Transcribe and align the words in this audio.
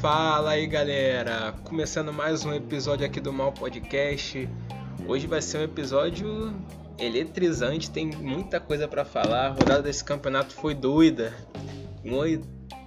Fala 0.00 0.52
aí 0.52 0.66
galera, 0.66 1.52
começando 1.64 2.12
mais 2.12 2.44
um 2.44 2.54
episódio 2.54 3.04
aqui 3.04 3.20
do 3.20 3.32
Mal 3.32 3.52
Podcast. 3.52 4.48
Hoje 5.06 5.26
vai 5.26 5.42
ser 5.42 5.58
um 5.58 5.62
episódio 5.62 6.54
eletrizante, 6.98 7.90
tem 7.90 8.06
muita 8.06 8.58
coisa 8.58 8.88
para 8.88 9.04
falar. 9.04 9.46
A 9.46 9.50
rodada 9.50 9.82
desse 9.82 10.02
campeonato 10.02 10.54
foi 10.54 10.74
doida. 10.74 11.34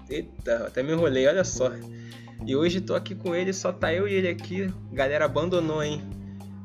Eita, 0.10 0.68
até 0.68 0.82
me 0.82 0.94
enrolei, 0.94 1.28
olha 1.28 1.44
só. 1.44 1.72
E 2.46 2.56
hoje 2.56 2.82
tô 2.82 2.96
aqui 2.96 3.14
com 3.14 3.36
ele, 3.36 3.54
só 3.54 3.72
tá 3.72 3.94
eu 3.94 4.08
e 4.08 4.14
ele 4.14 4.28
aqui. 4.28 4.74
Galera 4.92 5.26
abandonou, 5.26 5.84
hein? 5.84 6.02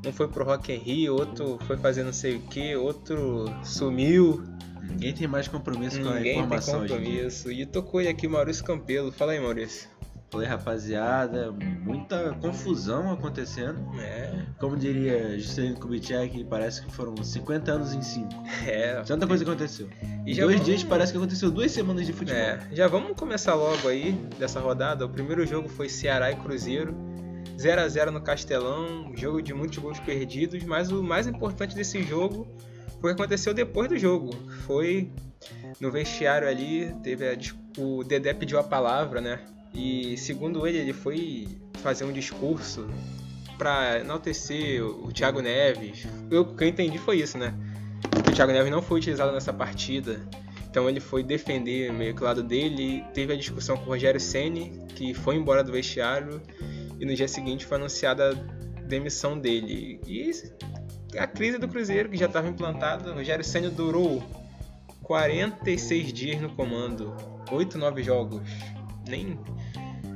Um 0.07 0.13
foi 0.13 0.29
pro 0.29 0.45
Rock 0.45 0.73
in 0.73 0.79
Rio, 0.79 1.15
outro 1.15 1.59
foi 1.67 1.77
fazer 1.77 2.05
não 2.05 2.13
sei 2.13 2.37
o 2.37 2.41
que, 2.41 2.75
outro 2.75 3.45
sumiu. 3.63 4.43
Ninguém 4.89 5.13
tem 5.15 5.29
mais 5.29 5.47
compromisso 5.49 6.01
com 6.01 6.09
a 6.09 6.15
Ninguém 6.15 6.35
tem 6.35 6.39
informação. 6.41 6.81
hoje 6.81 6.95
em 6.95 6.97
dia. 6.99 7.07
compromisso. 7.07 7.53
E 7.53 7.67
tocou 7.67 8.01
aqui, 8.01 8.27
Maurício 8.29 8.65
Campelo. 8.65 9.13
Fala 9.13 9.33
aí, 9.33 9.41
Maurício. 9.41 9.89
Falei, 10.31 10.47
rapaziada, 10.47 11.51
muita 11.53 12.35
confusão 12.35 13.11
acontecendo. 13.11 13.79
É, 13.99 14.43
Como 14.59 14.77
diria 14.77 15.39
Juscelino 15.39 15.77
Kubitschek, 15.81 16.45
parece 16.45 16.83
que 16.85 16.93
foram 16.93 17.17
50 17.17 17.73
anos 17.73 17.95
em 17.95 18.03
5. 18.03 18.29
é. 18.69 19.01
Tanta 19.07 19.27
coisa 19.27 19.43
aconteceu. 19.43 19.89
E 20.27 20.35
dois 20.35 20.53
vamos- 20.53 20.65
dias 20.67 20.85
parece 20.85 21.13
que 21.13 21.19
aconteceu 21.19 21.51
duas 21.51 21.73
semanas 21.73 22.05
de 22.07 22.13
futebol. 22.13 22.39
É, 22.39 22.61
já 22.73 22.87
vamos 22.87 23.17
começar 23.17 23.55
logo 23.55 23.89
aí 23.89 24.13
dessa 24.39 24.61
rodada. 24.61 25.07
O 25.07 25.09
primeiro 25.09 25.47
jogo 25.47 25.67
foi 25.67 25.89
Ceará 25.89 26.31
e 26.31 26.37
Cruzeiro. 26.37 26.95
0 27.59 27.81
a 27.81 27.89
0 27.89 28.13
no 28.13 28.21
Castelão, 28.21 29.11
jogo 29.17 29.41
de 29.43 29.53
muitos 29.55 29.79
gols 29.79 29.99
perdidos, 29.99 30.63
mas 30.63 30.93
o 30.93 31.03
mais 31.03 31.27
importante 31.27 31.75
desse 31.75 32.03
jogo 32.05 32.47
foi 33.01 33.13
o 33.13 33.15
que 33.15 33.23
aconteceu 33.23 33.55
depois 33.55 33.89
do 33.89 33.99
jogo. 33.99 34.31
Foi 34.67 35.11
no 35.81 35.91
vestiário 35.91 36.49
ali, 36.49 36.93
teve 37.03 37.29
a 37.29 37.37
o 37.79 38.03
Dedé 38.03 38.35
pediu 38.35 38.59
a 38.59 38.65
palavra, 38.65 39.21
né? 39.21 39.41
E 39.73 40.17
segundo 40.17 40.67
ele, 40.67 40.79
ele 40.79 40.93
foi 40.93 41.47
fazer 41.75 42.05
um 42.05 42.13
discurso 42.13 42.89
para 43.57 44.01
enaltecer 44.01 44.85
o 44.85 45.13
Thiago 45.13 45.41
Neves. 45.41 46.07
Eu, 46.31 46.43
o 46.43 46.57
que 46.57 46.65
eu 46.65 46.69
entendi 46.69 46.99
foi 46.99 47.21
isso, 47.21 47.39
né? 47.39 47.55
O 48.29 48.33
Thiago 48.33 48.53
Neves 48.53 48.71
não 48.71 48.83
foi 48.83 48.99
utilizado 48.99 49.33
nessa 49.33 49.53
partida. 49.53 50.21
Então 50.71 50.89
ele 50.89 51.01
foi 51.01 51.23
defender 51.23 51.93
meio 51.93 52.15
que 52.15 52.23
o 52.23 52.25
lado 52.25 52.43
dele. 52.43 53.05
Teve 53.15 53.33
a 53.33 53.37
discussão 53.37 53.77
com 53.77 53.85
o 53.85 53.87
Rogério 53.89 54.21
Ceni, 54.21 54.81
que 54.95 55.15
foi 55.15 55.37
embora 55.37 55.63
do 55.63 55.73
vestiário. 55.73 56.41
E 57.01 57.05
no 57.05 57.15
dia 57.15 57.29
seguinte 57.29 57.65
foi 57.65 57.79
anunciada 57.79 58.31
a 58.31 58.83
demissão 58.83 59.39
dele. 59.39 60.01
E 60.07 60.31
a 61.17 61.27
crise 61.27 61.59
do 61.59 61.69
Cruzeiro, 61.69 62.09
que 62.09 62.17
já 62.17 62.27
estava 62.27 62.49
implantada. 62.49 63.11
O 63.11 63.15
Rogério 63.15 63.45
Ceni 63.45 63.71
durou 63.71 64.23
46 65.03 66.13
dias 66.13 66.41
no 66.41 66.51
comando. 66.51 67.15
8, 67.51 67.79
9 67.79 68.03
jogos. 68.03 68.43
Nem, 69.09 69.39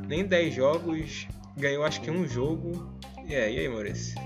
nem 0.06 0.26
10 0.26 0.54
jogos. 0.54 1.26
Ganhou 1.56 1.84
acho 1.84 2.00
que 2.00 2.10
um 2.10 2.26
jogo. 2.26 2.92
E 3.26 3.34
aí, 3.34 3.56
e 3.56 3.60
aí 3.60 3.68
Maurício? 3.68 4.20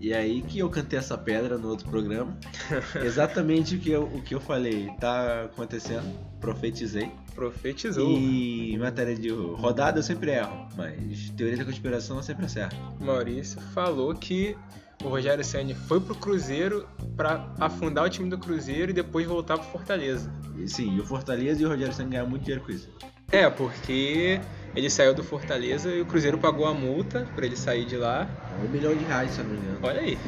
E 0.00 0.14
aí 0.14 0.42
que 0.42 0.58
eu 0.58 0.70
cantei 0.70 0.98
essa 0.98 1.18
pedra 1.18 1.58
no 1.58 1.68
outro 1.68 1.88
programa. 1.88 2.38
Exatamente 3.04 3.76
o 3.76 3.80
que 3.80 3.90
eu, 3.90 4.04
o 4.04 4.22
que 4.22 4.34
eu 4.34 4.40
falei 4.40 4.88
tá 5.00 5.44
acontecendo. 5.44 6.06
Profetizei. 6.40 7.10
Profetizou. 7.34 8.10
E 8.10 8.74
em 8.74 8.78
matéria 8.78 9.14
de 9.14 9.30
rodada 9.30 9.98
eu 9.98 10.02
sempre 10.02 10.30
erro, 10.30 10.68
mas 10.76 11.30
teoria 11.30 11.56
da 11.56 11.64
conspiração 11.64 12.18
eu 12.18 12.22
sempre 12.22 12.44
acerto. 12.46 12.76
Maurício 13.00 13.60
falou 13.74 14.14
que 14.14 14.56
o 15.04 15.08
Rogério 15.08 15.44
Ceni 15.44 15.74
foi 15.74 16.00
pro 16.00 16.14
Cruzeiro 16.14 16.88
para 17.16 17.52
afundar 17.60 18.04
o 18.04 18.08
time 18.08 18.28
do 18.28 18.38
Cruzeiro 18.38 18.90
e 18.90 18.94
depois 18.94 19.26
voltar 19.26 19.58
pro 19.58 19.68
Fortaleza. 19.68 20.32
Sim, 20.66 20.96
e 20.96 21.00
o 21.00 21.04
Fortaleza 21.04 21.62
e 21.62 21.66
o 21.66 21.68
Rogério 21.68 21.92
Senna 21.92 22.10
ganharam 22.10 22.30
muito 22.30 22.42
dinheiro 22.42 22.64
com 22.64 22.72
isso. 22.72 22.88
É, 23.30 23.48
porque 23.50 24.40
ele 24.74 24.88
saiu 24.88 25.14
do 25.14 25.22
Fortaleza 25.22 25.90
e 25.90 26.00
o 26.00 26.06
Cruzeiro 26.06 26.38
pagou 26.38 26.66
a 26.66 26.74
multa 26.74 27.26
para 27.34 27.44
ele 27.46 27.56
sair 27.56 27.84
de 27.84 27.96
lá. 27.96 28.28
Um 28.64 28.68
milhão 28.68 28.94
de 28.94 29.04
reais, 29.04 29.32
se 29.32 29.40
eu 29.40 29.44
não 29.44 29.52
me 29.52 29.58
engano. 29.58 29.78
Olha 29.82 30.00
aí, 30.00 30.18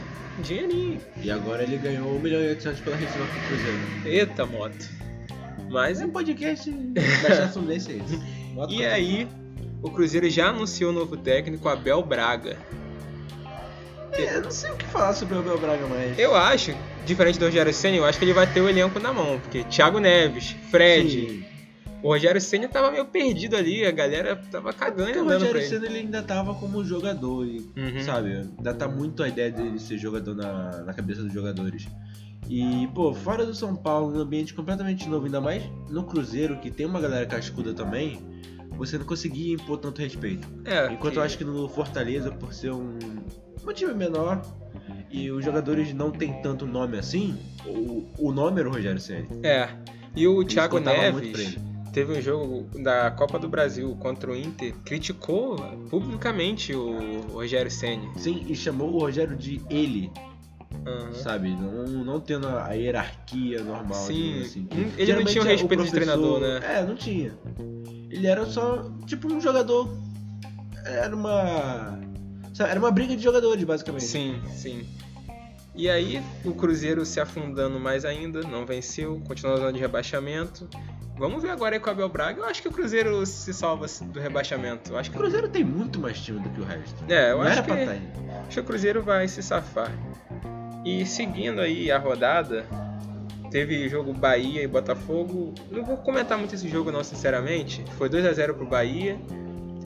dinheirinho. 0.43 1.01
E 1.23 1.31
agora 1.31 1.63
ele 1.63 1.77
ganhou 1.79 2.15
um 2.15 2.19
milhão 2.19 2.41
e 2.41 2.49
oitocentos 2.49 2.81
pela 2.81 2.97
rescisão 2.97 3.27
com 3.27 3.39
o 3.39 3.47
Cruzeiro. 3.47 3.79
Eita, 4.05 4.47
moto. 4.47 4.89
Mas 5.71 6.01
é 6.01 6.07
um 6.07 6.11
podcast 6.11 6.71
da 6.73 7.61
desse 7.63 7.93
aí. 7.93 8.03
Bota 8.55 8.73
e 8.73 8.85
aí, 8.85 9.29
o 9.83 9.91
Cruzeiro 9.91 10.29
já 10.29 10.49
anunciou 10.49 10.91
o 10.91 10.95
novo 10.95 11.17
técnico, 11.17 11.69
Abel 11.69 12.03
Braga. 12.03 12.57
É, 14.13 14.37
eu 14.37 14.43
não 14.43 14.51
sei 14.51 14.71
o 14.71 14.77
que 14.77 14.85
falar 14.87 15.13
sobre 15.13 15.35
o 15.37 15.39
Abel 15.41 15.59
Braga 15.59 15.87
mais. 15.87 16.19
Eu 16.19 16.35
acho, 16.35 16.75
diferente 17.05 17.39
do 17.39 17.45
Rogério 17.45 17.73
Ceni, 17.73 17.99
eu 17.99 18.05
acho 18.05 18.19
que 18.19 18.25
ele 18.25 18.33
vai 18.33 18.47
ter 18.53 18.61
o 18.61 18.69
elenco 18.69 18.99
na 18.99 19.13
mão, 19.13 19.39
porque 19.41 19.65
Thiago 19.65 19.99
Neves, 20.01 20.57
Fred, 20.71 21.11
Sim. 21.11 21.45
o 22.03 22.09
Rogério 22.09 22.41
Ceni 22.41 22.67
tava 22.69 22.91
meio 22.91 23.05
perdido 23.07 23.57
ali, 23.57 23.85
a 23.85 23.91
galera 23.91 24.35
tava 24.51 24.73
cagando 24.73 25.11
e 25.11 25.13
Porque 25.15 25.29
o 25.29 25.33
Rogério. 25.33 25.63
Senna 25.69 25.87
ele 25.87 25.99
ainda 25.99 26.23
tava 26.23 26.55
como 26.55 26.85
jogador, 26.85 27.45
Uhum. 27.47 28.03
sabe? 28.05 28.33
Ainda 28.57 28.75
tá 28.75 28.89
muito 28.89 29.23
a 29.23 29.29
ideia 29.29 29.51
dele 29.51 29.79
ser 29.79 29.99
jogador 29.99 30.35
na, 30.35 30.83
na 30.85 30.95
cabeça 30.95 31.23
dos 31.23 31.33
jogadores. 31.33 31.87
E, 32.49 32.89
pô, 32.95 33.13
fora 33.13 33.45
do 33.45 33.55
São 33.55 33.77
Paulo, 33.77 34.11
num 34.11 34.21
ambiente 34.23 34.55
completamente 34.55 35.07
novo, 35.07 35.27
ainda 35.27 35.41
mais 35.41 35.63
no 35.91 36.03
Cruzeiro, 36.05 36.57
que 36.59 36.71
tem 36.71 36.87
uma 36.87 36.99
galera 36.99 37.27
cascuda 37.27 37.75
também, 37.75 38.19
você 38.79 38.97
não 38.97 39.05
conseguia 39.05 39.55
impor 39.55 39.79
tanto 39.79 40.01
respeito. 40.01 40.49
É, 40.65 40.91
Enquanto 40.93 41.17
eu 41.17 41.23
acho 41.23 41.37
que 41.37 41.45
no 41.45 41.69
Fortaleza, 41.69 42.31
por 42.31 42.55
ser 42.55 42.73
um, 42.73 42.97
um 43.67 43.73
time 43.73 43.93
menor 43.93 44.41
e 45.11 45.31
os 45.31 45.45
jogadores 45.45 45.93
não 45.93 46.11
tem 46.11 46.41
tanto 46.41 46.65
nome 46.65 46.97
assim, 46.97 47.37
o, 47.67 48.07
o 48.19 48.33
nome 48.33 48.61
era 48.61 48.69
o 48.69 48.73
Rogério 48.73 49.01
Senna. 49.01 49.27
É. 49.43 49.69
E 50.15 50.27
o 50.27 50.41
Eles 50.43 50.55
Thiago 50.55 50.79
Neves 50.79 51.59
teve 51.93 52.13
um 52.13 52.23
jogo 52.23 52.69
da 52.83 53.11
Copa 53.11 53.39
do 53.39 53.49
Brasil 53.49 53.97
contra 53.97 54.31
o 54.31 54.37
Inter, 54.37 54.73
criticou 54.85 55.57
publicamente 55.91 56.73
o 56.75 57.21
Rogério 57.33 57.71
Ceni. 57.71 58.09
Sim, 58.17 58.45
e 58.49 58.55
chamou 58.55 58.93
o 58.95 59.01
Rogério 59.01 59.37
de 59.37 59.61
ele, 59.69 60.11
Aham. 60.89 61.13
sabe? 61.15 61.51
Não, 61.51 61.87
não 62.05 62.21
tendo 62.21 62.49
a 62.49 62.73
hierarquia 62.73 63.63
normal. 63.63 63.95
Sim, 63.95 64.41
assim. 64.43 64.69
ele 64.71 64.85
não 64.99 65.07
Geralmente 65.07 65.33
tinha 65.33 65.45
o 65.45 65.47
é 65.47 65.51
respeito 65.51 65.85
de 65.85 65.91
professor- 65.91 65.95
treinador, 65.97 66.41
né? 66.41 66.61
É, 66.79 66.83
não 66.85 66.95
tinha. 66.97 67.33
Ele 68.11 68.27
era 68.27 68.45
só, 68.47 68.91
tipo, 69.07 69.33
um 69.33 69.41
jogador. 69.41 69.89
Era 70.85 71.15
uma. 71.15 71.99
sabe, 72.55 72.71
Era 72.71 72.79
uma 72.81 72.91
briga 72.91 73.15
de 73.17 73.23
jogadores, 73.23 73.63
basicamente. 73.65 74.05
Sim, 74.05 74.41
sim. 74.55 74.87
E 75.75 75.89
aí, 75.89 76.21
o 76.45 76.53
Cruzeiro 76.55 77.05
se 77.07 77.21
afundando 77.21 77.79
mais 77.79 78.05
ainda, 78.05 78.41
não 78.43 78.67
venceu, 78.67 79.21
continua 79.27 79.53
na 79.53 79.59
zona 79.59 79.73
de 79.73 79.79
rebaixamento. 79.79 80.69
Vamos 81.17 81.43
ver 81.43 81.51
agora 81.51 81.75
aí 81.77 81.81
com 81.81 81.89
o 81.89 81.93
Abel 81.93 82.09
Braga. 82.09 82.41
Eu 82.41 82.45
acho 82.47 82.63
que 82.63 82.69
o 82.69 82.73
Cruzeiro 82.73 83.25
se 83.27 83.53
salva 83.53 83.87
do 84.13 84.19
rebaixamento. 84.21 84.93
Eu 84.93 84.99
acho 84.99 85.11
O 85.11 85.13
que 85.13 85.19
Cruzeiro 85.19 85.49
tem 85.49 85.65
muito 85.65 85.99
mais 86.01 86.19
time 86.21 86.39
do 86.41 86.49
que 86.49 86.61
o 86.61 86.65
resto. 86.65 86.95
É, 87.09 87.33
eu 87.33 87.39
não 87.39 87.43
acho 87.45 87.63
que, 87.65 87.71
aí. 87.73 87.89
acho 88.47 88.51
que 88.51 88.61
o 88.61 88.65
Cruzeiro 88.65 89.03
vai 89.03 89.27
se 89.29 89.43
safar. 89.43 89.91
E 90.85 91.05
seguindo 91.05 91.61
aí 91.61 91.91
a 91.91 91.99
rodada, 91.99 92.65
teve 93.51 93.89
jogo 93.89 94.13
Bahia 94.13 94.63
e 94.63 94.67
Botafogo. 94.67 95.55
Não 95.71 95.85
vou 95.85 95.97
comentar 95.97 96.39
muito 96.39 96.55
esse 96.55 96.69
jogo 96.69 96.91
não, 96.91 97.03
sinceramente. 97.05 97.85
Foi 97.97 98.09
2 98.09 98.25
a 98.27 98.33
0 98.33 98.55
pro 98.55 98.67
Bahia. 98.67 99.19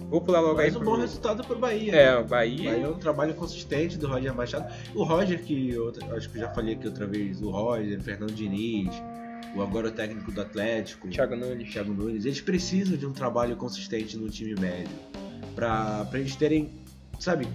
Vou 0.09 0.21
pular 0.21 0.41
logo 0.41 0.57
Mas 0.57 0.67
aí 0.67 0.71
um 0.73 0.75
pro... 0.75 0.91
bom 0.91 0.97
resultado 0.99 1.43
pro 1.43 1.59
Bahia. 1.59 1.97
É, 1.97 2.17
o 2.17 2.21
O 2.21 2.25
Bahia. 2.25 2.71
Bahia 2.71 2.85
é 2.85 2.89
um 2.89 2.99
trabalho 2.99 3.33
consistente 3.35 3.97
do 3.97 4.07
Roger 4.07 4.35
Machado. 4.35 4.71
O 4.95 5.05
Roger, 5.05 5.43
que 5.43 5.71
eu 5.71 5.91
acho 6.15 6.29
que 6.29 6.37
eu 6.37 6.43
já 6.43 6.51
falei 6.51 6.75
aqui 6.75 6.87
outra 6.87 7.07
vez, 7.07 7.41
o 7.41 7.49
Roger, 7.51 7.99
o 7.99 8.03
Fernando 8.03 8.33
Diniz, 8.33 8.91
o 9.57 9.63
agora 9.63 9.89
o 9.89 9.91
técnico 9.91 10.31
do 10.31 10.43
Atlético, 10.43 11.09
Thiago 11.09 11.35
Nunes. 11.35 11.73
Thiago 11.73 11.95
Nunes, 11.95 12.27
eles 12.27 12.43
precisam 12.43 12.95
de 12.97 13.07
um 13.07 13.13
trabalho 13.13 13.57
consistente 13.57 14.17
no 14.19 14.29
time 14.29 14.55
médio. 14.61 14.93
Pra, 15.55 16.05
pra 16.11 16.19
eles 16.19 16.37
terem, 16.37 16.71
sabe, 17.19 17.49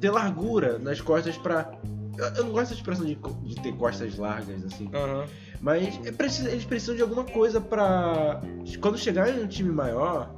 ter 0.00 0.10
largura 0.10 0.78
nas 0.78 1.02
costas 1.02 1.36
pra. 1.36 1.70
Eu, 2.18 2.44
não 2.44 2.52
gosto 2.52 2.70
da 2.70 2.76
expressão 2.76 3.06
de, 3.06 3.14
de 3.14 3.54
ter 3.62 3.72
costas 3.76 4.16
largas, 4.18 4.64
assim. 4.64 4.90
Aham. 4.92 5.24
Mas 5.60 6.00
é 6.04 6.12
preciso- 6.12 6.48
eles 6.48 6.64
precisam 6.64 6.96
de 6.96 7.02
alguma 7.02 7.24
coisa 7.24 7.60
pra. 7.60 8.40
Quando 8.80 8.98
chegar 8.98 9.28
em 9.30 9.44
um 9.44 9.46
time 9.46 9.70
maior, 9.70 10.34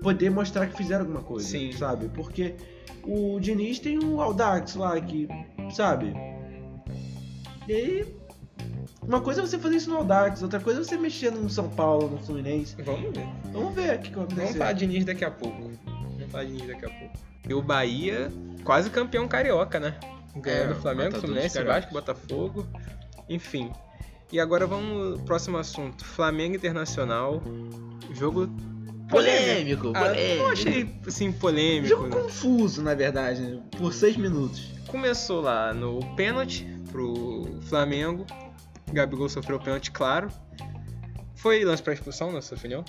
poder 0.00 0.30
mostrar 0.30 0.66
que 0.66 0.76
fizeram 0.76 1.02
alguma 1.04 1.22
coisa. 1.22 1.46
Sim. 1.46 1.72
Sabe? 1.72 2.08
Porque 2.08 2.54
o 3.04 3.38
Diniz 3.38 3.78
tem 3.78 4.02
um 4.02 4.20
Audax 4.20 4.74
lá 4.74 4.98
que. 5.00 5.28
Sabe? 5.70 6.14
E 7.68 7.72
aí. 7.72 8.20
Uma 9.02 9.20
coisa 9.20 9.40
é 9.40 9.46
você 9.46 9.58
fazer 9.58 9.76
isso 9.76 9.90
no 9.90 9.96
Audax, 9.96 10.42
outra 10.42 10.60
coisa 10.60 10.80
é 10.80 10.84
você 10.84 10.96
mexer 10.96 11.32
no 11.32 11.48
São 11.48 11.68
Paulo, 11.70 12.08
no 12.08 12.18
Fluminense. 12.18 12.76
Vamos 12.82 13.10
ver. 13.16 13.26
Vamos 13.52 13.74
ver 13.74 13.96
o 13.96 13.98
que, 13.98 14.10
vai 14.10 14.26
Vamos 14.26 14.56
falar 14.56 14.72
de 14.72 14.86
Diniz 14.86 15.04
daqui 15.04 15.24
a 15.24 15.30
pouco. 15.30 15.56
Vamos 15.62 16.30
falar 16.30 16.44
de 16.44 16.52
Diniz 16.52 16.68
daqui 16.68 16.84
a 16.84 16.90
pouco. 16.90 17.18
E 17.48 17.54
o 17.54 17.62
Bahia, 17.62 18.30
quase 18.62 18.90
campeão 18.90 19.26
carioca, 19.26 19.80
né? 19.80 19.98
Ganhou 20.36 20.64
É, 20.64 20.66
do 20.68 20.74
Flamengo, 20.76 21.16
Fluminense, 21.20 21.62
Vasco, 21.62 21.92
Botafogo. 21.92 22.66
Enfim. 23.28 23.72
E 24.32 24.38
agora 24.38 24.66
vamos 24.66 25.16
pro 25.16 25.24
próximo 25.26 25.58
assunto. 25.58 26.04
Flamengo 26.04 26.54
Internacional. 26.56 27.42
Jogo 28.12 28.48
Polêmico, 29.08 29.90
Ah, 29.94 30.04
polêmico. 30.04 30.42
não 30.44 30.50
achei 30.52 30.94
assim 31.06 31.32
polêmico. 31.32 31.88
Jogo 31.88 32.06
né? 32.06 32.10
confuso, 32.22 32.80
na 32.80 32.94
verdade, 32.94 33.40
né? 33.42 33.60
por 33.76 33.92
seis 33.92 34.16
minutos. 34.16 34.70
Começou 34.86 35.40
lá 35.40 35.74
no 35.74 35.98
pênalti 36.14 36.64
pro 36.92 37.58
Flamengo. 37.62 38.24
Gabigol 38.92 39.28
sofreu 39.28 39.56
o 39.56 39.60
pênalti, 39.60 39.90
claro. 39.90 40.30
Foi 41.34 41.64
lance 41.64 41.82
pra 41.82 41.92
expulsão, 41.92 42.30
na 42.30 42.40
sua 42.40 42.56
opinião? 42.56 42.84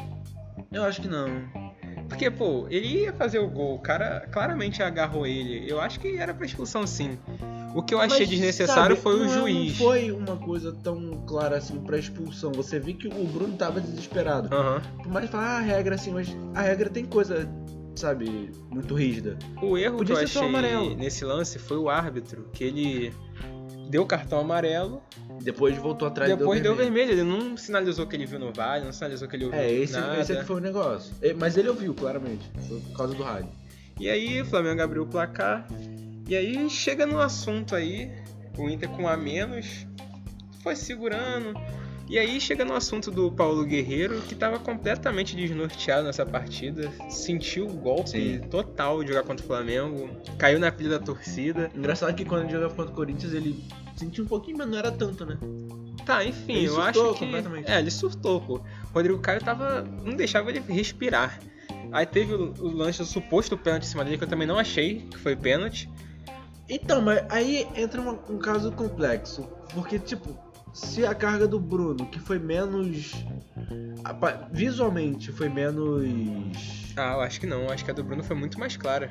Eu 0.71 0.83
acho 0.83 1.01
que 1.01 1.07
não. 1.07 1.70
Porque, 2.11 2.29
pô, 2.29 2.67
ele 2.69 3.03
ia 3.03 3.13
fazer 3.13 3.39
o 3.39 3.47
gol, 3.47 3.75
o 3.75 3.79
cara 3.79 4.27
claramente 4.31 4.83
agarrou 4.83 5.25
ele. 5.25 5.63
Eu 5.65 5.79
acho 5.79 5.97
que 5.97 6.17
era 6.17 6.33
pra 6.33 6.45
expulsão 6.45 6.85
sim. 6.85 7.17
O 7.73 7.81
que 7.81 7.93
eu 7.93 8.01
achei 8.01 8.19
Mas, 8.19 8.29
desnecessário 8.29 8.97
sabe, 8.97 9.01
foi 9.01 9.15
o 9.15 9.19
não- 9.23 9.29
juiz. 9.29 9.79
Não 9.79 9.87
foi 9.87 10.11
uma 10.11 10.35
coisa 10.35 10.73
tão 10.83 11.23
clara 11.25 11.55
assim 11.57 11.79
pra 11.79 11.97
expulsão. 11.97 12.51
Você 12.51 12.79
viu 12.81 12.97
que 12.97 13.07
o 13.07 13.23
Bruno 13.27 13.55
tava 13.55 13.79
desesperado. 13.79 14.53
Aham. 14.53 14.81
Por 15.01 15.07
mais 15.07 15.25
que 15.27 15.31
falar 15.31 15.45
ah, 15.55 15.57
a 15.59 15.61
regra 15.61 15.95
assim, 15.95 16.11
mas 16.11 16.27
a 16.53 16.61
regra 16.61 16.89
tem 16.89 17.05
coisa, 17.05 17.49
sabe, 17.95 18.51
muito 18.69 18.93
rígida. 18.93 19.37
O 19.61 19.77
erro 19.77 19.99
Podia 19.99 20.15
que 20.15 20.21
eu 20.21 20.25
achei 20.25 20.43
amarelo. 20.45 20.95
nesse 20.97 21.23
lance 21.23 21.57
foi 21.57 21.77
o 21.77 21.89
árbitro, 21.89 22.49
que 22.51 22.65
ele 22.65 23.13
deu 23.89 24.05
cartão 24.05 24.39
amarelo, 24.41 25.01
Depois 25.43 25.75
voltou 25.77 26.07
atrás 26.07 26.31
e 26.31 26.35
depois 26.35 26.61
deu 26.61 26.75
vermelho. 26.75 27.07
vermelho. 27.07 27.31
Ele 27.37 27.47
não 27.49 27.57
sinalizou 27.57 28.05
que 28.07 28.15
ele 28.15 28.25
viu 28.25 28.39
no 28.39 28.51
vale, 28.53 28.85
não 28.85 28.93
sinalizou 28.93 29.27
que 29.27 29.35
ele 29.35 29.45
ouviu 29.45 29.59
É, 29.59 29.71
esse, 29.71 29.93
nada. 29.93 30.19
esse 30.19 30.33
aqui 30.33 30.45
foi 30.45 30.57
o 30.57 30.59
negócio. 30.59 31.13
É, 31.21 31.33
Mas 31.33 31.57
ele 31.57 31.69
ouviu, 31.69 31.93
claramente. 31.93 32.49
Foi 32.67 32.79
por 32.79 32.97
causa 32.97 33.13
do 33.15 33.23
rádio. 33.23 33.49
E 33.99 34.09
aí 34.09 34.41
o 34.41 34.45
Flamengo 34.45 34.81
abriu 34.81 35.03
o 35.03 35.07
placar. 35.07 35.67
E 36.27 36.35
aí 36.35 36.69
chega 36.69 37.05
no 37.05 37.19
assunto 37.19 37.75
aí, 37.75 38.11
o 38.57 38.69
Inter 38.69 38.89
com 38.89 39.07
a 39.07 39.17
menos, 39.17 39.85
foi 40.63 40.75
segurando. 40.75 41.53
E 42.09 42.19
aí 42.19 42.41
chega 42.41 42.65
no 42.65 42.73
assunto 42.73 43.09
do 43.09 43.31
Paulo 43.31 43.63
Guerreiro, 43.63 44.19
que 44.21 44.33
estava 44.33 44.59
completamente 44.59 45.33
desnorteado 45.35 46.03
nessa 46.05 46.25
partida, 46.25 46.91
sentiu 47.09 47.65
o 47.67 47.73
golpe 47.73 48.09
Sim. 48.09 48.39
total 48.49 49.01
de 49.01 49.09
jogar 49.09 49.23
contra 49.23 49.43
o 49.43 49.47
Flamengo, 49.47 50.09
caiu 50.37 50.59
na 50.59 50.69
pilha 50.71 50.89
da 50.91 50.99
torcida. 50.99 51.71
Engraçado 51.73 52.13
que 52.13 52.25
quando 52.25 52.43
ele 52.43 52.51
jogava 52.51 52.73
contra 52.73 52.91
o 52.91 52.95
Corinthians, 52.95 53.33
ele 53.33 53.63
sentiu 53.95 54.23
um 54.23 54.27
pouquinho, 54.27 54.57
mas 54.57 54.67
não 54.67 54.77
era 54.77 54.91
tanto, 54.91 55.25
né? 55.25 55.37
Tá, 56.05 56.23
enfim, 56.25 56.53
Ele 56.53 56.67
eu 56.67 56.81
acho 56.81 57.13
que. 57.15 57.25
É, 57.65 57.79
ele 57.79 57.91
surtou, 57.91 58.41
pô. 58.41 58.55
O 58.55 58.93
Rodrigo 58.93 59.19
Caio 59.19 59.39
tava. 59.41 59.83
não 60.03 60.15
deixava 60.15 60.49
ele 60.49 60.59
respirar. 60.67 61.39
Aí 61.91 62.05
teve 62.05 62.33
o, 62.33 62.53
o 62.59 62.67
lance 62.71 62.99
do 62.99 63.05
suposto 63.05 63.57
pênalti 63.57 63.83
em 63.83 63.87
cima 63.87 64.03
dele, 64.03 64.17
que 64.17 64.23
eu 64.23 64.27
também 64.27 64.47
não 64.47 64.57
achei 64.57 65.01
que 65.11 65.17
foi 65.17 65.35
pênalti. 65.35 65.89
Então, 66.69 67.01
mas 67.01 67.23
aí 67.29 67.67
entra 67.75 67.99
uma- 68.01 68.17
um 68.29 68.39
caso 68.39 68.71
complexo. 68.71 69.47
Porque, 69.73 69.99
tipo, 69.99 70.29
se 70.73 71.05
a 71.05 71.13
carga 71.13 71.47
do 71.47 71.59
Bruno, 71.59 72.05
que 72.07 72.19
foi 72.19 72.39
menos. 72.39 73.13
Visualmente 74.51 75.31
foi 75.31 75.49
menos. 75.49 76.93
Ah, 76.95 77.13
eu 77.13 77.21
acho 77.21 77.39
que 77.39 77.45
não. 77.45 77.69
Acho 77.69 77.83
que 77.85 77.91
a 77.91 77.93
do 77.93 78.03
Bruno 78.03 78.23
foi 78.23 78.35
muito 78.35 78.59
mais 78.59 78.75
clara. 78.77 79.09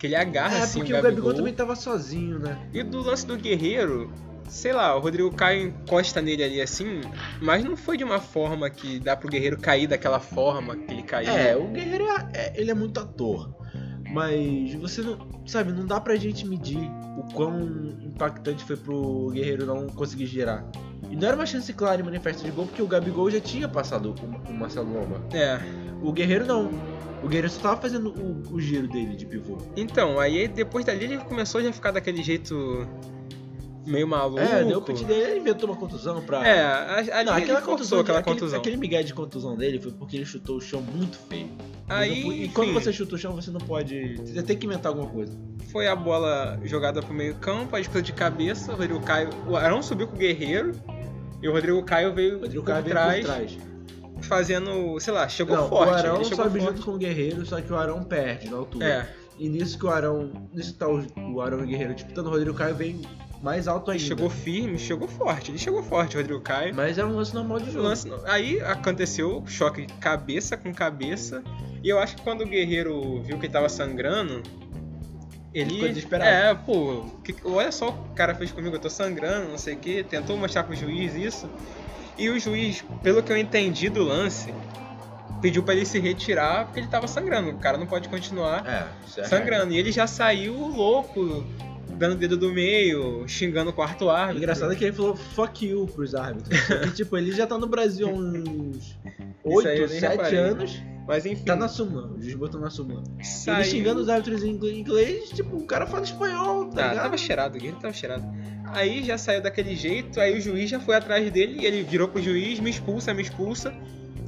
Que 0.00 0.06
ele 0.06 0.16
agarra 0.16 0.56
É, 0.56 0.62
assim 0.62 0.78
porque 0.80 0.92
o 0.94 0.98
o 0.98 1.02
Gabigol. 1.02 1.16
Gabigol 1.24 1.34
também 1.34 1.52
tava 1.54 1.76
sozinho, 1.76 2.38
né? 2.38 2.58
E 2.72 2.82
do 2.82 3.02
lance 3.02 3.26
do 3.26 3.36
Guerreiro, 3.36 4.10
sei 4.48 4.72
lá, 4.72 4.96
o 4.96 4.98
Rodrigo 5.00 5.30
Caio 5.30 5.68
encosta 5.68 6.22
nele 6.22 6.42
ali 6.42 6.60
assim, 6.60 7.02
mas 7.40 7.62
não 7.62 7.76
foi 7.76 7.98
de 7.98 8.02
uma 8.04 8.18
forma 8.18 8.68
que 8.70 8.98
dá 8.98 9.14
pro 9.14 9.28
Guerreiro 9.28 9.58
cair 9.58 9.86
daquela 9.86 10.18
forma 10.18 10.74
que 10.74 10.90
ele 10.92 11.02
caiu. 11.02 11.30
É, 11.30 11.54
o 11.54 11.68
Guerreiro 11.68 12.06
é, 12.08 12.28
é- 12.32 12.52
ele 12.60 12.70
é 12.70 12.74
muito 12.74 12.98
ator. 12.98 13.54
Mas 14.12 14.74
você 14.74 15.02
não. 15.02 15.18
Sabe, 15.46 15.70
não 15.72 15.86
dá 15.86 16.00
pra 16.00 16.16
gente 16.16 16.46
medir 16.46 16.80
o 17.16 17.22
quão 17.34 17.60
impactante 18.02 18.64
foi 18.64 18.76
pro 18.76 19.30
Guerreiro 19.32 19.66
não 19.66 19.86
conseguir 19.86 20.26
girar. 20.26 20.64
E 21.10 21.14
não 21.16 21.28
era 21.28 21.36
uma 21.36 21.46
chance 21.46 21.72
clara 21.72 22.00
e 22.00 22.04
manifesta 22.04 22.42
de 22.42 22.50
gol, 22.50 22.66
porque 22.66 22.82
o 22.82 22.86
Gabigol 22.86 23.30
já 23.30 23.40
tinha 23.40 23.68
passado 23.68 24.14
o, 24.20 24.50
o 24.50 24.54
Marcelo 24.54 24.92
Lomba. 24.92 25.20
É. 25.32 25.60
O 26.02 26.10
Guerreiro 26.12 26.46
não. 26.46 26.70
O 27.22 27.28
Guerreiro 27.28 27.50
só 27.50 27.60
tava 27.60 27.80
fazendo 27.80 28.10
o, 28.10 28.54
o 28.54 28.60
giro 28.60 28.88
dele 28.88 29.14
de 29.16 29.26
pivô. 29.26 29.58
Então, 29.76 30.18
aí 30.18 30.48
depois 30.48 30.84
dali 30.84 31.04
ele 31.04 31.18
começou 31.18 31.60
já 31.62 31.68
a 31.68 31.72
ficar 31.72 31.90
daquele 31.90 32.22
jeito 32.22 32.86
meio 33.86 34.06
maluco. 34.06 34.40
É, 34.40 34.64
deu 34.64 34.78
o 34.78 34.82
pit 34.82 35.04
dele, 35.04 35.20
ele 35.32 35.40
inventou 35.40 35.68
uma 35.68 35.76
contusão 35.76 36.20
pra. 36.22 36.46
É, 36.46 36.62
a- 36.62 36.96
ali 37.18 37.24
Não, 37.24 37.32
aquela 37.34 37.60
contusão, 37.62 38.00
aquela 38.00 38.18
aquele, 38.20 38.36
contusão. 38.38 38.58
aquele 38.60 38.76
migué 38.76 39.02
de 39.02 39.12
contusão 39.12 39.56
dele 39.56 39.80
foi 39.80 39.92
porque 39.92 40.16
ele 40.16 40.24
chutou 40.24 40.56
o 40.56 40.60
chão 40.60 40.80
muito 40.80 41.18
feio. 41.28 41.48
Aí, 41.88 42.44
e 42.44 42.48
quando 42.50 42.70
enfim, 42.70 42.80
você 42.80 42.92
chuta 42.92 43.14
o 43.16 43.18
chão, 43.18 43.34
você 43.34 43.50
não 43.50 43.60
pode. 43.60 44.16
Você 44.18 44.42
tem 44.42 44.56
que 44.56 44.64
inventar 44.66 44.92
alguma 44.92 45.08
coisa. 45.10 45.32
foi 45.72 45.88
a 45.88 45.96
bola 45.96 46.58
jogada 46.64 47.02
pro 47.02 47.12
meio 47.12 47.34
campo, 47.36 47.74
a 47.74 47.78
disputa 47.80 48.00
de 48.02 48.12
cabeça, 48.12 48.72
o 48.72 48.76
Rodrigo 48.76 49.00
Caio... 49.00 49.30
O 49.46 49.56
Arão 49.56 49.82
subiu 49.82 50.06
com 50.08 50.14
o 50.14 50.18
Guerreiro 50.18 50.72
e 51.42 51.48
o 51.48 51.52
Rodrigo 51.52 51.82
Caio 51.82 52.12
veio 52.14 52.40
Rodrigo 52.40 52.62
por, 52.64 52.70
Caio 52.72 52.82
veio 52.84 52.94
trás, 52.94 53.20
por 53.20 53.32
trás. 53.32 53.58
Fazendo, 54.26 54.98
sei 55.00 55.12
lá, 55.12 55.28
chegou 55.28 55.56
Não, 55.56 55.68
forte. 55.68 55.90
o 55.90 55.94
Arão 55.94 56.24
sobe 56.24 56.60
forte. 56.60 56.60
junto 56.60 56.82
com 56.84 56.90
o 56.92 56.98
Guerreiro, 56.98 57.44
só 57.46 57.60
que 57.60 57.72
o 57.72 57.76
Arão 57.76 58.02
perde 58.04 58.48
na 58.50 58.56
altura. 58.56 58.86
É, 58.86 59.08
E 59.38 59.48
nisso 59.48 59.78
que 59.78 59.86
o 59.86 59.90
Arão. 59.90 60.30
Nisso 60.52 60.72
que 60.74 60.78
tá 60.78 60.88
o, 60.88 61.04
o 61.34 61.40
Arão 61.40 61.60
e 61.60 61.64
o 61.64 61.66
Guerreiro 61.66 61.94
disputando, 61.94 62.26
o 62.26 62.30
Rodrigo 62.30 62.54
Caio 62.56 62.74
vem 62.74 63.00
mais 63.42 63.66
alto 63.66 63.90
ainda. 63.90 64.02
chegou 64.04 64.28
firme, 64.28 64.78
chegou 64.78 65.08
forte. 65.08 65.50
Ele 65.50 65.56
chegou 65.58 65.82
forte, 65.82 66.16
o 66.16 66.20
Rodrigo 66.20 66.40
Caio. 66.42 66.74
Mas 66.74 66.98
é 66.98 67.04
um 67.04 67.16
lance 67.16 67.34
normal 67.34 67.58
de 67.58 67.70
jogo. 67.70 67.86
lance- 67.86 68.08
aí 68.26 68.60
aconteceu 68.60 69.42
choque 69.46 69.86
cabeça 69.98 70.56
com 70.58 70.72
cabeça. 70.74 71.42
E 71.82 71.88
eu 71.88 71.98
acho 71.98 72.16
que 72.16 72.22
quando 72.22 72.42
o 72.42 72.46
Guerreiro 72.46 73.22
viu 73.22 73.38
que 73.38 73.46
ele 73.46 73.52
tava 73.52 73.70
sangrando, 73.70 74.42
ele. 75.54 75.70
ficou 75.74 75.88
desesperado. 75.88 76.30
É, 76.30 76.54
pô, 76.54 77.06
que- 77.24 77.34
olha 77.44 77.72
só 77.72 77.88
o 77.88 77.92
que 77.94 78.10
o 78.10 78.14
cara 78.14 78.34
fez 78.34 78.52
comigo, 78.52 78.76
eu 78.76 78.80
tô 78.80 78.90
sangrando, 78.90 79.48
não 79.48 79.56
sei 79.58 79.72
o 79.74 79.78
que. 79.78 80.04
Tentou 80.04 80.36
mostrar 80.36 80.64
pro 80.64 80.76
juiz 80.76 81.14
isso. 81.14 81.48
E 82.20 82.28
o 82.28 82.38
juiz, 82.38 82.84
pelo 83.02 83.22
que 83.22 83.32
eu 83.32 83.36
entendi 83.36 83.88
do 83.88 84.04
lance, 84.04 84.52
pediu 85.40 85.62
pra 85.62 85.74
ele 85.74 85.86
se 85.86 85.98
retirar 85.98 86.66
porque 86.66 86.80
ele 86.80 86.86
tava 86.88 87.08
sangrando. 87.08 87.50
O 87.50 87.58
cara 87.58 87.78
não 87.78 87.86
pode 87.86 88.08
continuar 88.08 88.64
É, 88.66 89.20
é 89.20 89.24
sangrando. 89.24 89.72
E 89.72 89.78
ele 89.78 89.90
já 89.90 90.06
saiu 90.06 90.54
louco, 90.54 91.44
dando 91.88 92.16
dedo 92.16 92.36
do 92.36 92.52
meio, 92.52 93.26
xingando 93.26 93.70
o 93.70 93.72
quarto 93.72 94.10
árbitro. 94.10 94.38
Engraçado 94.38 94.72
é 94.72 94.76
que 94.76 94.84
ele 94.84 94.92
falou 94.92 95.16
fuck 95.16 95.66
you 95.66 95.86
pros 95.86 96.14
árbitros. 96.14 96.60
Que, 96.60 96.90
tipo, 97.04 97.16
ele 97.16 97.32
já 97.32 97.46
tá 97.46 97.56
no 97.56 97.66
Brasil 97.66 98.08
há 98.08 98.12
uns 98.12 98.98
8, 99.42 99.68
aí 99.68 99.78
eu 99.80 99.88
nem 99.88 100.00
7 100.00 100.10
reparei. 100.10 100.38
anos. 100.38 100.82
Mas 101.08 101.26
enfim. 101.26 101.44
Tá 101.44 101.56
na 101.56 101.66
súmula. 101.66 102.12
O 102.12 102.22
juiz 102.22 102.36
botou 102.36 102.60
na 102.60 102.70
saiu... 102.70 103.02
Ele 103.48 103.64
xingando 103.64 104.00
os 104.00 104.08
árbitros 104.08 104.44
em 104.44 104.50
inglês, 104.50 105.30
tipo, 105.30 105.56
o 105.56 105.66
cara 105.66 105.84
fala 105.86 106.04
espanhol, 106.04 106.66
tá 106.66 106.92
Ah, 106.92 106.94
tava 106.94 107.16
cheirado, 107.16 107.56
o 107.56 107.58
Guerreiro 107.58 107.80
tava 107.80 107.92
cheirado. 107.94 108.24
Aí 108.72 109.02
já 109.04 109.18
saiu 109.18 109.40
daquele 109.42 109.74
jeito, 109.76 110.20
aí 110.20 110.38
o 110.38 110.40
juiz 110.40 110.70
já 110.70 110.78
foi 110.80 110.94
atrás 110.96 111.30
dele 111.30 111.60
e 111.60 111.66
ele 111.66 111.82
virou 111.82 112.08
pro 112.08 112.22
juiz, 112.22 112.58
me 112.60 112.70
expulsa, 112.70 113.12
me 113.12 113.22
expulsa. 113.22 113.74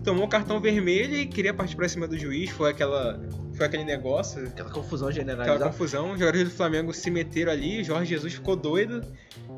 Tomou 0.05 0.25
o 0.25 0.29
cartão 0.29 0.61
vermelho 0.61 1.15
e 1.17 1.27
queria 1.27 1.55
partir 1.55 1.77
pra 1.77 1.89
cima 1.89 2.09
do 2.09 2.19
juiz. 2.19 2.51
Foi 2.51 2.71
aquela. 2.71 3.21
Foi 3.55 3.67
aquele 3.67 3.85
negócio, 3.85 4.47
Aquela 4.49 4.71
confusão 4.71 5.09
aquela 5.09 5.21
generalizada. 5.23 5.67
confusão. 5.71 6.13
Os 6.13 6.19
jogadores 6.19 6.49
do 6.49 6.55
Flamengo 6.55 6.93
se 6.93 7.11
meteram 7.11 7.53
ali, 7.53 7.85
Jorge 7.85 8.07
Jesus 8.11 8.33
ficou 8.33 8.57
doido, 8.57 9.03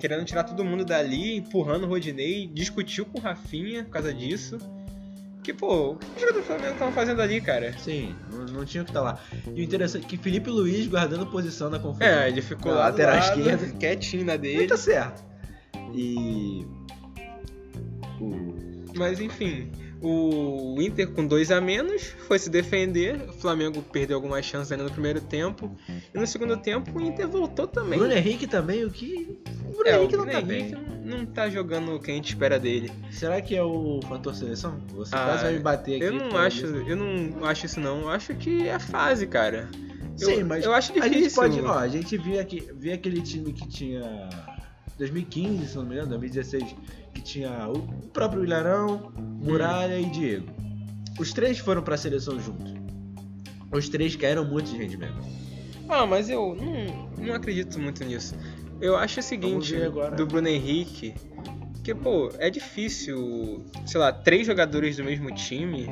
querendo 0.00 0.24
tirar 0.24 0.42
todo 0.42 0.64
mundo 0.64 0.84
dali, 0.84 1.36
empurrando 1.36 1.84
o 1.84 1.86
Rodinei, 1.88 2.46
discutiu 2.52 3.06
com 3.06 3.18
o 3.18 3.22
Rafinha 3.22 3.84
por 3.84 3.90
causa 3.92 4.12
disso. 4.12 4.58
Que, 5.44 5.52
pô, 5.52 5.90
o 5.90 5.96
que 5.96 6.06
os 6.14 6.20
jogadores 6.22 6.36
do 6.36 6.46
Flamengo 6.46 6.72
estavam 6.72 6.94
fazendo 6.94 7.20
ali, 7.20 7.38
cara? 7.38 7.76
Sim, 7.78 8.16
não, 8.32 8.46
não 8.46 8.64
tinha 8.64 8.82
o 8.82 8.84
que 8.86 8.90
estar 8.90 9.02
lá. 9.02 9.20
E 9.54 9.60
o 9.60 9.62
interessante 9.62 10.06
é 10.06 10.08
que 10.08 10.16
Felipe 10.16 10.48
Luiz 10.48 10.86
guardando 10.86 11.26
posição 11.26 11.68
na 11.68 11.78
confusão. 11.78 12.06
É, 12.08 12.28
ele 12.28 12.40
ficou 12.40 12.72
lá 12.72 12.88
lateral 12.88 13.16
lado, 13.16 13.38
esquerda. 13.40 13.66
quietinho 13.78 14.24
na 14.24 14.32
Ele 14.34 14.42
dele. 14.42 14.66
tá 14.66 14.76
certo. 14.78 15.22
E. 15.94 16.66
O... 18.18 18.54
Mas 18.96 19.20
enfim, 19.20 19.70
o 20.00 20.80
Inter 20.80 21.10
com 21.10 21.26
dois 21.26 21.50
a 21.50 21.60
menos 21.60 22.02
foi 22.26 22.38
se 22.38 22.48
defender. 22.48 23.16
O 23.28 23.32
Flamengo 23.34 23.82
perdeu 23.82 24.16
algumas 24.16 24.44
chances 24.46 24.72
ainda 24.72 24.84
no 24.84 24.90
primeiro 24.90 25.20
tempo. 25.20 25.76
E 26.14 26.18
no 26.18 26.26
segundo 26.26 26.56
tempo 26.56 26.98
o 26.98 27.02
Inter 27.02 27.28
voltou 27.28 27.66
também. 27.66 27.98
Bruno 27.98 28.14
Henrique 28.14 28.46
também, 28.46 28.84
o 28.84 28.90
que. 28.90 29.38
O 29.68 29.72
Bruno 29.72 29.88
é, 29.88 29.98
o 29.98 30.00
Henrique 30.00 30.16
não 30.16 30.24
Bruno 30.24 30.32
tá 30.32 30.40
Henrique 30.40 30.74
bem. 30.74 30.82
não 30.88 30.93
não 31.04 31.26
tá 31.26 31.48
jogando 31.50 31.94
o 31.94 32.00
que 32.00 32.10
a 32.10 32.14
gente 32.14 32.28
espera 32.28 32.58
dele. 32.58 32.90
Será 33.10 33.40
que 33.42 33.54
é 33.54 33.62
o 33.62 34.00
fator 34.08 34.34
seleção? 34.34 34.78
Você 34.94 35.14
Ah, 35.14 35.24
quase 35.26 35.42
vai 35.44 35.52
me 35.54 35.58
bater 35.60 35.96
aqui. 35.96 36.04
Eu 36.04 36.12
não 36.12 36.36
acho, 36.36 36.60
disso. 36.66 36.84
eu 36.88 36.96
não 36.96 37.44
acho 37.44 37.66
isso 37.66 37.80
não. 37.80 38.00
Eu 38.02 38.08
acho 38.10 38.34
que 38.34 38.66
é 38.66 38.78
fase, 38.78 39.26
cara. 39.26 39.68
Eu- 40.20 40.28
Sim, 40.28 40.44
mas 40.44 40.64
eu 40.64 40.72
acho 40.72 40.92
A 40.92 40.94
difícil. 41.08 41.22
gente 41.22 41.34
pode. 41.34 41.60
Ó, 41.60 41.78
a 41.78 41.88
gente 41.88 42.16
viu, 42.16 42.40
aqui, 42.40 42.66
aquele 42.92 43.20
time 43.20 43.52
que 43.52 43.68
tinha. 43.68 44.28
2015, 44.96 45.66
se 45.66 45.76
não 45.76 45.84
me 45.84 45.94
engano, 45.94 46.08
2016, 46.10 46.74
que 47.12 47.20
tinha 47.20 47.68
o 47.68 47.80
próprio 48.12 48.44
Ilharão, 48.44 49.12
Muralha 49.42 49.98
e 49.98 50.04
Diego. 50.06 50.46
Os 51.18 51.32
três 51.32 51.58
foram 51.58 51.82
pra 51.82 51.96
seleção 51.96 52.38
juntos. 52.38 52.72
Os 53.72 53.88
três 53.88 54.14
caíram 54.14 54.44
muito 54.44 54.70
de 54.70 54.76
rendimento. 54.76 55.18
Ah, 55.88 56.06
mas 56.06 56.30
eu 56.30 56.54
não, 56.56 57.26
não 57.26 57.34
acredito 57.34 57.78
muito 57.78 58.04
nisso. 58.04 58.34
Eu 58.84 58.96
acho 58.96 59.20
o 59.20 59.22
seguinte, 59.22 59.74
agora. 59.82 60.14
do 60.14 60.26
Bruno 60.26 60.46
Henrique, 60.46 61.14
que, 61.82 61.94
pô, 61.94 62.30
é 62.38 62.50
difícil, 62.50 63.64
sei 63.86 63.98
lá, 63.98 64.12
três 64.12 64.46
jogadores 64.46 64.98
do 64.98 65.04
mesmo 65.04 65.34
time 65.34 65.88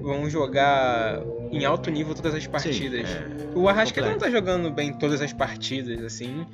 vão 0.00 0.28
jogar 0.28 1.20
em 1.50 1.64
alto 1.64 1.90
nível 1.90 2.14
todas 2.14 2.34
as 2.34 2.46
partidas. 2.46 3.08
é. 3.08 3.58
o 3.58 3.68
Arrascaeta 3.68 4.10
não 4.10 4.18
tá 4.18 4.30
jogando 4.30 4.70
bem 4.70 4.92
todas 4.92 5.20
as 5.20 5.32
partidas, 5.32 6.02
assim. 6.04 6.46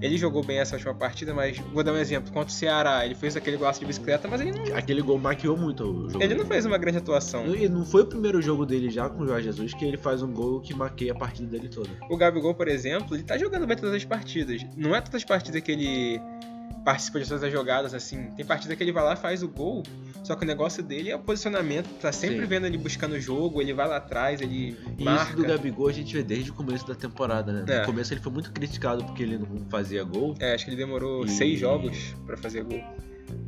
Ele 0.00 0.16
jogou 0.18 0.44
bem 0.44 0.58
essa 0.58 0.76
última 0.76 0.94
partida, 0.94 1.32
mas 1.32 1.58
vou 1.58 1.82
dar 1.82 1.92
um 1.92 1.96
exemplo. 1.96 2.32
Contra 2.32 2.48
o 2.48 2.52
Ceará, 2.52 3.04
ele 3.04 3.14
fez 3.14 3.36
aquele 3.36 3.56
golaço 3.56 3.80
de 3.80 3.86
bicicleta, 3.86 4.28
mas 4.28 4.40
ele 4.40 4.52
não, 4.52 4.76
Aquele 4.76 5.02
gol 5.02 5.18
maquiou 5.18 5.56
muito 5.56 5.84
o 5.84 6.10
jogo. 6.10 6.22
ele 6.22 6.34
não 6.34 6.44
fez 6.44 6.66
uma 6.66 6.76
grande 6.78 6.98
atuação. 6.98 7.54
E 7.54 7.68
não 7.68 7.84
foi 7.84 8.02
o 8.02 8.06
primeiro 8.06 8.40
jogo 8.42 8.66
dele 8.66 8.90
já 8.90 9.08
com 9.08 9.22
o 9.22 9.26
Jorge 9.26 9.44
Jesus 9.44 9.74
que 9.74 9.84
ele 9.84 9.96
faz 9.96 10.22
um 10.22 10.32
gol 10.32 10.60
que 10.60 10.74
maqueia 10.74 11.12
a 11.12 11.14
partida 11.14 11.48
dele 11.48 11.68
toda. 11.68 11.88
O 12.10 12.16
Gabigol, 12.16 12.54
por 12.54 12.68
exemplo, 12.68 13.16
ele 13.16 13.22
tá 13.22 13.38
jogando 13.38 13.66
bem 13.66 13.76
todas 13.76 13.94
as 13.94 14.04
partidas. 14.04 14.64
Não 14.76 14.94
é 14.94 15.00
todas 15.00 15.16
as 15.16 15.24
partidas 15.24 15.60
que 15.62 15.72
ele 15.72 16.20
participa 16.84 17.18
de 17.20 17.26
todas 17.28 17.42
as 17.42 17.50
jogadas, 17.52 17.94
assim. 17.94 18.30
Tem 18.36 18.44
partida 18.44 18.76
que 18.76 18.82
ele 18.82 18.92
vai 18.92 19.02
lá 19.02 19.16
faz 19.16 19.42
o 19.42 19.48
gol, 19.48 19.82
só 20.22 20.36
que 20.36 20.44
o 20.44 20.46
negócio 20.46 20.82
dele 20.82 21.10
é 21.10 21.16
o 21.16 21.18
posicionamento, 21.18 21.88
tá 22.00 22.12
sempre 22.12 22.40
Sim. 22.40 22.46
vendo 22.46 22.66
ele 22.66 22.76
buscando 22.78 23.12
o 23.12 23.20
jogo, 23.20 23.60
ele 23.62 23.72
vai 23.72 23.88
lá 23.88 23.96
atrás, 23.96 24.40
ele 24.40 24.76
E 24.98 25.04
marca. 25.04 25.24
isso 25.24 25.36
do 25.36 25.44
Gabigol 25.46 25.88
a 25.88 25.92
gente 25.92 26.14
vê 26.14 26.22
desde 26.22 26.50
o 26.50 26.54
começo 26.54 26.86
da 26.86 26.94
temporada, 26.94 27.52
né? 27.52 27.64
É. 27.68 27.80
No 27.80 27.86
começo 27.86 28.12
ele 28.12 28.20
foi 28.20 28.32
muito 28.32 28.52
criticado 28.52 29.04
porque 29.04 29.22
ele 29.22 29.38
não 29.38 29.64
fazia 29.70 30.04
gol. 30.04 30.34
É, 30.38 30.54
acho 30.54 30.64
que 30.64 30.70
ele 30.70 30.76
demorou 30.76 31.24
E- 31.24 31.28
seis 31.30 31.58
jogos 31.58 32.14
pra 32.26 32.36
fazer 32.36 32.62
gol. 32.64 32.82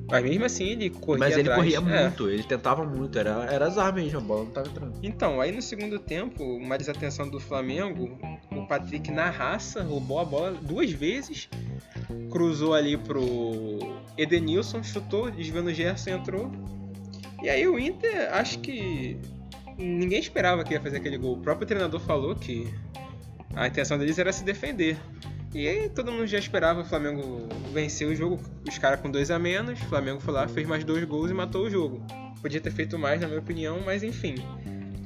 Mas 0.08 0.22
mesmo 0.22 0.44
assim 0.44 0.64
ele 0.68 0.90
corria 0.90 1.18
Mas 1.18 1.32
ele 1.36 1.50
atrás. 1.50 1.56
corria 1.74 1.96
É. 1.96 2.02
muito, 2.04 2.28
ele 2.30 2.42
tentava 2.44 2.84
muito, 2.84 3.18
era, 3.18 3.44
era 3.50 3.66
azar 3.66 3.92
mesmo, 3.92 4.18
a 4.18 4.22
bola 4.22 4.44
não 4.44 4.50
tava 4.50 4.68
entrando. 4.68 4.92
Então, 5.02 5.40
aí 5.40 5.50
no 5.50 5.60
segundo 5.60 5.98
tempo, 5.98 6.44
uma 6.44 6.78
desatenção 6.78 7.28
do 7.28 7.40
Flamengo, 7.40 8.16
o 8.52 8.66
Patrick 8.66 9.10
na 9.10 9.30
raça 9.30 9.82
roubou 9.82 10.20
a 10.20 10.24
bola 10.24 10.52
duas 10.52 10.90
vezes, 10.92 11.48
cruzou 12.30 12.72
ali 12.74 12.96
pro 12.96 13.96
Edenilson, 14.16 14.82
chutou, 14.82 15.30
desviando 15.30 15.70
o 15.70 15.74
Gerson 15.74 16.10
entrou. 16.10 16.52
E 17.42 17.48
aí 17.48 17.66
o 17.66 17.78
Inter, 17.78 18.32
acho 18.32 18.60
que 18.60 19.18
ninguém 19.76 20.20
esperava 20.20 20.62
que 20.64 20.72
ia 20.72 20.80
fazer 20.80 20.98
aquele 20.98 21.18
gol. 21.18 21.34
O 21.34 21.40
próprio 21.40 21.66
treinador 21.66 22.00
falou 22.00 22.34
que 22.34 22.72
a 23.54 23.66
intenção 23.66 23.98
deles 23.98 24.18
era 24.18 24.32
se 24.32 24.44
defender. 24.44 24.96
E 25.54 25.66
aí 25.66 25.88
todo 25.88 26.12
mundo 26.12 26.26
já 26.26 26.38
esperava 26.38 26.82
o 26.82 26.84
Flamengo 26.84 27.48
vencer 27.72 28.06
o 28.06 28.14
jogo, 28.14 28.40
os 28.68 28.78
caras 28.78 29.00
com 29.00 29.10
dois 29.10 29.30
a 29.30 29.38
menos. 29.38 29.80
O 29.80 29.84
Flamengo 29.86 30.20
foi 30.20 30.34
lá, 30.34 30.46
fez 30.48 30.66
mais 30.66 30.84
dois 30.84 31.04
gols 31.04 31.30
e 31.30 31.34
matou 31.34 31.66
o 31.66 31.70
jogo. 31.70 32.04
Podia 32.42 32.60
ter 32.60 32.70
feito 32.70 32.98
mais, 32.98 33.20
na 33.20 33.26
minha 33.26 33.40
opinião, 33.40 33.80
mas 33.84 34.02
enfim. 34.02 34.34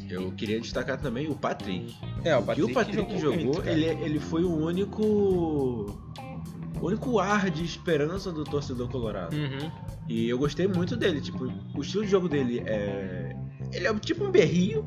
Eu 0.09 0.33
queria 0.33 0.61
destacar 0.61 1.01
também 1.01 1.29
o 1.29 1.37
Patrick. 1.37 1.95
É, 2.25 2.37
o 2.37 2.41
que 2.41 2.47
Patrick, 2.47 2.71
o 2.71 2.75
Patrick 2.75 3.19
jogou, 3.19 3.45
muito, 3.45 3.63
cara. 3.63 3.73
ele, 3.73 3.87
ele 3.87 4.19
foi 4.19 4.43
o 4.43 4.53
único. 4.53 5.03
O 5.05 6.87
único 6.87 7.19
ar 7.21 7.51
de 7.51 7.65
esperança 7.65 8.33
do 8.33 8.43
torcedor 8.43 8.89
colorado. 8.89 9.37
Uhum. 9.37 9.71
E 10.09 10.29
eu 10.29 10.39
gostei 10.39 10.67
muito 10.67 10.97
dele, 10.97 11.21
tipo, 11.21 11.53
o 11.77 11.81
estilo 11.81 12.05
de 12.05 12.11
jogo 12.11 12.29
dele 12.29 12.63
é. 12.67 13.37
Ele 13.73 13.87
é 13.87 13.95
tipo 14.01 14.25
um 14.25 14.31
berrio, 14.31 14.85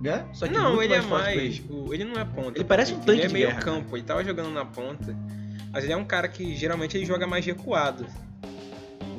né? 0.00 0.26
Só 0.32 0.46
que 0.46 0.54
não, 0.54 0.82
ele 0.82 0.94
é 0.94 1.00
mais. 1.00 1.62
o- 1.70 1.92
ele 1.92 2.04
não 2.04 2.20
é 2.20 2.24
ponta. 2.24 2.56
Ele 2.58 2.64
parece 2.64 2.92
um 2.92 2.96
Ele 2.98 3.04
tanque 3.06 3.22
é 3.22 3.26
de 3.26 3.32
meio 3.32 3.46
guerra, 3.48 3.60
campo, 3.60 3.96
ele 3.96 4.04
tava 4.04 4.22
jogando 4.24 4.50
na 4.50 4.64
ponta. 4.64 5.16
Mas 5.72 5.84
ele 5.84 5.92
é 5.92 5.96
um 5.96 6.04
cara 6.04 6.28
que 6.28 6.54
geralmente 6.56 6.96
ele 6.96 7.04
joga 7.04 7.26
mais 7.26 7.44
recuado. 7.44 8.06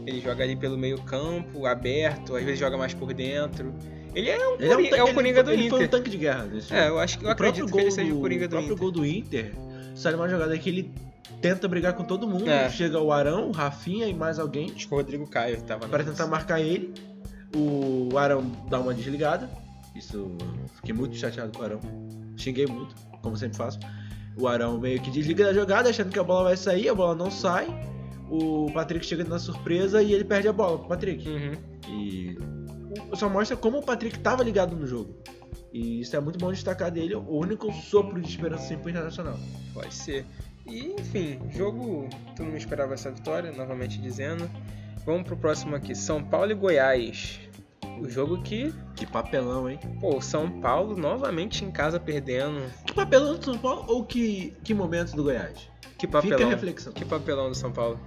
Ele 0.05 0.21
joga 0.21 0.43
ali 0.43 0.55
pelo 0.55 0.77
meio 0.77 0.97
campo, 1.01 1.65
aberto, 1.65 2.35
às 2.35 2.43
vezes 2.43 2.59
joga 2.59 2.77
mais 2.77 2.93
por 2.93 3.13
dentro. 3.13 3.73
Ele 4.15 4.29
é 4.29 4.37
um 4.47 4.55
Ele 4.55 4.65
é, 4.65 4.67
um 4.67 4.69
Cori- 4.71 4.83
tanque- 4.89 4.99
é 4.99 5.03
o 5.03 5.07
ele 5.07 5.13
Coringa 5.13 5.43
do 5.43 5.49
foi- 5.49 5.53
ele 5.59 5.69
foi 5.69 5.79
um 5.79 5.81
Inter. 5.83 5.89
tanque 5.99 6.09
de 6.09 6.17
guerra 6.17 6.43
nesse 6.45 6.73
É, 6.73 6.87
eu 6.87 6.97
acho 6.97 7.19
que 7.19 7.25
eu 7.25 7.29
acredito 7.29 7.71
que 7.71 7.77
ele 7.79 7.91
seja 7.91 8.11
o 8.11 8.15
do- 8.15 8.21
Coringa 8.21 8.45
o 8.45 8.49
próprio 8.49 8.65
Inter. 8.73 8.77
gol 8.79 8.91
do 8.91 9.05
Inter 9.05 9.53
sai 9.93 10.13
uma 10.15 10.27
jogada 10.29 10.57
que 10.57 10.69
ele 10.69 10.91
tenta 11.41 11.67
brigar 11.67 11.93
com 11.93 12.03
todo 12.03 12.27
mundo. 12.27 12.49
É. 12.49 12.69
Chega 12.69 12.99
o 12.99 13.11
Arão, 13.11 13.49
o 13.49 13.51
Rafinha 13.51 14.07
e 14.07 14.13
mais 14.13 14.39
alguém 14.39 14.71
Acho 14.75 14.87
que 14.87 14.93
o 14.93 14.97
Rodrigo 14.97 15.27
Caio 15.27 15.61
tava 15.61 15.87
para 15.87 16.03
tentar 16.03 16.25
marcar 16.25 16.59
ele. 16.61 16.93
O 17.55 18.17
Arão 18.17 18.43
dá 18.69 18.79
uma 18.79 18.93
desligada. 18.93 19.49
Isso, 19.97 20.37
fiquei 20.75 20.93
muito 20.93 21.15
chateado 21.15 21.51
com 21.51 21.63
o 21.63 21.65
Arão. 21.65 21.79
Xinguei 22.35 22.67
muito, 22.67 22.95
como 23.21 23.35
sempre 23.35 23.57
faço. 23.57 23.79
O 24.37 24.47
Arão 24.47 24.79
meio 24.79 25.01
que 25.01 25.09
desliga 25.09 25.45
da 25.45 25.53
jogada, 25.53 25.89
achando 25.89 26.11
que 26.11 26.19
a 26.19 26.23
bola 26.23 26.43
vai 26.43 26.57
sair, 26.57 26.89
a 26.89 26.93
bola 26.93 27.15
não 27.15 27.31
sai. 27.31 27.67
O 28.29 28.71
Patrick 28.73 29.05
chega 29.05 29.23
na 29.23 29.39
surpresa 29.39 30.03
e 30.03 30.13
ele 30.13 30.23
perde 30.23 30.47
a 30.47 30.53
bola 30.53 30.77
pro 30.77 30.89
Patrick. 30.89 31.27
Uhum. 31.27 31.53
E 31.89 32.37
só 33.15 33.27
mostra 33.27 33.57
como 33.57 33.79
o 33.79 33.83
Patrick 33.83 34.19
tava 34.19 34.43
ligado 34.43 34.75
no 34.75 34.85
jogo. 34.85 35.15
E 35.73 36.01
isso 36.01 36.15
é 36.15 36.19
muito 36.19 36.37
bom 36.37 36.51
destacar 36.51 36.91
dele, 36.91 37.15
o 37.15 37.37
único 37.37 37.71
sopro 37.73 38.21
de 38.21 38.27
esperança 38.27 38.67
sempre 38.67 38.91
internacional. 38.91 39.39
Pode 39.73 39.93
ser. 39.93 40.25
E, 40.65 40.93
enfim, 40.99 41.39
jogo. 41.49 42.07
Tu 42.35 42.43
não 42.43 42.55
esperava 42.55 42.93
essa 42.93 43.09
vitória, 43.09 43.51
novamente 43.51 43.99
dizendo. 43.99 44.49
Vamos 45.05 45.23
pro 45.23 45.37
próximo 45.37 45.75
aqui: 45.75 45.95
São 45.95 46.23
Paulo 46.23 46.51
e 46.51 46.55
Goiás. 46.55 47.39
O 48.01 48.09
jogo 48.09 48.41
que, 48.41 48.73
Que 48.95 49.05
papelão, 49.05 49.69
hein? 49.69 49.79
pô, 49.99 50.19
São 50.21 50.49
Paulo 50.61 50.95
novamente 50.95 51.63
em 51.65 51.71
casa 51.71 51.99
perdendo. 51.99 52.61
Que 52.85 52.93
papelão 52.93 53.35
do 53.35 53.43
São 53.45 53.57
Paulo 53.57 53.85
ou 53.87 54.03
que, 54.03 54.53
que 54.63 54.73
momento 54.73 55.15
do 55.15 55.23
Goiás? 55.23 55.69
Que 55.97 56.05
Fica 56.05 56.19
a 56.19 56.21
papelão. 56.21 56.49
reflexão. 56.49 56.93
Que 56.93 57.03
papelão 57.05 57.49
do 57.49 57.55
São 57.55 57.71
Paulo. 57.71 57.99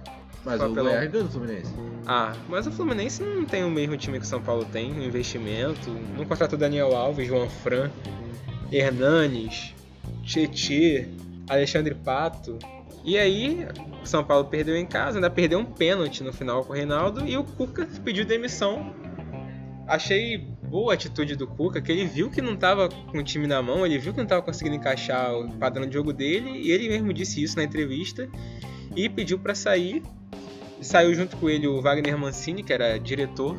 Mas 0.45 0.55
o 0.55 0.67
papelão. 0.67 0.91
Goiás 0.91 1.11
ganhou 1.11 1.27
do 1.27 1.33
Fluminense. 1.33 1.73
Ah, 2.07 2.33
mas 2.49 2.65
o 2.67 2.71
Fluminense 2.71 3.21
não 3.23 3.45
tem 3.45 3.63
o 3.63 3.69
mesmo 3.69 3.95
time 3.97 4.17
que 4.17 4.25
o 4.25 4.27
São 4.27 4.41
Paulo 4.41 4.65
tem, 4.65 4.91
o 4.91 5.03
investimento. 5.03 5.89
Não 6.17 6.25
contratou 6.25 6.57
Daniel 6.57 6.95
Alves, 6.95 7.27
João 7.27 7.47
Fran, 7.49 7.91
Hernanes, 8.71 9.73
Tietê, 10.23 11.07
Alexandre 11.49 11.93
Pato. 11.95 12.57
E 13.03 13.17
aí, 13.17 13.67
o 14.01 14.05
São 14.05 14.23
Paulo 14.23 14.45
perdeu 14.45 14.75
em 14.77 14.85
casa, 14.85 15.17
ainda 15.17 15.29
perdeu 15.29 15.59
um 15.59 15.65
pênalti 15.65 16.23
no 16.23 16.31
final 16.31 16.63
com 16.63 16.71
o 16.71 16.75
Reinaldo 16.75 17.27
e 17.27 17.35
o 17.35 17.43
Cuca 17.43 17.87
pediu 18.03 18.25
demissão. 18.25 18.93
Achei 19.91 20.37
boa 20.37 20.93
a 20.93 20.95
atitude 20.95 21.35
do 21.35 21.45
Cuca, 21.45 21.81
que 21.81 21.91
ele 21.91 22.05
viu 22.05 22.29
que 22.29 22.41
não 22.41 22.53
estava 22.53 22.87
com 22.87 23.17
o 23.17 23.23
time 23.23 23.45
na 23.45 23.61
mão, 23.61 23.85
ele 23.85 23.97
viu 23.97 24.13
que 24.13 24.17
não 24.19 24.23
estava 24.23 24.41
conseguindo 24.41 24.77
encaixar 24.77 25.35
o 25.35 25.51
padrão 25.57 25.85
de 25.85 25.93
jogo 25.93 26.13
dele, 26.13 26.49
e 26.49 26.71
ele 26.71 26.87
mesmo 26.87 27.11
disse 27.11 27.43
isso 27.43 27.57
na 27.57 27.63
entrevista 27.65 28.29
e 28.95 29.09
pediu 29.09 29.37
para 29.37 29.53
sair. 29.53 30.01
Saiu 30.79 31.13
junto 31.13 31.35
com 31.35 31.49
ele 31.49 31.67
o 31.67 31.81
Wagner 31.81 32.17
Mancini, 32.17 32.63
que 32.63 32.71
era 32.71 32.97
diretor. 32.97 33.57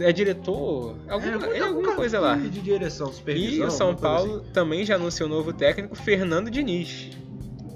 É 0.00 0.10
diretor? 0.10 0.96
Alguma, 1.06 1.46
é, 1.54 1.60
alguma 1.60 1.94
coisa 1.94 2.18
lá. 2.18 2.34
De 2.34 2.60
direção, 2.62 3.10
E 3.10 3.14
supervisão. 3.14 3.68
o 3.68 3.70
São 3.70 3.94
Paulo 3.94 4.40
também 4.54 4.86
já 4.86 4.94
anunciou 4.94 5.28
o 5.28 5.32
novo 5.32 5.52
técnico, 5.52 5.94
Fernando 5.94 6.50
Diniz. 6.50 7.10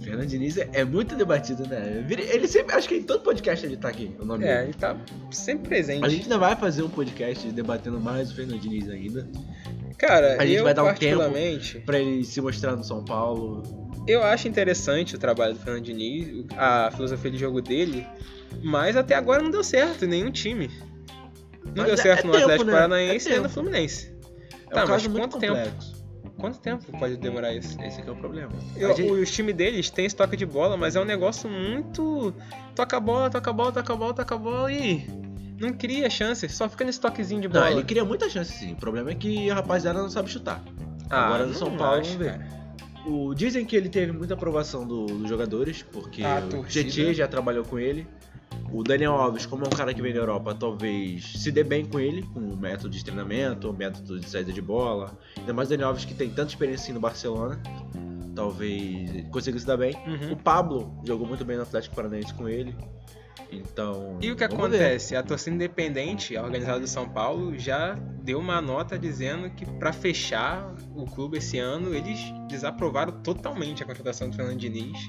Fernando 0.08 0.28
Diniz 0.28 0.56
é, 0.56 0.68
é 0.72 0.84
muito 0.84 1.14
debatido, 1.14 1.66
né? 1.68 2.04
Ele 2.08 2.48
sempre, 2.48 2.74
acho 2.74 2.88
que 2.88 2.96
em 2.96 3.02
todo 3.02 3.20
podcast 3.22 3.64
ele 3.64 3.76
tá 3.76 3.88
aqui, 3.88 4.10
o 4.18 4.24
nome 4.24 4.44
É, 4.44 4.56
dele. 4.58 4.64
ele 4.68 4.74
tá 4.74 4.96
sempre 5.30 5.68
presente. 5.68 6.04
A 6.04 6.08
gente 6.08 6.22
ainda 6.24 6.38
vai 6.38 6.56
fazer 6.56 6.82
um 6.82 6.88
podcast 6.88 7.46
debatendo 7.50 8.00
mais 8.00 8.30
o 8.30 8.34
Fernando 8.36 8.60
Diniz 8.60 8.88
ainda. 8.88 9.28
Cara, 9.98 10.36
a 10.40 10.46
gente 10.46 10.56
eu 10.58 10.64
vai 10.64 10.72
dar 10.74 10.82
um 10.84 10.86
particularmente, 10.86 11.80
Pra 11.80 11.98
ele 11.98 12.24
se 12.24 12.40
mostrar 12.40 12.76
no 12.76 12.84
São 12.84 13.04
Paulo. 13.04 13.62
eu 14.06 14.22
acho 14.22 14.46
interessante 14.48 15.14
o 15.16 15.18
trabalho 15.18 15.54
do 15.54 15.60
Fernando 15.60 15.82
Diniz, 15.84 16.44
a 16.56 16.90
filosofia 16.92 17.30
de 17.30 17.38
jogo 17.38 17.60
dele, 17.60 18.06
mas 18.62 18.96
até 18.96 19.14
agora 19.16 19.42
não 19.42 19.50
deu 19.50 19.64
certo 19.64 20.04
em 20.04 20.08
nenhum 20.08 20.30
time. 20.30 20.70
Não 21.64 21.72
Mas 21.84 21.84
deu 21.86 21.94
é- 21.94 21.96
certo 21.96 22.20
é 22.24 22.26
no 22.26 22.32
tempo, 22.32 22.44
Atlético 22.44 22.64
né? 22.70 22.72
Paranaense 22.72 23.26
É 23.26 23.30
nem 23.32 23.38
no 23.40 23.42
tempo. 23.44 23.54
Fluminense. 23.54 24.16
É 24.70 24.74
Tá, 24.74 24.76
um 24.76 24.80
mas 24.80 24.88
caso 24.88 25.10
muito 25.10 25.28
quanto 25.30 25.38
tempo? 25.40 25.68
Quanto 26.38 26.58
tempo 26.60 26.84
pode 26.98 27.16
demorar 27.16 27.52
isso? 27.52 27.80
Esse 27.82 28.00
aqui 28.00 28.08
é 28.08 28.12
o 28.12 28.16
problema. 28.16 28.52
Eu, 28.76 28.94
gente- 28.96 29.10
Os 29.10 29.30
times 29.30 29.54
deles 29.56 29.90
têm 29.90 30.06
estoque 30.06 30.36
de 30.36 30.46
bola, 30.46 30.76
mas 30.76 30.94
é 30.96 31.00
um 31.00 31.04
negócio 31.04 31.50
muito. 31.50 32.32
Toca 32.74 32.96
a 32.96 33.00
bola, 33.00 33.28
toca 33.28 33.50
a 33.50 33.52
bola, 33.52 33.72
toca 33.72 33.92
a 33.92 33.96
bola, 33.96 34.14
toca 34.14 34.34
a 34.34 34.38
bola 34.38 34.72
e. 34.72 35.06
Não 35.60 35.72
cria 35.72 36.08
chance, 36.08 36.48
só 36.48 36.68
fica 36.68 36.84
nesse 36.84 37.00
toquezinho 37.00 37.40
de 37.40 37.48
Não, 37.48 37.54
bola. 37.54 37.70
ele 37.72 37.82
cria 37.82 38.04
muita 38.04 38.30
chance 38.30 38.52
sim. 38.52 38.74
O 38.74 38.76
problema 38.76 39.10
é 39.10 39.14
que 39.16 39.50
a 39.50 39.54
rapaziada 39.56 40.00
não 40.00 40.08
sabe 40.08 40.30
chutar. 40.30 40.62
Ah, 41.10 41.26
Agora 41.26 41.42
no 41.46 41.50
não 41.52 41.58
São 41.58 41.76
Paulo, 41.76 42.00
acho, 42.00 42.12
vamos 42.12 42.24
ver. 42.24 42.38
cara. 42.38 42.58
O, 43.06 43.34
dizem 43.34 43.64
que 43.64 43.74
ele 43.74 43.88
teve 43.88 44.12
muita 44.12 44.34
aprovação 44.34 44.86
do- 44.86 45.06
dos 45.06 45.28
jogadores, 45.28 45.82
porque 45.82 46.22
A 46.22 46.38
o. 46.56 46.64
Tietchan 46.64 47.12
já 47.12 47.26
trabalhou 47.26 47.64
com 47.64 47.76
ele. 47.78 48.06
O 48.72 48.82
Daniel 48.82 49.12
Alves, 49.12 49.46
como 49.46 49.64
é 49.64 49.66
um 49.66 49.70
cara 49.70 49.94
que 49.94 50.02
vem 50.02 50.12
da 50.12 50.20
Europa, 50.20 50.54
talvez 50.54 51.24
se 51.24 51.50
dê 51.50 51.64
bem 51.64 51.84
com 51.84 51.98
ele, 51.98 52.22
com 52.22 52.40
o 52.40 52.56
método 52.56 52.90
de 52.90 53.02
treinamento, 53.02 53.70
o 53.70 53.72
método 53.72 54.20
de 54.20 54.28
saída 54.28 54.52
de 54.52 54.60
bola. 54.60 55.18
Ainda 55.36 55.52
mais 55.52 55.68
o 55.68 55.70
Daniel 55.70 55.88
Alves 55.88 56.04
que 56.04 56.14
tem 56.14 56.28
tanta 56.28 56.50
experiência 56.50 56.84
assim 56.84 56.92
no 56.92 57.00
Barcelona. 57.00 57.60
Talvez 58.34 59.26
consiga 59.30 59.58
se 59.58 59.66
dar 59.66 59.76
bem. 59.76 59.94
Uhum. 60.06 60.32
O 60.32 60.36
Pablo 60.36 61.00
jogou 61.04 61.26
muito 61.26 61.44
bem 61.44 61.56
no 61.56 61.62
Atlético 61.62 61.96
Paranaense 61.96 62.32
com 62.34 62.48
ele. 62.48 62.74
Então. 63.50 64.18
E 64.20 64.30
o 64.30 64.36
que 64.36 64.46
vamos 64.46 64.70
ver. 64.70 64.76
acontece? 64.76 65.16
A 65.16 65.22
torcida 65.22 65.54
independente, 65.56 66.36
a 66.36 66.42
organizada 66.42 66.80
do 66.80 66.86
São 66.86 67.08
Paulo, 67.08 67.58
já 67.58 67.94
deu 68.22 68.38
uma 68.38 68.60
nota 68.60 68.98
dizendo 68.98 69.50
que 69.50 69.64
para 69.64 69.92
fechar 69.92 70.74
o 70.94 71.04
clube 71.06 71.38
esse 71.38 71.58
ano, 71.58 71.94
eles 71.94 72.18
desaprovaram 72.48 73.12
totalmente 73.22 73.82
a 73.82 73.86
contratação 73.86 74.28
do 74.28 74.36
Fernando 74.36 74.58
Diniz. 74.58 75.06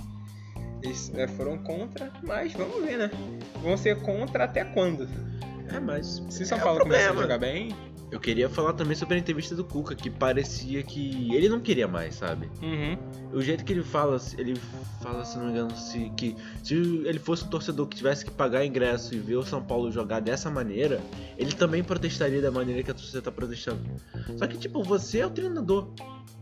Eles 0.82 1.10
né, 1.10 1.28
foram 1.28 1.58
contra, 1.58 2.12
mas 2.24 2.54
vamos 2.54 2.84
ver, 2.84 2.98
né? 2.98 3.12
Vão 3.62 3.76
ser 3.78 4.00
contra 4.02 4.46
até 4.46 4.64
quando? 4.64 5.08
É, 5.74 5.80
mas. 5.80 6.24
Se 6.30 6.44
o 6.44 6.46
São 6.46 6.58
é 6.58 6.62
Paulo 6.62 6.80
começar 6.80 7.12
a 7.12 7.16
jogar 7.16 7.38
bem, 7.38 7.76
Eu 8.12 8.20
queria 8.20 8.50
falar 8.50 8.74
também 8.74 8.96
sobre 8.96 9.16
a 9.16 9.18
entrevista 9.20 9.56
do 9.56 9.64
Cuca, 9.64 9.94
que 9.94 10.10
parecia 10.10 10.82
que 10.82 11.32
ele 11.34 11.48
não 11.48 11.60
queria 11.60 11.88
mais, 11.88 12.16
sabe? 12.16 12.50
uhum. 12.62 12.98
O 13.32 13.40
jeito 13.42 13.64
que 13.64 13.72
ele 13.72 13.84
fala, 13.84 14.18
ele 14.36 14.56
fala, 15.04 15.24
se 15.24 15.38
não 15.38 15.46
me 15.46 15.52
engano, 15.52 15.76
se, 15.78 16.10
que 16.18 16.36
se 16.64 16.74
ele 16.74 17.20
fosse 17.20 17.46
um 17.46 17.50
torcedor 17.50 17.86
que 17.86 17.98
tivesse 17.98 18.26
que 18.26 18.32
pagar 18.32 18.66
ingresso 18.66 19.14
e 19.14 19.20
ver 19.20 19.36
o 19.36 19.44
São 19.44 19.62
Paulo 19.62 19.92
jogar 19.92 20.22
dessa 20.22 20.50
maneira, 20.50 21.00
ele 21.38 21.52
também 21.52 21.84
protestaria 21.84 22.42
da 22.42 22.50
maneira 22.50 22.82
que 22.82 22.90
a 22.90 22.96
torcida 22.96 23.22
tá 23.22 23.32
protestando. 23.32 23.82
Só 24.38 24.48
que, 24.48 24.58
tipo, 24.58 24.82
você 24.84 25.20
é 25.20 25.28
o 25.28 25.30
treinador. 25.30 25.90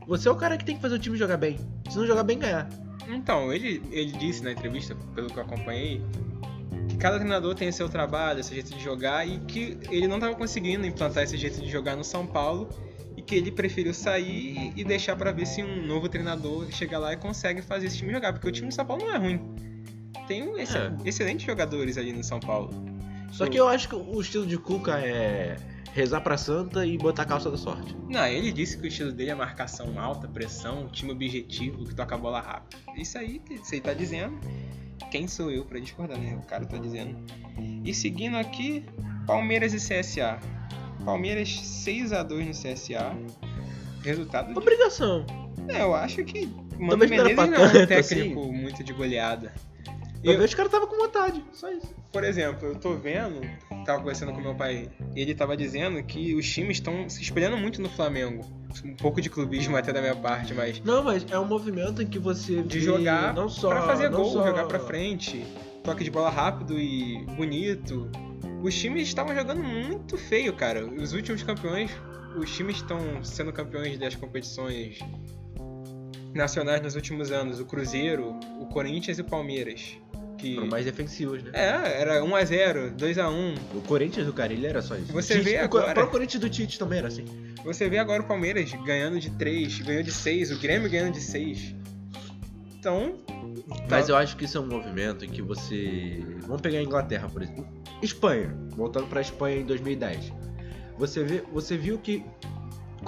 Você 0.07 0.27
é 0.27 0.31
o 0.31 0.35
cara 0.35 0.57
que 0.57 0.63
tem 0.65 0.75
que 0.75 0.81
fazer 0.81 0.95
o 0.95 0.99
time 0.99 1.17
jogar 1.17 1.37
bem. 1.37 1.57
Se 1.89 1.97
não 1.97 2.05
jogar 2.07 2.23
bem, 2.23 2.39
ganhar. 2.39 2.67
Então, 3.09 3.53
ele, 3.53 3.81
ele 3.91 4.11
disse 4.13 4.43
na 4.43 4.51
entrevista, 4.51 4.95
pelo 5.15 5.27
que 5.29 5.37
eu 5.37 5.43
acompanhei, 5.43 6.01
que 6.89 6.97
cada 6.97 7.17
treinador 7.17 7.55
tem 7.55 7.71
seu 7.71 7.87
trabalho, 7.89 8.43
seu 8.43 8.53
jeito 8.55 8.73
de 8.75 8.83
jogar 8.83 9.27
e 9.27 9.39
que 9.39 9.77
ele 9.89 10.07
não 10.07 10.15
estava 10.17 10.35
conseguindo 10.35 10.85
implantar 10.85 11.23
esse 11.23 11.37
jeito 11.37 11.59
de 11.61 11.69
jogar 11.69 11.95
no 11.95 12.03
São 12.03 12.25
Paulo 12.25 12.69
e 13.15 13.21
que 13.21 13.35
ele 13.35 13.51
preferiu 13.51 13.93
sair 13.93 14.71
e 14.75 14.83
deixar 14.83 15.15
para 15.15 15.31
ver 15.31 15.45
se 15.45 15.63
um 15.63 15.85
novo 15.85 16.07
treinador 16.07 16.67
chega 16.71 16.97
lá 16.97 17.13
e 17.13 17.17
consegue 17.17 17.61
fazer 17.61 17.87
esse 17.87 17.97
time 17.97 18.11
jogar, 18.13 18.31
porque 18.33 18.47
o 18.47 18.51
time 18.51 18.67
do 18.69 18.73
São 18.73 18.85
Paulo 18.85 19.05
não 19.05 19.13
é 19.13 19.17
ruim. 19.17 19.41
tem 20.27 20.43
um 20.43 20.57
ex- 20.57 20.75
É. 20.75 20.91
excelentes 21.05 21.45
jogadores 21.45 21.97
ali 21.97 22.11
no 22.11 22.21
São 22.23 22.39
Paulo. 22.39 22.69
Só 23.31 23.45
que 23.47 23.57
eu 23.57 23.67
acho 23.67 23.87
que 23.87 23.95
o 23.95 24.19
estilo 24.19 24.45
de 24.45 24.57
Cuca 24.57 24.99
é 24.99 25.55
rezar 25.93 26.21
pra 26.21 26.37
santa 26.37 26.85
e 26.85 26.97
botar 26.97 27.23
a 27.23 27.25
calça 27.25 27.49
da 27.49 27.57
sorte. 27.57 27.95
Não, 28.09 28.25
ele 28.27 28.51
disse 28.51 28.77
que 28.77 28.83
o 28.83 28.87
estilo 28.87 29.11
dele 29.11 29.31
é 29.31 29.35
marcação 29.35 29.99
alta, 29.99 30.27
pressão, 30.27 30.87
time 30.89 31.11
objetivo, 31.11 31.85
que 31.85 31.95
toca 31.95 32.15
a 32.15 32.17
bola 32.17 32.39
rápido. 32.39 32.79
Isso 32.95 33.17
aí 33.17 33.39
que 33.39 33.57
você 33.57 33.79
tá 33.79 33.93
dizendo. 33.93 34.37
Quem 35.11 35.27
sou 35.27 35.51
eu 35.51 35.63
pra 35.63 35.79
discordar, 35.79 36.17
né? 36.17 36.35
O 36.35 36.45
cara 36.45 36.65
tá 36.65 36.77
dizendo. 36.77 37.17
E 37.83 37.93
seguindo 37.93 38.35
aqui, 38.35 38.83
Palmeiras 39.25 39.73
e 39.73 39.77
CSA. 39.77 40.39
Palmeiras 41.05 41.49
6 41.49 42.11
a 42.13 42.23
2 42.23 42.47
no 42.47 42.51
CSA. 42.51 43.15
Resultado 44.03 44.53
de... 44.53 44.57
Obrigação. 44.57 45.25
É, 45.67 45.81
eu 45.81 45.93
acho 45.93 46.23
que 46.23 46.47
Mano 46.79 47.07
Menezes 47.07 47.35
não 47.35 47.43
é 47.43 47.47
um 47.47 47.71
tanto, 47.71 47.87
técnico 47.87 48.51
muito 48.51 48.83
de 48.83 48.93
goleada. 48.93 49.53
Eu- 50.23 50.31
Talvez 50.31 50.53
o 50.53 50.57
cara 50.57 50.69
tava 50.69 50.87
com 50.87 50.97
vontade, 50.97 51.43
só 51.53 51.71
isso. 51.71 51.93
Por 52.11 52.23
exemplo, 52.23 52.67
eu 52.69 52.75
tô 52.75 52.95
vendo, 52.95 53.41
tava 53.85 53.99
conversando 53.99 54.33
com 54.33 54.41
meu 54.41 54.55
pai, 54.55 54.89
e 55.15 55.21
ele 55.21 55.35
tava 55.35 55.55
dizendo 55.55 56.01
que 56.03 56.33
os 56.35 56.49
times 56.49 56.77
estão 56.77 57.07
se 57.09 57.21
espelhando 57.21 57.55
muito 57.57 57.81
no 57.81 57.89
Flamengo. 57.89 58.43
Um 58.83 58.95
pouco 58.95 59.21
de 59.21 59.29
clubismo 59.29 59.75
até 59.77 59.91
da 59.93 60.01
minha 60.01 60.15
parte, 60.15 60.53
mas 60.53 60.79
Não, 60.83 61.03
mas 61.03 61.25
é 61.31 61.37
um 61.39 61.45
movimento 61.45 62.01
em 62.01 62.07
que 62.07 62.19
você 62.19 62.61
de 62.63 62.79
jogar 62.79 63.33
não 63.33 63.47
só 63.49 63.69
pra 63.69 63.81
fazer 63.83 64.09
gol, 64.09 64.31
só- 64.31 64.45
jogar 64.45 64.65
pra 64.65 64.79
frente, 64.79 65.45
toque 65.83 66.03
de 66.03 66.11
bola 66.11 66.29
rápido 66.29 66.77
e 66.77 67.23
bonito. 67.35 68.09
Os 68.63 68.75
times 68.75 69.07
estavam 69.07 69.35
jogando 69.35 69.63
muito 69.63 70.17
feio, 70.17 70.51
cara. 70.53 70.85
Os 70.85 71.13
últimos 71.13 71.43
campeões, 71.43 71.91
os 72.35 72.51
times 72.55 72.77
estão 72.77 72.99
sendo 73.23 73.53
campeões 73.53 73.97
das 73.99 74.15
competições 74.15 74.99
nacionais 76.33 76.81
nos 76.81 76.95
últimos 76.95 77.31
anos. 77.31 77.59
O 77.59 77.65
Cruzeiro, 77.65 78.39
o 78.59 78.65
Corinthians 78.67 79.17
e 79.17 79.21
o 79.21 79.25
Palmeiras. 79.25 79.97
Que 80.37 80.53
Foram 80.53 80.67
mais 80.67 80.85
defensivos, 80.85 81.41
né? 81.41 81.49
é, 81.51 81.99
era 82.01 82.23
1 82.23 82.35
a 82.35 82.45
0, 82.45 82.91
2 82.91 83.17
a 83.17 83.27
1. 83.27 83.55
O 83.73 83.81
Corinthians 83.81 84.27
do 84.27 84.33
Carilho 84.33 84.67
era 84.67 84.83
só 84.83 84.95
isso. 84.95 85.11
Você 85.11 85.33
Tite- 85.33 85.43
vê 85.45 85.57
agora- 85.57 85.89
O 85.89 85.93
próprio 85.95 86.11
Corinthians 86.11 86.39
do 86.41 86.47
Tite 86.47 86.77
também 86.77 86.99
era 86.99 87.07
assim. 87.07 87.25
Você 87.65 87.89
vê 87.89 87.97
agora 87.97 88.21
o 88.21 88.27
Palmeiras 88.27 88.71
ganhando 88.85 89.19
de 89.19 89.31
3, 89.31 89.79
ganhou 89.79 90.03
de 90.03 90.11
6, 90.11 90.51
o 90.51 90.59
Grêmio 90.59 90.87
ganhando 90.91 91.13
de 91.13 91.21
6. 91.21 91.73
Então, 92.77 93.15
Mas 93.89 94.05
tá- 94.05 94.11
eu 94.11 94.15
acho 94.15 94.37
que 94.37 94.45
isso 94.45 94.57
é 94.59 94.61
um 94.61 94.67
movimento 94.67 95.25
em 95.25 95.29
que 95.29 95.41
você. 95.41 96.23
Vamos 96.41 96.61
pegar 96.61 96.77
a 96.77 96.83
Inglaterra, 96.83 97.27
por 97.29 97.41
exemplo. 97.41 97.67
Espanha, 98.03 98.55
voltando 98.75 99.07
pra 99.07 99.21
Espanha 99.21 99.57
em 99.57 99.65
2010. 99.65 100.31
Você, 100.99 101.23
vê, 101.23 101.43
você 101.51 101.75
viu 101.75 101.97
que 101.97 102.23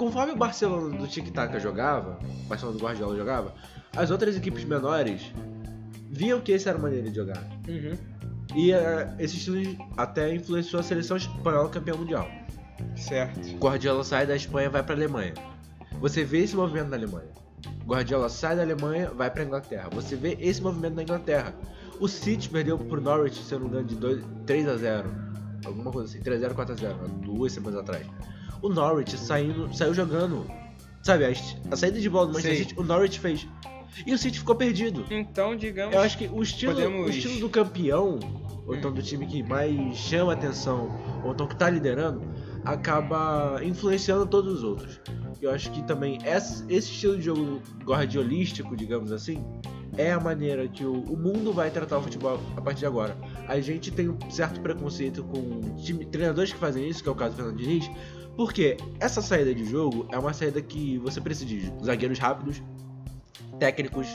conforme 0.00 0.32
o 0.32 0.36
Barcelona 0.36 0.96
do 0.96 1.06
Tic 1.06 1.30
Tac 1.30 1.60
jogava, 1.60 2.18
o 2.22 2.48
Barcelona 2.48 2.78
do 2.78 2.82
Guardiola 2.82 3.14
jogava, 3.14 3.54
as 3.94 4.10
outras 4.10 4.34
equipes 4.34 4.64
menores 4.64 5.30
viam 6.10 6.40
que 6.40 6.54
essa 6.54 6.70
era 6.70 6.78
a 6.78 6.80
maneira 6.80 7.10
de 7.10 7.14
jogar. 7.14 7.46
Uhum, 7.68 7.98
E 8.56 8.72
eh, 8.72 9.14
esse 9.18 9.36
estilo 9.36 9.60
até 9.98 10.34
influenciou 10.34 10.80
a 10.80 10.82
seleção 10.82 11.18
espanhola 11.18 11.68
campeã 11.68 11.94
mundial. 11.94 12.26
certo. 12.96 13.46
Guardiola 13.58 14.02
sai 14.02 14.26
da 14.26 14.34
Espanha 14.34 14.70
vai 14.70 14.82
pra 14.82 14.94
Alemanha. 14.94 15.34
Você 16.00 16.24
vê 16.24 16.38
esse 16.44 16.56
movimento 16.56 16.88
na 16.88 16.96
Alemanha. 16.96 17.28
Guardiola 17.84 18.30
sai 18.30 18.56
da 18.56 18.62
Alemanha, 18.62 19.10
vai 19.10 19.30
pra 19.30 19.44
Inglaterra. 19.44 19.90
Você 19.92 20.16
vê 20.16 20.34
esse 20.40 20.62
movimento 20.62 20.94
na 20.94 21.02
Inglaterra. 21.02 21.54
O 22.00 22.08
City 22.08 22.48
perdeu 22.48 22.78
pro 22.78 23.02
Norwich, 23.02 23.36
se 23.44 23.52
eu 23.52 23.60
não 23.60 23.66
me 23.66 23.72
engano, 23.74 23.88
de 23.88 23.96
2, 23.96 24.24
3 24.46 24.66
a 24.66 24.76
0 24.78 25.10
Alguma 25.66 25.92
coisa 25.92 26.08
assim, 26.08 26.22
3 26.22 26.38
a 26.38 26.40
0 26.40 26.54
4 26.54 26.72
a 26.72 26.76
0 26.78 26.94
há 27.04 27.06
duas 27.26 27.52
semanas 27.52 27.80
atrás. 27.80 28.06
O 28.62 28.68
Norwich 28.68 29.16
saindo, 29.18 29.72
saiu 29.74 29.94
jogando. 29.94 30.46
Sabe, 31.02 31.24
a, 31.24 31.30
a 31.72 31.76
saída 31.76 31.98
de 32.00 32.08
bola 32.10 32.26
do 32.26 32.32
Manchester. 32.34 32.58
City, 32.68 32.74
o 32.78 32.82
Norwich 32.84 33.18
fez. 33.18 33.46
E 34.06 34.12
o 34.14 34.18
City 34.18 34.38
ficou 34.38 34.54
perdido. 34.54 35.04
Então, 35.10 35.56
digamos. 35.56 35.94
Eu 35.94 36.00
acho 36.02 36.16
que 36.18 36.26
o 36.32 36.42
estilo, 36.42 36.74
Podemos- 36.74 37.06
o 37.06 37.10
estilo 37.10 37.40
do 37.40 37.48
campeão, 37.48 38.18
ou 38.66 38.74
então 38.76 38.92
do 38.92 39.02
time 39.02 39.26
que 39.26 39.42
mais 39.42 39.96
chama 39.96 40.32
atenção, 40.34 40.94
ou 41.24 41.32
então 41.32 41.46
que 41.46 41.56
tá 41.56 41.68
liderando, 41.68 42.22
acaba 42.64 43.60
influenciando 43.64 44.26
todos 44.26 44.54
os 44.58 44.62
outros. 44.62 45.00
Eu 45.40 45.50
acho 45.50 45.70
que 45.72 45.82
também 45.82 46.18
esse, 46.24 46.64
esse 46.68 46.90
estilo 46.92 47.16
de 47.16 47.22
jogo 47.22 47.60
guardiolístico, 47.84 48.76
digamos 48.76 49.10
assim, 49.10 49.42
é 49.96 50.12
a 50.12 50.20
maneira 50.20 50.68
que 50.68 50.84
o, 50.84 50.92
o 50.92 51.16
mundo 51.16 51.52
vai 51.52 51.70
tratar 51.70 51.98
o 51.98 52.02
futebol 52.02 52.38
a 52.56 52.60
partir 52.60 52.80
de 52.80 52.86
agora. 52.86 53.16
A 53.48 53.58
gente 53.60 53.90
tem 53.90 54.08
um 54.08 54.18
certo 54.30 54.60
preconceito 54.60 55.24
com 55.24 55.60
time- 55.82 56.04
treinadores 56.06 56.52
que 56.52 56.58
fazem 56.58 56.88
isso, 56.88 57.02
que 57.02 57.08
é 57.08 57.12
o 57.12 57.14
caso 57.14 57.34
do 57.34 57.36
Fernando 57.38 57.56
Diniz, 57.58 57.90
porque 58.36 58.76
essa 58.98 59.20
saída 59.22 59.54
de 59.54 59.64
jogo 59.64 60.06
é 60.10 60.18
uma 60.18 60.32
saída 60.32 60.60
que 60.62 60.98
você 60.98 61.20
precisa 61.20 61.46
de 61.46 61.72
zagueiros 61.84 62.18
rápidos, 62.18 62.62
técnicos 63.58 64.06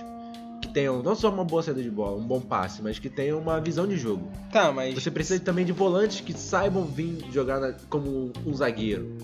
que 0.61 0.69
tenham 0.69 1.03
não 1.03 1.15
só 1.15 1.29
uma 1.29 1.43
boa 1.43 1.61
saída 1.61 1.83
de 1.83 1.91
bola, 1.91 2.17
um 2.17 2.25
bom 2.25 2.39
passe, 2.41 2.81
mas 2.81 2.97
que 2.97 3.09
tenham 3.09 3.39
uma 3.39 3.59
visão 3.59 3.87
de 3.87 3.97
jogo. 3.97 4.27
Tá, 4.51 4.71
mas. 4.71 4.95
Você 4.95 5.11
precisa 5.11 5.39
também 5.39 5.65
de 5.65 5.71
volantes 5.71 6.21
que 6.21 6.33
saibam 6.33 6.85
vir 6.85 7.19
jogar 7.31 7.59
na- 7.59 7.73
como 7.89 8.31
um 8.45 8.53
zagueiro. 8.53 9.15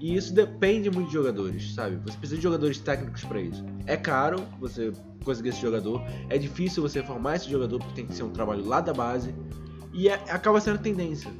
E 0.00 0.14
isso 0.14 0.32
depende 0.32 0.90
muito 0.90 1.08
de 1.08 1.14
jogadores, 1.14 1.74
sabe? 1.74 1.96
Você 2.04 2.16
precisa 2.18 2.36
de 2.36 2.42
jogadores 2.42 2.78
técnicos 2.78 3.24
pra 3.24 3.40
isso. 3.40 3.64
É 3.86 3.96
caro 3.96 4.42
você 4.60 4.92
conseguir 5.24 5.48
esse 5.50 5.60
jogador, 5.60 6.02
é 6.28 6.38
difícil 6.38 6.82
você 6.82 7.02
formar 7.02 7.36
esse 7.36 7.50
jogador 7.50 7.78
porque 7.78 7.94
tem 7.94 8.06
que 8.06 8.14
ser 8.14 8.22
um 8.22 8.30
trabalho 8.30 8.64
lá 8.64 8.80
da 8.80 8.92
base. 8.92 9.34
E 9.92 10.08
é- 10.08 10.14
acaba 10.28 10.60
sendo 10.60 10.78
tendência. 10.78 11.30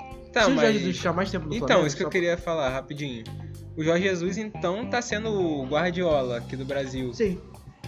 Tá, 0.40 0.44
Se 0.44 0.50
o 0.50 0.54
mas. 0.54 0.64
Jorge 0.64 0.78
Jesus 0.80 0.96
ficar 0.98 1.12
mais 1.14 1.30
tempo 1.30 1.46
no 1.46 1.54
Então, 1.54 1.66
Flamengo, 1.66 1.86
isso 1.86 1.96
que 1.96 2.04
eu 2.04 2.10
queria 2.10 2.36
falar 2.36 2.68
rapidinho. 2.68 3.24
O 3.76 3.82
Jorge 3.82 4.02
Jesus, 4.04 4.36
então, 4.38 4.84
tá 4.90 5.00
sendo 5.00 5.30
o 5.32 5.66
Guardiola 5.66 6.38
aqui 6.38 6.56
do 6.56 6.64
Brasil. 6.64 7.12
Sim. 7.14 7.40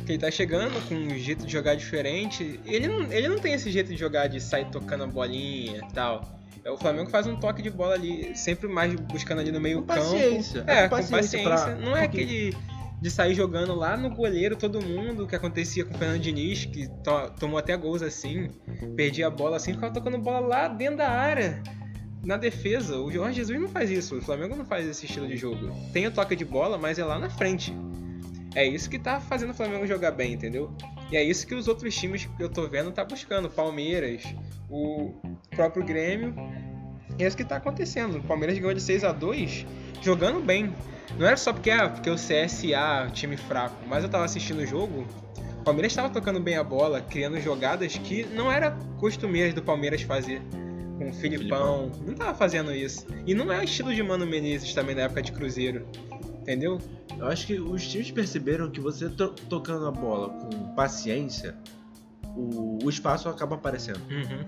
Que 0.07 0.13
ele 0.13 0.19
tá 0.19 0.31
chegando 0.31 0.73
com 0.89 0.95
um 0.95 1.11
jeito 1.19 1.45
de 1.45 1.53
jogar 1.53 1.75
diferente. 1.75 2.59
Ele 2.65 2.87
não, 2.89 3.13
ele 3.13 3.29
não 3.29 3.39
tem 3.39 3.53
esse 3.53 3.71
jeito 3.71 3.89
de 3.91 3.97
jogar 3.97 4.29
de 4.29 4.41
sair 4.41 4.67
tocando 4.71 5.05
a 5.05 5.07
bolinha 5.07 5.79
e 5.89 5.93
tal. 5.93 6.23
É, 6.65 6.71
O 6.71 6.77
Flamengo 6.79 7.11
faz 7.11 7.27
um 7.27 7.37
toque 7.37 7.61
de 7.63 7.69
bola 7.71 7.95
ali, 7.95 8.35
sempre 8.37 8.67
mais 8.69 8.95
buscando 8.95 9.41
ali 9.41 9.51
no 9.53 9.61
meio 9.61 9.81
Com 9.83 9.87
campo. 9.89 10.01
paciência. 10.01 10.65
É, 10.67 10.73
É, 10.85 10.89
com 10.89 10.97
com 10.97 11.03
paciência 11.09 11.43
paciência. 11.43 11.75
pra- 11.77 11.85
Não 11.85 11.97
é 11.97 12.07
porque- 12.09 12.23
aquele 12.23 12.57
de 13.01 13.11
sair 13.11 13.33
jogando 13.35 13.75
lá 13.77 13.97
no 13.97 14.11
goleiro 14.11 14.57
todo 14.57 14.83
mundo, 14.83 15.25
que 15.27 15.37
acontecia 15.37 15.85
com 15.85 15.95
o 15.95 15.99
Fernando 15.99 16.21
Diniz, 16.21 16.65
que 16.65 16.89
to- 17.05 17.31
tomou 17.39 17.57
até 17.59 17.77
gols 17.77 18.03
assim, 18.03 18.51
perdia 18.97 19.29
a 19.29 19.31
bola 19.31 19.57
assim, 19.57 19.73
ficava 19.73 19.93
tocando 19.95 20.19
bola 20.19 20.41
lá 20.41 20.67
dentro 20.69 20.97
da 20.97 21.09
área, 21.09 21.63
na 22.25 22.37
defesa. 22.37 22.99
O 22.99 23.11
Jorge 23.11 23.37
Jesus 23.37 23.61
não 23.61 23.69
faz 23.69 23.91
isso, 23.91 24.17
o 24.17 24.23
Flamengo 24.23 24.57
não 24.57 24.65
faz 24.65 24.87
esse 24.87 25.07
estilo 25.07 25.27
de 25.27 25.37
jogo. 25.37 25.71
Tem 25.93 26.07
o 26.07 26.11
toque 26.11 26.37
de 26.37 26.45
bola, 26.45 26.79
mas 26.79 26.99
é 26.99 27.05
lá 27.05 27.19
na 27.19 27.31
frente. 27.31 27.75
É 28.55 28.67
isso 28.67 28.89
que 28.89 28.99
tá 28.99 29.21
fazendo 29.21 29.51
o 29.51 29.55
Flamengo 29.55 29.87
jogar 29.87 30.11
bem, 30.11 30.33
entendeu? 30.33 30.75
E 31.11 31.17
é 31.17 31.23
isso 31.23 31.47
que 31.47 31.55
os 31.55 31.69
outros 31.69 31.95
times 31.95 32.25
que 32.25 32.43
eu 32.43 32.49
tô 32.49 32.67
vendo 32.67 32.91
tá 32.91 33.05
buscando. 33.05 33.49
Palmeiras, 33.49 34.25
o 34.69 35.15
próprio 35.51 35.85
Grêmio. 35.85 36.35
E 37.19 37.25
é 37.25 37.27
isso 37.27 37.37
que 37.37 37.45
tá 37.45 37.57
acontecendo. 37.57 38.19
O 38.19 38.23
Palmeiras 38.23 38.59
ganhou 38.59 38.75
de 38.75 38.81
6 38.81 39.05
a 39.05 39.13
2 39.13 39.67
jogando 40.03 40.41
bem. 40.41 40.73
Não 41.19 41.27
era 41.27 41.37
só 41.37 41.53
porque, 41.53 41.71
ah, 41.71 41.89
porque 41.89 42.11
o 42.11 42.17
CSA, 42.17 43.11
time 43.13 43.37
fraco, 43.37 43.77
mas 43.87 44.05
eu 44.05 44.11
tava 44.11 44.25
assistindo 44.25 44.61
o 44.61 44.67
jogo. 44.67 45.07
O 45.61 45.65
Palmeiras 45.65 45.93
estava 45.93 46.11
tocando 46.11 46.41
bem 46.41 46.57
a 46.57 46.65
bola, 46.65 47.01
criando 47.01 47.41
jogadas 47.41 47.97
que 47.97 48.25
não 48.25 48.51
era 48.51 48.71
costumeiras 48.99 49.55
do 49.55 49.63
Palmeiras 49.63 50.03
fazer. 50.03 50.41
Com 50.99 51.11
o 51.11 51.13
Filipão, 51.13 51.93
não 52.05 52.15
tava 52.15 52.35
fazendo 52.35 52.73
isso. 52.75 53.07
E 53.27 53.35
não 53.35 53.53
é 53.53 53.61
o 53.61 53.63
estilo 53.63 53.95
de 53.95 54.03
Mano 54.03 54.27
Menezes 54.27 54.75
também 54.75 54.95
na 54.95 55.03
época 55.03 55.23
de 55.23 55.33
Cruzeiro. 55.33 55.87
Entendeu? 56.43 56.79
Eu 57.19 57.27
acho 57.27 57.47
que 57.47 57.59
os 57.61 57.87
times 57.87 58.11
perceberam 58.11 58.71
que 58.71 58.81
você 58.81 59.09
to- 59.09 59.35
tocando 59.49 59.87
a 59.87 59.91
bola 59.91 60.31
com 60.31 60.75
paciência, 60.75 61.55
o, 62.37 62.79
o 62.85 62.89
espaço 62.91 63.29
acaba 63.29 63.57
aparecendo. 63.57 64.01
Uhum. 64.11 64.45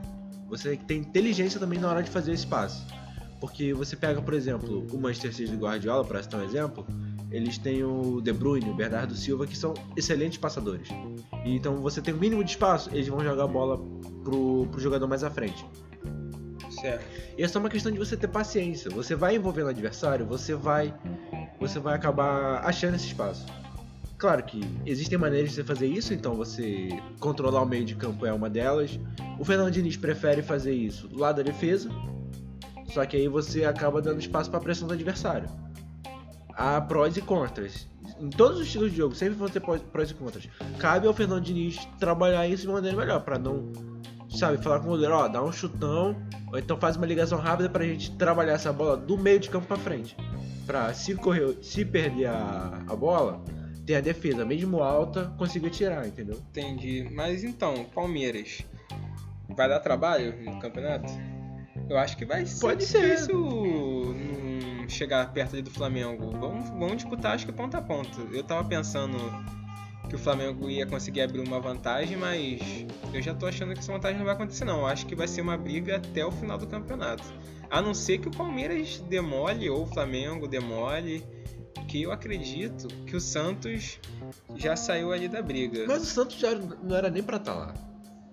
Você 0.49 0.77
tem 0.77 0.99
inteligência 0.99 1.61
também 1.61 1.79
na 1.79 1.89
hora 1.89 2.03
de 2.03 2.11
fazer 2.11 2.33
esse 2.33 2.47
passe. 2.47 2.85
Porque 3.41 3.73
você 3.73 3.97
pega, 3.97 4.21
por 4.21 4.35
exemplo, 4.35 4.87
o 4.93 4.99
Manchester 4.99 5.35
City 5.35 5.53
do 5.53 5.65
Guardiola, 5.65 6.05
para 6.05 6.23
citar 6.23 6.41
um 6.41 6.45
exemplo, 6.45 6.87
eles 7.31 7.57
têm 7.59 7.83
o 7.85 8.21
De 8.21 8.33
Bruyne, 8.33 8.69
o 8.69 8.75
Bernardo 8.75 9.15
Silva, 9.15 9.47
que 9.47 9.57
são 9.57 9.73
excelentes 9.97 10.39
passadores. 10.39 10.89
E 11.45 11.55
então 11.55 11.77
você 11.77 12.03
tem 12.03 12.13
o 12.13 12.17
mínimo 12.19 12.43
de 12.45 12.51
espaço, 12.51 12.91
eles 12.93 13.09
vão 13.09 13.21
jogar 13.23 13.45
a 13.45 13.49
bola 13.49 13.79
pro, 14.25 14.67
pro 14.71 14.81
jogador 14.81 15.07
mais 15.07 15.23
à 15.25 15.31
frente. 15.31 15.65
Certo. 16.81 17.05
E 17.37 17.43
é 17.43 17.49
só 17.49 17.59
uma 17.59 17.69
questão 17.69 17.93
de 17.93 17.99
você 17.99 18.17
ter 18.17 18.29
paciência. 18.29 18.91
Você 18.91 19.15
vai 19.15 19.37
envolvendo 19.37 19.67
o 19.67 19.71
adversário, 19.71 20.25
você 20.25 20.55
vai 20.55 20.95
você 21.59 21.79
vai 21.79 21.95
acabar 21.95 22.65
achando 22.65 22.95
esse 22.95 23.07
espaço. 23.07 23.47
Claro 24.17 24.43
que 24.43 24.61
existem 24.85 25.17
maneiras 25.17 25.51
de 25.51 25.57
você 25.57 25.65
fazer 25.65 25.87
isso, 25.87 26.13
então 26.13 26.35
você 26.35 26.89
controlar 27.19 27.63
o 27.63 27.67
meio 27.67 27.85
de 27.85 27.95
campo 27.95 28.27
é 28.27 28.33
uma 28.33 28.51
delas. 28.51 28.99
O 29.39 29.45
Fernando 29.45 29.73
Diniz 29.73 29.97
prefere 29.97 30.43
fazer 30.43 30.75
isso 30.75 31.09
lado 31.13 31.37
da 31.37 31.43
defesa, 31.43 31.89
só 32.93 33.05
que 33.07 33.17
aí 33.17 33.29
você 33.29 33.65
acaba 33.65 34.03
dando 34.03 34.21
espaço 34.21 34.51
para 34.51 34.59
a 34.59 34.63
pressão 34.63 34.87
do 34.87 34.95
adversário. 34.95 35.49
Há 36.53 36.81
prós 36.83 37.17
e 37.17 37.23
contras. 37.23 37.89
Em 38.19 38.29
todos 38.29 38.59
os 38.59 38.67
estilos 38.67 38.91
de 38.91 38.99
jogo, 38.99 39.15
sempre 39.15 39.35
vão 39.35 39.49
ter 39.49 39.61
prós 39.61 40.11
e 40.11 40.15
contras. 40.15 40.47
Cabe 40.79 41.07
ao 41.07 41.15
Fernando 41.15 41.43
Diniz 41.43 41.79
trabalhar 41.99 42.47
isso 42.47 42.67
de 42.67 42.69
maneira 42.69 42.95
melhor, 42.95 43.23
para 43.23 43.39
não, 43.39 43.73
sabe, 44.31 44.63
falar 44.63 44.81
com 44.81 44.87
o 44.87 44.91
goleiro, 44.91 45.15
ó, 45.15 45.29
dá 45.29 45.43
um 45.43 45.53
chutão, 45.53 46.17
ou 46.53 46.59
então 46.59 46.77
faz 46.77 46.97
uma 46.97 47.07
ligação 47.07 47.39
rápida 47.39 47.69
pra 47.69 47.85
gente 47.85 48.13
trabalhar 48.17 48.53
essa 48.55 48.73
bola 48.73 48.97
do 48.97 49.19
meio 49.19 49.39
de 49.41 49.51
campo 49.51 49.67
pra 49.67 49.77
frente. 49.77 50.17
Pra 50.67 50.93
se 50.95 51.15
correr, 51.15 51.59
se 51.63 51.85
perder 51.85 52.27
a, 52.27 52.83
a 52.89 52.97
bola, 52.97 53.43
ter 53.87 53.97
a 53.97 54.01
defesa 54.01 54.45
mesmo 54.45 54.83
alta, 54.83 55.33
conseguir 55.37 55.71
tirar, 55.71 56.07
entendeu? 56.07 56.41
Entendi. 56.51 57.09
Mas 57.13 57.43
então, 57.43 57.85
Palmeiras. 57.95 58.63
vai 59.57 59.69
dar 59.69 59.81
trabalho 59.81 60.35
no 60.45 60.59
campeonato? 60.61 61.11
Eu 61.89 61.99
acho 61.99 62.17
que 62.17 62.25
vai 62.25 62.47
ser 62.47 62.61
Pode 62.61 62.85
ser. 62.85 63.17
difícil 63.17 64.15
chegar 64.89 65.33
perto 65.33 65.55
ali 65.55 65.63
do 65.63 65.71
Flamengo. 65.71 66.31
Vamos, 66.39 66.69
vamos 66.71 66.97
disputar, 66.97 67.35
acho 67.35 67.47
que 67.47 67.53
ponto 67.53 67.77
a 67.77 67.83
ponto. 67.83 68.21
Eu 68.33 68.45
tava 68.45 68.63
pensando 68.69 69.17
que 70.11 70.17
o 70.17 70.19
Flamengo 70.19 70.69
ia 70.69 70.85
conseguir 70.85 71.23
abrir 71.23 71.39
uma 71.41 71.61
vantagem, 71.61 72.17
mas 72.17 72.61
eu 73.15 73.23
já 73.23 73.33
tô 73.33 73.47
achando 73.47 73.73
que 73.73 73.79
essa 73.79 73.93
vantagem 73.93 74.19
não 74.19 74.25
vai 74.25 74.35
acontecer 74.35 74.65
não. 74.65 74.81
Eu 74.81 74.87
acho 74.87 75.07
que 75.07 75.15
vai 75.15 75.29
ser 75.29 75.41
uma 75.41 75.57
briga 75.57 75.97
até 75.97 76.27
o 76.27 76.33
final 76.33 76.59
do 76.59 76.67
campeonato. 76.67 77.23
A 77.71 77.81
não 77.81 77.95
ser 77.95 78.19
que 78.19 78.27
o 78.27 78.31
Palmeiras 78.33 78.99
demole 79.09 79.71
ou 79.71 79.85
o 79.85 79.87
Flamengo 79.87 80.49
demole, 80.49 81.25
que 81.87 82.03
eu 82.03 82.11
acredito 82.11 82.89
que 83.07 83.15
o 83.15 83.21
Santos 83.21 84.01
já 84.57 84.75
saiu 84.75 85.13
ali 85.13 85.29
da 85.29 85.41
briga. 85.41 85.85
Mas 85.87 86.03
o 86.03 86.07
Santos 86.07 86.37
já 86.37 86.57
não 86.57 86.97
era 86.97 87.09
nem 87.09 87.23
pra 87.23 87.37
estar 87.37 87.55
lá. 87.55 87.90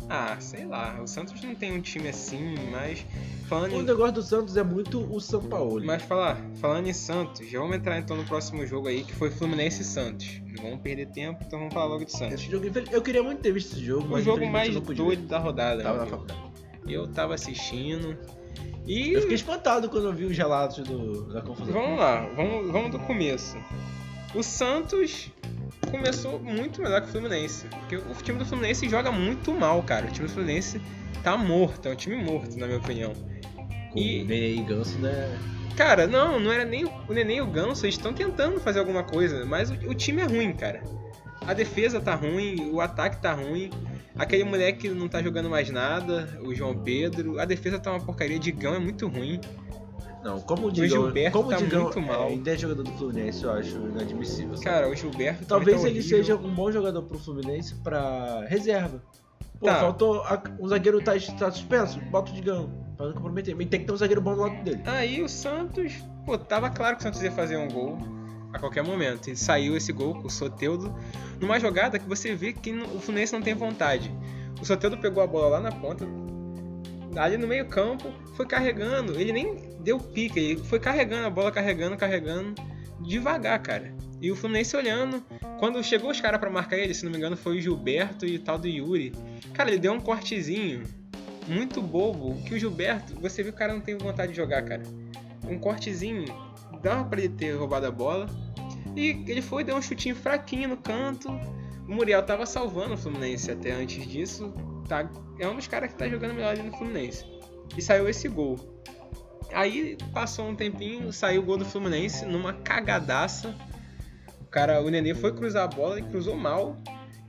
Ah, 0.09 0.37
sei 0.39 0.65
lá. 0.65 0.99
O 1.01 1.07
Santos 1.07 1.41
não 1.43 1.53
tem 1.53 1.73
um 1.73 1.81
time 1.81 2.07
assim, 2.07 2.55
mas 2.71 3.05
falando 3.47 3.73
O 3.73 3.81
em 3.81 3.83
negócio 3.83 4.13
do 4.13 4.21
Santos 4.23 4.55
é 4.55 4.63
muito 4.63 4.99
o 5.13 5.19
São 5.19 5.41
Paulo. 5.41 5.83
Mas 5.83 6.01
falar, 6.03 6.37
falando 6.61 6.87
em 6.87 6.93
Santos, 6.93 7.47
já 7.49 7.59
vamos 7.59 7.75
entrar 7.75 7.97
então 7.99 8.15
no 8.15 8.23
próximo 8.23 8.65
jogo 8.65 8.87
aí, 8.87 9.03
que 9.03 9.13
foi 9.13 9.29
Fluminense 9.29 9.81
e 9.81 9.85
Santos. 9.85 10.41
Não 10.55 10.63
vamos 10.63 10.79
perder 10.79 11.07
tempo, 11.07 11.43
então 11.45 11.59
vamos 11.59 11.73
falar 11.73 11.87
logo 11.87 12.05
de 12.05 12.11
Santos. 12.11 12.35
Esse 12.35 12.49
jogo, 12.49 12.67
eu 12.91 13.01
queria 13.01 13.21
muito 13.21 13.41
ter 13.41 13.51
visto 13.51 13.73
esse 13.73 13.83
jogo, 13.83 14.07
O 14.07 14.11
mas 14.11 14.23
jogo 14.23 14.45
mais 14.47 14.73
doido 14.79 15.27
da 15.27 15.39
rodada. 15.39 15.83
Tava 15.83 15.97
né, 15.97 16.03
na 16.05 16.09
faculdade. 16.09 16.39
Eu 16.87 17.07
tava 17.07 17.33
assistindo. 17.35 18.17
E 18.85 19.11
Eu 19.11 19.21
fiquei 19.21 19.35
espantado 19.35 19.89
quando 19.89 20.05
eu 20.05 20.13
vi 20.13 20.23
os 20.23 20.37
relatos 20.37 20.87
do, 20.87 21.33
da 21.33 21.41
confusão. 21.41 21.73
vamos 21.73 21.99
lá, 21.99 22.25
vamos, 22.35 22.71
vamos 22.71 22.91
do 22.91 22.99
começo. 22.99 23.57
O 24.33 24.41
Santos 24.41 25.29
começou 25.89 26.39
muito 26.39 26.81
melhor 26.81 27.01
que 27.01 27.07
o 27.07 27.11
Fluminense. 27.11 27.67
Porque 27.67 27.95
o 27.97 28.13
time 28.23 28.37
do 28.39 28.45
Fluminense 28.45 28.87
joga 28.89 29.11
muito 29.11 29.53
mal, 29.53 29.81
cara. 29.83 30.05
O 30.07 30.11
time 30.11 30.27
do 30.27 30.33
Fluminense 30.33 30.81
tá 31.23 31.35
morto, 31.37 31.87
é 31.87 31.91
um 31.91 31.95
time 31.95 32.15
morto, 32.15 32.57
na 32.57 32.65
minha 32.67 32.79
opinião. 32.79 33.13
Com 33.91 33.99
E- 33.99 34.21
o 34.23 34.25
Nenê 34.25 34.55
e 34.55 34.61
Ganso, 34.63 34.97
né? 34.99 35.37
Cara, 35.75 36.07
não, 36.07 36.39
não 36.39 36.51
era 36.51 36.65
nem 36.65 36.85
o 36.85 37.13
Nenê 37.13 37.35
e 37.35 37.41
o 37.41 37.47
Ganso, 37.47 37.85
eles 37.85 37.95
estão 37.95 38.11
tentando 38.13 38.59
fazer 38.59 38.79
alguma 38.79 39.03
coisa, 39.03 39.45
mas 39.45 39.69
o, 39.69 39.73
o 39.89 39.93
time 39.93 40.21
é 40.21 40.25
ruim, 40.25 40.51
cara. 40.53 40.81
A 41.45 41.53
defesa 41.53 41.99
tá 42.01 42.15
ruim, 42.15 42.71
o 42.71 42.81
ataque 42.81 43.21
tá 43.21 43.33
ruim. 43.33 43.69
Aquele 44.17 44.43
moleque 44.43 44.89
não 44.89 45.07
tá 45.07 45.21
jogando 45.21 45.49
mais 45.49 45.69
nada, 45.69 46.39
o 46.43 46.53
João 46.53 46.75
Pedro. 46.77 47.39
A 47.39 47.45
defesa 47.45 47.77
tá 47.79 47.91
uma 47.91 47.99
porcaria, 47.99 48.39
Digão 48.39 48.73
é 48.73 48.79
muito 48.79 49.07
ruim. 49.07 49.39
Não, 50.27 50.41
como 50.41 50.67
o 50.67 50.71
Digão, 50.71 51.03
Gilberto 51.03 51.37
como 51.37 51.47
o 51.47 51.51
tá 51.51 51.57
Digão 51.57 51.83
muito 51.83 52.01
mal. 52.01 52.23
É, 52.23 52.27
ainda 52.27 52.53
é 52.53 52.57
jogador 52.57 52.83
do 52.83 52.91
Fluminense, 52.91 53.43
eu 53.43 53.51
acho 53.51 53.75
inadmissível. 53.77 54.57
sabe? 54.57 54.63
Cara, 54.65 54.89
o 54.89 54.95
Gilberto 54.95 55.45
Talvez 55.45 55.81
tá 55.81 55.87
ele 55.87 56.01
seja 56.01 56.35
um 56.35 56.53
bom 56.53 56.71
jogador 56.71 57.01
pro 57.03 57.17
Fluminense 57.17 57.75
pra 57.75 58.45
reserva. 58.47 59.01
Pô, 59.59 59.65
Tá. 59.65 59.79
faltou. 59.79 60.21
A, 60.23 60.41
um 60.59 60.67
zagueiro 60.67 61.01
tá, 61.01 61.13
tá 61.39 61.49
suspenso, 61.51 61.99
bota 62.11 62.31
o 62.31 62.33
Digão. 62.33 62.69
Pra 62.97 63.07
não 63.07 63.13
comprometer. 63.13 63.55
Mas 63.55 63.67
tem 63.67 63.79
que 63.79 63.85
ter 63.85 63.91
um 63.93 63.97
zagueiro 63.97 64.21
bom 64.21 64.35
do 64.35 64.41
lado 64.41 64.63
dele. 64.63 64.81
Aí 64.85 65.21
o 65.23 65.29
Santos, 65.29 65.93
pô, 66.25 66.37
tava 66.37 66.69
claro 66.69 66.95
que 66.95 67.01
o 67.01 67.03
Santos 67.03 67.21
ia 67.23 67.31
fazer 67.31 67.55
um 67.57 67.67
gol 67.69 67.97
a 68.53 68.59
qualquer 68.59 68.83
momento. 68.83 69.29
E 69.29 69.35
saiu 69.35 69.75
esse 69.77 69.91
gol 69.93 70.13
com 70.15 70.27
o 70.27 70.29
Soteudo 70.29 70.93
numa 71.39 71.59
jogada 71.59 71.97
que 71.97 72.07
você 72.07 72.35
vê 72.35 72.53
que 72.53 72.71
o 72.73 72.99
Fluminense 72.99 73.33
não 73.33 73.41
tem 73.41 73.53
vontade. 73.53 74.11
O 74.61 74.65
Soteudo 74.65 74.97
pegou 74.97 75.23
a 75.23 75.27
bola 75.27 75.47
lá 75.47 75.59
na 75.59 75.71
ponta, 75.71 76.05
ali 77.17 77.37
no 77.37 77.47
meio 77.47 77.65
campo, 77.67 78.11
foi 78.35 78.45
carregando. 78.45 79.19
Ele 79.19 79.31
nem 79.31 79.55
deu 79.81 79.99
pique, 79.99 80.39
ele 80.39 80.63
foi 80.63 80.79
carregando 80.79 81.27
a 81.27 81.29
bola, 81.29 81.51
carregando, 81.51 81.97
carregando, 81.97 82.55
devagar, 83.01 83.61
cara. 83.61 83.93
E 84.21 84.31
o 84.31 84.35
Fluminense 84.35 84.75
olhando. 84.75 85.23
Quando 85.59 85.83
chegou 85.83 86.11
os 86.11 86.19
caras 86.21 86.39
pra 86.39 86.49
marcar 86.49 86.77
ele, 86.77 86.93
se 86.93 87.03
não 87.03 87.11
me 87.11 87.17
engano, 87.17 87.37
foi 87.37 87.57
o 87.57 87.61
Gilberto 87.61 88.25
e 88.25 88.35
o 88.35 88.39
tal 88.39 88.57
do 88.57 88.67
Yuri. 88.67 89.13
Cara, 89.53 89.69
ele 89.69 89.79
deu 89.79 89.93
um 89.93 89.99
cortezinho 89.99 90.83
muito 91.47 91.81
bobo 91.81 92.35
que 92.43 92.53
o 92.53 92.59
Gilberto, 92.59 93.13
você 93.21 93.41
viu 93.41 93.53
o 93.53 93.55
cara 93.55 93.73
não 93.73 93.81
tem 93.81 93.97
vontade 93.97 94.31
de 94.31 94.37
jogar, 94.37 94.63
cara. 94.63 94.83
Um 95.47 95.57
cortezinho, 95.57 96.25
dava 96.81 97.05
pra 97.05 97.19
ele 97.19 97.29
ter 97.29 97.53
roubado 97.53 97.85
a 97.85 97.91
bola. 97.91 98.27
E 98.95 99.23
ele 99.27 99.41
foi, 99.41 99.63
deu 99.63 99.75
um 99.75 99.81
chutinho 99.81 100.15
fraquinho 100.15 100.69
no 100.69 100.77
canto. 100.77 101.29
O 101.87 101.91
Muriel 101.93 102.23
tava 102.23 102.45
salvando 102.45 102.95
o 102.95 102.97
Fluminense 102.97 103.49
até 103.49 103.71
antes 103.71 104.05
disso. 104.07 104.53
Tá, 104.87 105.09
é 105.39 105.47
um 105.47 105.55
dos 105.55 105.67
caras 105.67 105.91
que 105.91 105.97
tá 105.97 106.07
jogando 106.07 106.33
melhor 106.33 106.51
ali 106.51 106.63
no 106.63 106.75
Fluminense. 106.77 107.25
E 107.77 107.81
saiu 107.81 108.07
esse 108.07 108.27
gol. 108.27 108.57
Aí 109.53 109.97
passou 110.13 110.47
um 110.47 110.55
tempinho, 110.55 111.11
saiu 111.11 111.41
o 111.41 111.45
gol 111.45 111.57
do 111.57 111.65
Fluminense 111.65 112.25
numa 112.25 112.53
cagadaça. 112.53 113.55
O 114.41 114.45
cara, 114.45 114.81
o 114.81 114.89
Nenê 114.89 115.13
foi 115.13 115.33
cruzar 115.33 115.63
a 115.63 115.67
bola 115.67 115.99
e 115.99 116.03
cruzou 116.03 116.35
mal. 116.35 116.77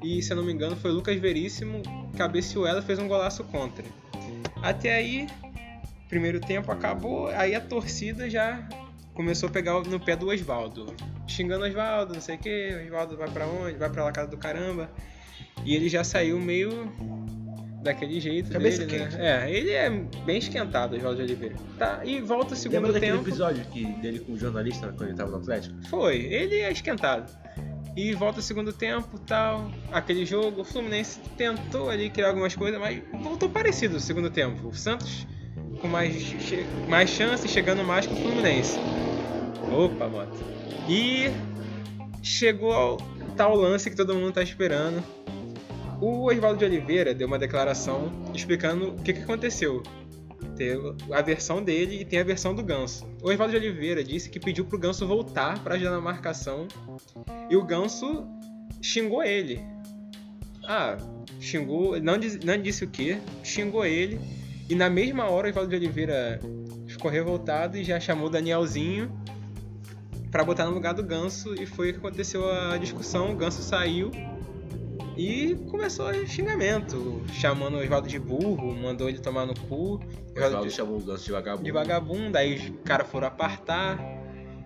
E 0.02 0.22
se 0.22 0.32
eu 0.32 0.36
não 0.36 0.44
me 0.44 0.52
engano 0.52 0.76
foi 0.76 0.92
Lucas 0.92 1.16
Veríssimo, 1.18 1.82
cabeceou 2.16 2.66
ela 2.66 2.80
fez 2.80 2.98
um 2.98 3.08
golaço 3.08 3.42
contra. 3.44 3.84
Até 4.62 4.94
aí, 4.94 5.26
primeiro 6.08 6.40
tempo 6.40 6.70
acabou, 6.70 7.28
aí 7.28 7.54
a 7.54 7.60
torcida 7.60 8.30
já 8.30 8.68
começou 9.14 9.48
a 9.48 9.52
pegar 9.52 9.80
no 9.80 9.98
pé 9.98 10.14
do 10.14 10.28
Oswaldo. 10.28 10.94
Xingando 11.26 11.64
Oswaldo, 11.64 12.14
não 12.14 12.20
sei 12.20 12.36
o 12.36 12.38
que, 12.38 12.82
Oswaldo 12.84 13.16
vai 13.16 13.28
pra 13.28 13.46
onde? 13.46 13.76
Vai 13.76 13.90
pra 13.90 14.04
lá 14.04 14.12
casa 14.12 14.28
do 14.28 14.36
caramba. 14.36 14.88
E 15.64 15.74
ele 15.74 15.88
já 15.88 16.04
saiu 16.04 16.38
meio 16.38 16.92
daquele 17.88 18.20
jeito 18.20 18.50
Cabeça 18.50 18.84
dele, 18.84 19.04
quente. 19.04 19.16
né? 19.16 19.44
É, 19.46 19.50
ele 19.50 19.70
é 19.70 19.90
bem 20.24 20.38
esquentado, 20.38 20.96
Oswaldo 20.96 21.16
de 21.16 21.22
Oliveira. 21.22 21.56
Tá, 21.78 22.00
e 22.04 22.20
volta 22.20 22.54
o 22.54 22.56
segundo 22.56 22.76
Lembra 22.76 22.92
daquele 22.92 23.12
tempo. 23.12 23.28
episódio 23.28 23.64
que, 23.66 23.84
dele 23.84 24.20
com 24.20 24.32
o 24.32 24.38
jornalista 24.38 24.88
quando 24.88 25.08
ele 25.08 25.16
tava 25.16 25.30
no 25.30 25.38
Atlético? 25.38 25.74
Foi, 25.88 26.16
ele 26.16 26.56
é 26.56 26.70
esquentado. 26.70 27.30
E 27.96 28.14
volta 28.14 28.38
o 28.38 28.42
segundo 28.42 28.72
tempo 28.72 29.18
tal. 29.20 29.70
Aquele 29.90 30.24
jogo, 30.24 30.60
o 30.60 30.64
Fluminense 30.64 31.18
tentou 31.36 31.90
ali 31.90 32.10
criar 32.10 32.28
algumas 32.28 32.54
coisas, 32.54 32.78
mas 32.78 33.02
voltou 33.22 33.48
parecido 33.48 33.96
o 33.96 34.00
segundo 34.00 34.30
tempo. 34.30 34.68
O 34.68 34.74
Santos 34.74 35.26
com 35.80 35.88
mais, 35.88 36.14
mais 36.88 37.10
chances, 37.10 37.50
chegando 37.50 37.82
mais 37.82 38.06
que 38.06 38.12
o 38.12 38.16
Fluminense. 38.16 38.78
Opa, 39.72 40.06
moto. 40.06 40.38
E 40.88 41.30
chegou 42.22 42.72
ao 42.72 42.96
tal 43.36 43.56
lance 43.56 43.90
que 43.90 43.96
todo 43.96 44.14
mundo 44.14 44.32
tá 44.32 44.42
esperando. 44.42 45.02
O 46.00 46.26
Oswaldo 46.30 46.58
de 46.58 46.64
Oliveira 46.64 47.12
deu 47.12 47.26
uma 47.26 47.38
declaração 47.38 48.12
explicando 48.34 48.90
o 48.90 48.94
que, 49.02 49.12
que 49.12 49.20
aconteceu. 49.22 49.82
Tem 50.56 50.70
a 51.12 51.22
versão 51.22 51.62
dele 51.62 52.00
e 52.00 52.04
tem 52.04 52.20
a 52.20 52.24
versão 52.24 52.54
do 52.54 52.62
Ganso. 52.62 53.06
O 53.22 53.28
Oswaldo 53.30 53.52
de 53.52 53.56
Oliveira 53.66 54.02
disse 54.04 54.28
que 54.30 54.38
pediu 54.38 54.64
pro 54.64 54.78
Ganso 54.78 55.06
voltar 55.06 55.58
para 55.62 55.74
ajudar 55.74 55.90
na 55.92 56.00
marcação 56.00 56.66
e 57.50 57.56
o 57.56 57.64
Ganso 57.64 58.26
xingou 58.80 59.22
ele. 59.22 59.60
Ah, 60.64 60.96
xingou, 61.40 62.00
não, 62.00 62.18
diz- 62.18 62.38
não 62.44 62.60
disse 62.60 62.84
o 62.84 62.88
que, 62.88 63.18
xingou 63.42 63.84
ele 63.84 64.20
e 64.68 64.74
na 64.74 64.88
mesma 64.90 65.24
hora 65.28 65.46
o 65.48 65.50
Oswaldo 65.50 65.70
de 65.70 65.76
Oliveira 65.76 66.40
ficou 66.86 67.10
revoltado 67.10 67.76
e 67.76 67.82
já 67.84 67.98
chamou 67.98 68.26
o 68.26 68.30
Danielzinho 68.30 69.10
para 70.30 70.44
botar 70.44 70.66
no 70.66 70.72
lugar 70.72 70.94
do 70.94 71.02
Ganso 71.02 71.54
e 71.54 71.66
foi 71.66 71.90
o 71.90 71.92
que 71.94 71.98
aconteceu 71.98 72.48
a 72.50 72.76
discussão. 72.76 73.32
O 73.32 73.36
Ganso 73.36 73.62
saiu 73.62 74.10
e 75.18 75.56
começou 75.68 76.10
o 76.10 76.26
xingamento, 76.28 77.20
chamando 77.32 77.74
o 77.76 77.80
Oswaldo 77.80 78.06
de 78.06 78.20
burro, 78.20 78.72
mandou 78.72 79.08
ele 79.08 79.18
tomar 79.18 79.46
no 79.46 79.54
cu. 79.62 79.96
O 79.96 80.00
Oswaldo 80.40 80.70
chamou 80.70 80.98
o 80.98 81.00
Ganso 81.00 81.24
de 81.24 81.32
vagabundo. 81.32 81.64
de 81.64 81.72
vagabundo, 81.72 82.38
aí 82.38 82.54
os 82.54 82.72
caras 82.84 83.08
foram 83.08 83.26
apartar. 83.26 83.98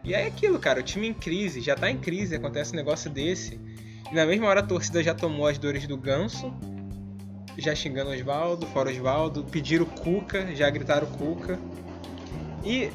E 0.05 0.15
aí 0.15 0.25
é 0.25 0.27
aquilo, 0.27 0.59
cara, 0.59 0.81
o 0.81 0.83
time 0.83 1.09
em 1.09 1.15
crise, 1.15 1.63
já 1.63 1.75
tá 1.75 1.91
em 1.91 1.97
crise, 1.97 2.37
acontece 2.37 2.75
um 2.75 2.77
negócio 2.77 3.09
desse. 3.09 3.59
E 4.11 4.15
na 4.15 4.27
mesma 4.27 4.47
hora 4.47 4.61
a 4.61 4.63
torcida 4.63 5.03
já 5.03 5.15
tomou 5.15 5.47
as 5.47 5.57
dores 5.57 5.87
do 5.87 5.97
ganso, 5.97 6.53
já 7.57 7.75
xingando 7.75 8.11
o 8.11 8.15
Oswaldo, 8.15 8.67
fora 8.67 8.91
o 8.91 8.93
Oswaldo, 8.93 9.45
pediram 9.45 9.87
Cuca, 9.87 10.55
já 10.55 10.69
gritaram 10.69 11.07
Cuca. 11.07 11.59
E, 12.63 12.91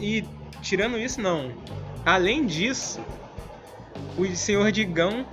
e 0.00 0.24
tirando 0.62 0.96
isso, 0.96 1.20
não. 1.20 1.52
Além 2.02 2.46
disso, 2.46 2.98
o 4.16 4.24
senhor 4.34 4.72
Digão 4.72 5.26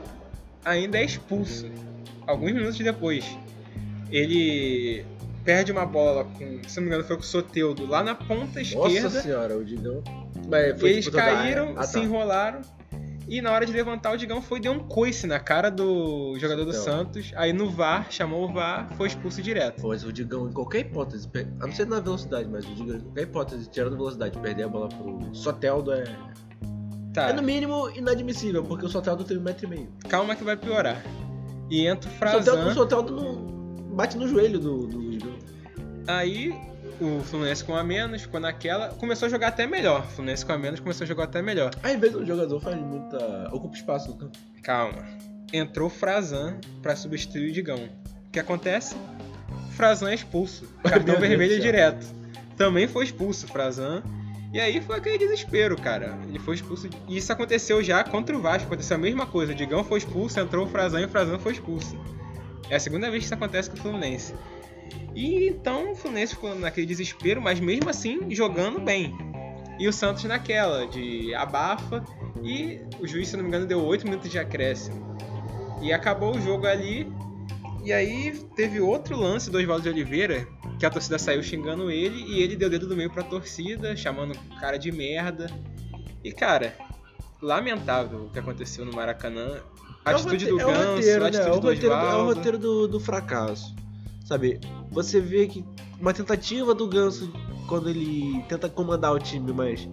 ainda 0.66 0.98
é 0.98 1.04
expulso. 1.06 1.70
Alguns 2.28 2.52
minutos 2.54 2.78
depois. 2.78 3.26
Ele 4.12 5.06
perde 5.44 5.72
uma 5.72 5.86
bola 5.86 6.26
com, 6.26 6.62
se 6.68 6.76
não 6.78 6.84
me 6.84 6.90
engano, 6.90 7.04
foi 7.04 7.16
com 7.16 7.22
o 7.24 7.26
Soteudo 7.26 7.86
lá 7.86 8.04
na 8.04 8.16
ponta 8.16 8.60
Nossa 8.60 8.62
esquerda. 8.62 9.10
senhora, 9.22 9.58
o 9.58 9.64
Digão. 9.64 10.04
Mas 10.48 10.80
foi 10.80 10.92
Eles 10.92 11.08
da 11.10 11.20
caíram, 11.22 11.70
área. 11.70 11.80
Ah, 11.80 11.84
se 11.84 11.94
tá. 11.94 12.00
enrolaram. 12.00 12.62
E 13.28 13.42
na 13.44 13.52
hora 13.52 13.64
de 13.64 13.72
levantar, 13.72 14.12
o 14.12 14.18
Digão 14.18 14.42
foi 14.42 14.58
e 14.58 14.62
deu 14.64 14.72
um 14.72 14.80
coice 14.80 15.28
na 15.28 15.40
cara 15.40 15.70
do 15.70 16.36
jogador 16.40 16.66
do 16.66 16.72
Então. 16.72 16.84
Santos. 16.84 17.32
Aí 17.36 17.54
no 17.54 17.70
VAR, 17.70 18.08
chamou 18.12 18.50
o 18.50 18.52
VAR, 18.52 18.90
foi 18.98 19.08
expulso 19.08 19.40
direto. 19.40 19.80
Pois 19.82 20.04
o 20.04 20.12
Digão, 20.12 20.50
em 20.50 20.52
qualquer 20.52 20.80
hipótese, 20.80 21.30
a 21.62 21.68
não 21.68 21.72
ser 21.74 21.86
na 21.86 22.00
velocidade, 22.00 22.50
mas 22.50 22.66
o 22.66 22.74
Digão, 22.74 22.98
em 22.98 23.02
qualquer 23.02 23.22
hipótese, 23.24 23.70
tirando 23.70 23.96
velocidade, 23.98 24.36
perder 24.40 24.64
a 24.64 24.68
bola 24.68 24.90
pro 24.90 25.30
Soteldo 25.32 25.94
é, 25.94 26.06
Tá, 27.14 27.30
é 27.30 27.34
no 27.34 27.42
mínimo 27.42 27.90
inadmissível, 27.90 28.64
porque 28.64 28.86
o 28.86 28.90
Soteldo 28.90 29.24
tem 29.24 29.38
um 29.38 29.42
metro 29.42 29.66
e 29.66 29.70
meio. 29.70 29.90
calma 30.08 30.36
que 30.36 30.44
vai 30.44 30.56
piorar. 30.56 31.02
E 31.70 31.88
entra 31.88 32.10
o 32.10 32.14
Soteldo, 32.14 32.40
o 32.40 32.44
Frazan. 32.44 32.74
Soteldo 32.74 33.16
não 33.16 33.96
bate 33.96 34.18
no 34.18 34.28
joelho 34.28 34.60
do, 34.60 34.88
do. 34.88 35.40
Aí 36.08 36.54
o 37.00 37.22
Fluminense 37.22 37.64
com 37.64 37.76
a 37.76 37.84
menos, 37.84 38.24
ficou 38.24 38.40
naquela. 38.40 38.90
Começou 38.90 39.28
a 39.28 39.30
jogar 39.30 39.50
até 39.50 39.66
melhor. 39.66 40.02
O 40.02 40.08
Fluminense 40.08 40.46
com 40.46 40.52
a 40.52 40.58
menos 40.58 40.80
começou 40.80 41.06
a 41.06 41.08
jogar 41.08 41.26
até 41.26 41.42
melhor. 41.42 41.72
Às 41.82 42.00
vezes 42.00 42.16
o 42.16 42.26
jogador 42.26 42.60
faz 42.60 42.78
muita. 42.78 43.50
ocupa 43.54 43.76
espaço 43.76 44.10
no 44.10 44.18
campo. 44.18 44.38
Calma. 44.62 45.06
Entrou 45.52 45.88
o 45.88 45.90
Frazan 45.90 46.58
pra 46.82 46.96
substituir 46.96 47.50
o 47.50 47.54
Digão. 47.54 47.90
O 48.28 48.32
que 48.32 48.40
acontece? 48.40 48.96
Frazan 49.72 50.12
é 50.12 50.16
expulso. 50.16 50.66
Cartão 50.84 51.20
vermelho 51.20 51.58
do 51.58 51.62
direto. 51.62 52.06
Também 52.58 52.88
foi 52.88 53.06
expulso 53.06 53.46
o 53.46 53.50
Frazan. 53.50 54.04
E 54.52 54.60
aí 54.60 54.82
foi 54.82 54.98
aquele 54.98 55.18
desespero, 55.18 55.76
cara. 55.76 56.18
Ele 56.28 56.40
foi 56.40 56.56
expulso. 56.56 56.90
E 57.08 57.18
isso 57.18 57.32
aconteceu 57.32 57.84
já 57.84 58.04
contra 58.04 58.36
o 58.36 58.42
Vasco. 58.42 58.68
Aconteceu 58.68 58.98
a 58.98 59.00
mesma 59.00 59.26
coisa. 59.26 59.52
O 59.52 59.56
Digão 59.56 59.84
foi 59.84 60.00
expulso, 60.00 60.40
entrou 60.40 60.66
o 60.66 60.70
Frazan 60.70 61.02
e 61.02 61.06
o 61.06 61.10
Frazan 61.10 61.38
foi 61.38 61.54
expulso. 61.54 61.96
É 62.70 62.76
a 62.76 62.80
segunda 62.80 63.12
vez 63.12 63.22
que 63.22 63.26
isso 63.26 63.34
acontece 63.34 63.70
com 63.70 63.78
o 63.78 63.80
Fluminense. 63.80 64.34
E 65.16 65.48
então 65.50 65.92
o 65.92 65.96
Fluminense 65.96 66.34
ficou 66.34 66.56
naquele 66.56 66.88
desespero, 66.88 67.42
mas 67.42 67.60
mesmo 67.60 67.90
assim 67.90 68.20
jogando 68.32 68.80
bem. 68.80 69.16
E 69.78 69.88
o 69.88 69.94
Santos 69.94 70.24
naquela, 70.24 70.88
de 70.88 71.34
abafa. 71.36 72.04
E 72.44 72.82
o 73.00 73.08
juiz, 73.08 73.28
se 73.28 73.38
não 73.38 73.44
me 73.44 73.50
engano, 73.50 73.68
deu 73.68 73.84
8 73.84 74.04
minutos 74.06 74.32
de 74.32 74.40
acréscimo. 74.40 75.16
E 75.82 75.94
acabou 75.94 76.36
o 76.36 76.42
jogo 76.42 76.66
ali. 76.66 77.12
E 77.84 77.94
aí 77.94 78.38
teve 78.56 78.82
outro 78.82 79.16
lance 79.16 79.50
do 79.50 79.58
Oswaldo 79.58 79.84
de 79.84 79.90
Oliveira, 79.90 80.48
que 80.80 80.86
a 80.86 80.90
torcida 80.90 81.20
saiu 81.20 81.44
xingando 81.44 81.92
ele 81.92 82.24
e 82.24 82.42
ele 82.42 82.56
deu 82.56 82.70
dedo 82.70 82.88
do 82.88 82.96
meio 82.96 83.10
pra 83.10 83.22
torcida, 83.24 83.96
chamando 83.98 84.32
o 84.34 84.60
cara 84.60 84.78
de 84.80 84.92
merda. 84.92 85.48
E 86.24 86.32
cara, 86.32 86.74
lamentável 87.42 88.26
o 88.26 88.30
que 88.30 88.40
aconteceu 88.40 88.86
no 88.86 88.94
Maracanã. 88.94 89.62
A 90.06 90.12
É 90.12 90.14
atitude 90.16 90.48
do 90.48 90.60
é 90.60 90.64
Ganso, 90.64 90.96
roteiro, 90.96 91.26
a 91.26 91.30
né? 91.30 91.38
atitude 91.38 91.48
É 91.48 91.58
o 91.58 91.60
do 91.62 91.68
roteiro, 91.68 91.94
é 91.94 92.16
o 92.16 92.26
roteiro 92.26 92.58
do, 92.58 92.88
do 92.88 93.00
fracasso. 93.00 93.76
Sabe, 94.26 94.60
você 94.92 95.20
vê 95.20 95.48
que 95.48 95.66
uma 96.00 96.14
tentativa 96.14 96.74
do 96.74 96.88
Ganso 96.88 97.32
quando 97.68 97.90
ele 97.90 98.44
tenta 98.48 98.70
comandar 98.70 99.12
o 99.14 99.20
time, 99.20 99.52
mas 99.52 99.88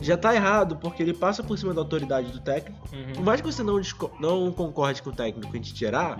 já 0.00 0.16
tá 0.16 0.34
errado, 0.34 0.76
porque 0.76 1.02
ele 1.02 1.12
passa 1.14 1.42
por 1.42 1.58
cima 1.58 1.72
da 1.74 1.80
autoridade 1.80 2.30
do 2.32 2.40
técnico. 2.40 2.88
Por 2.88 2.96
Uhum. 3.18 3.24
mais 3.24 3.40
que 3.40 3.46
você 3.46 3.62
não, 3.62 3.80
não 4.20 4.52
concorde 4.52 5.02
com 5.02 5.10
o 5.10 5.12
técnico 5.12 5.56
em 5.56 5.60
te 5.60 5.74
tirar, 5.74 6.18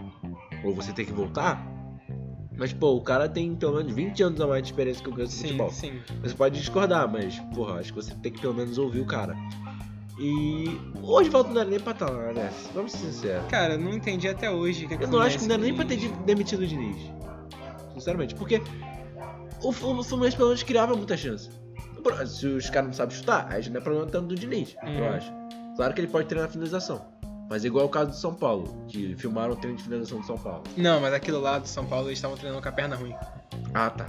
ou 0.65 0.75
você 0.75 0.93
tem 0.93 1.05
que 1.05 1.13
voltar, 1.13 1.65
mas 2.57 2.73
pô, 2.73 2.95
o 2.95 3.01
cara 3.01 3.29
tem 3.29 3.55
pelo 3.55 3.77
menos 3.77 3.93
20 3.93 4.23
anos 4.23 4.41
a 4.41 4.47
mais 4.47 4.63
de 4.63 4.69
experiência 4.71 5.03
que 5.03 5.11
o 5.11 5.17
no 5.17 5.27
Sim, 5.27 5.43
futebol. 5.43 5.71
sim. 5.71 6.01
Você 6.23 6.35
pode 6.35 6.59
discordar, 6.59 7.11
mas, 7.11 7.39
porra, 7.55 7.81
acho 7.81 7.93
que 7.93 8.03
você 8.03 8.15
tem 8.17 8.33
que 8.33 8.41
pelo 8.41 8.55
menos 8.55 8.79
ouvir 8.79 9.01
o 9.01 9.07
cara. 9.07 9.37
E 10.19 10.81
hoje 11.03 11.29
volta 11.29 11.51
não 11.51 11.61
era 11.61 11.69
nem 11.69 11.79
pra 11.79 11.93
estar 11.93 12.09
lá, 12.11 12.33
né? 12.33 12.51
Vamos 12.75 12.93
ser 12.93 13.07
sinceros. 13.09 13.47
Cara, 13.49 13.75
eu 13.75 13.79
não 13.79 13.93
entendi 13.93 14.27
até 14.29 14.51
hoje. 14.51 14.87
o 14.87 14.89
que 14.89 14.95
Eu 15.05 15.09
não 15.09 15.21
acho 15.21 15.39
que 15.39 15.45
não 15.45 15.55
era 15.57 15.63
nem 15.63 15.75
pra 15.75 15.85
ter 15.85 15.97
de- 15.97 16.09
demitido 16.09 16.61
o 16.63 16.67
Diniz. 16.67 16.97
Sinceramente, 17.93 18.35
porque 18.35 18.63
o 19.63 19.73
Flu- 19.73 19.99
o 19.99 20.03
Fluminense 20.03 20.37
pelo 20.37 20.49
menos 20.49 20.63
criava 20.63 20.95
muita 20.95 21.17
chance. 21.17 21.51
Se 22.27 22.47
os 22.47 22.71
caras 22.71 22.87
não 22.89 22.95
sabem 22.95 23.17
chutar, 23.17 23.47
aí 23.51 23.61
já 23.63 23.71
não 23.71 23.79
é 23.79 23.83
problema 23.83 24.07
tanto 24.07 24.29
do 24.29 24.35
Diniz, 24.37 24.75
eu 24.83 24.89
Uhum. 24.89 25.09
acho. 25.11 25.33
Claro 25.77 25.93
que 25.93 26.01
ele 26.01 26.09
pode 26.09 26.29
treinar 26.29 26.49
a 26.49 26.53
finalização. 26.53 27.05
Mas 27.49 27.65
é 27.65 27.69
igual 27.69 27.87
o 27.87 27.89
caso 27.89 28.11
do 28.11 28.17
São 28.17 28.35
Paulo, 28.35 28.85
que 28.89 29.15
filmaram 29.17 29.53
o 29.53 29.57
treino 29.57 29.77
de 29.77 29.85
finalização 29.85 30.21
do 30.21 30.27
São 30.27 30.37
Paulo. 30.37 30.65
Não, 30.77 31.01
mas 31.01 31.15
aquilo 31.15 31.41
lá 31.41 31.59
do 31.59 31.69
São 31.69 31.87
Paulo 31.87 32.09
eles 32.09 32.19
estavam 32.19 32.37
treinando 32.37 32.61
com 32.63 32.69
a 32.69 32.73
perna 32.73 32.97
ruim. 32.97 33.15
Ah, 33.73 33.91
tá. 33.91 34.07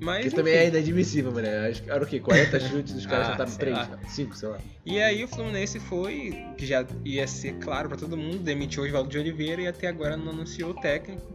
Mas. 0.00 0.20
Que 0.20 0.26
enfim. 0.28 0.36
também 0.36 0.54
é 0.54 0.68
inadmissível, 0.68 1.32
mano. 1.32 1.48
Acho 1.68 1.82
que 1.82 1.90
era 1.90 2.04
o 2.04 2.06
quê? 2.06 2.20
40 2.20 2.60
chutes, 2.68 2.94
os 2.94 3.04
caras 3.04 3.26
Ah, 3.26 3.28
já 3.28 3.32
estavam 3.32 3.52
sei 3.52 3.58
3, 3.58 3.76
lá. 3.76 3.98
5, 4.08 4.36
sei 4.36 4.48
lá. 4.48 4.58
E 4.86 5.02
aí 5.02 5.24
o 5.24 5.28
Fluminense 5.28 5.80
foi, 5.80 6.46
que 6.56 6.64
já 6.64 6.86
ia 7.04 7.26
ser 7.26 7.54
claro 7.58 7.88
pra 7.88 7.98
todo 7.98 8.16
mundo, 8.16 8.38
demitiu 8.38 8.84
o 8.84 8.86
Oswaldo 8.86 9.08
de 9.10 9.18
Oliveira 9.18 9.62
e 9.62 9.66
até 9.66 9.88
agora 9.88 10.16
não 10.16 10.30
anunciou 10.30 10.70
o 10.70 10.74
técnico. 10.74 11.26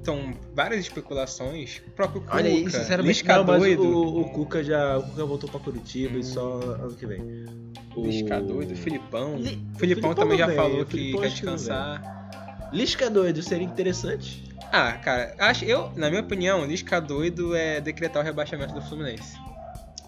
Então, 0.00 0.32
várias 0.54 0.80
especulações. 0.80 1.82
O 1.86 1.90
próprio 1.90 2.20
Cuca, 2.22 2.36
Olha 2.36 2.48
aí, 2.50 2.70
sinceramente, 2.70 3.08
Lisca 3.08 3.36
não, 3.36 3.44
mas 3.44 3.58
doido. 3.60 3.82
o, 3.82 4.20
o 4.20 4.30
Cuca 4.30 4.62
já 4.64 4.98
o 4.98 5.02
Cuca 5.02 5.24
voltou 5.24 5.50
pra 5.50 5.60
Curitiba 5.60 6.16
Hum. 6.16 6.20
e 6.20 6.24
só 6.24 6.60
ano 6.60 6.94
que 6.94 7.06
vem. 7.06 7.20
O... 7.94 8.06
Lisca 8.06 8.40
doido, 8.40 8.74
Filipão. 8.76 9.36
Li- 9.36 9.44
Filipão, 9.48 9.74
Filipão 9.78 10.14
também 10.14 10.38
já 10.38 10.46
vem, 10.46 10.56
falou 10.56 10.84
que 10.86 11.12
quer 11.18 11.28
descansar. 11.30 12.70
Lisca 12.72 13.10
doido 13.10 13.42
seria 13.42 13.66
interessante. 13.66 14.46
Ah, 14.70 14.92
cara, 14.92 15.34
acho 15.38 15.64
eu, 15.64 15.90
na 15.96 16.08
minha 16.10 16.20
opinião, 16.22 16.64
Lisca 16.66 17.00
doido 17.00 17.54
é 17.56 17.80
decretar 17.80 18.22
o 18.22 18.24
rebaixamento 18.24 18.74
do 18.74 18.82
Fluminense. 18.82 19.36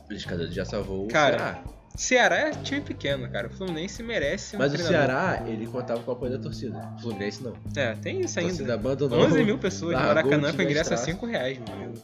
Lisca 0.09 0.37
doido 0.37 0.53
já 0.53 0.65
salvou 0.65 1.07
Cara, 1.09 1.37
o 1.37 1.39
Ceará. 1.39 1.65
Ceará 1.97 2.37
é 2.37 2.51
time 2.53 2.81
pequeno, 2.81 3.29
cara. 3.31 3.49
O 3.49 3.51
Fluminense 3.51 4.03
merece 4.03 4.57
um 4.57 4.59
Mas 4.59 4.73
o. 4.73 4.79
Ceará, 4.79 5.43
ele 5.47 5.67
contava 5.67 6.01
com 6.03 6.11
o 6.11 6.15
apoio 6.15 6.33
da 6.33 6.39
torcida. 6.39 6.93
O 6.97 7.03
Fluminense 7.03 7.43
não. 7.43 7.55
É, 7.77 7.95
tem 7.95 8.21
isso 8.21 8.39
A 8.39 8.43
torcida 8.43 8.63
ainda. 8.63 8.75
abandonou. 8.75 9.21
11 9.21 9.45
mil 9.45 9.59
pessoas 9.59 9.95
Maracanã 9.95 10.53
na 10.53 10.63
ingresso 10.65 10.93
a 10.93 10.97
estrada. 10.97 11.03
5 11.19 11.27
reais, 11.27 11.59
meu 11.59 11.75
amigo. 11.75 11.95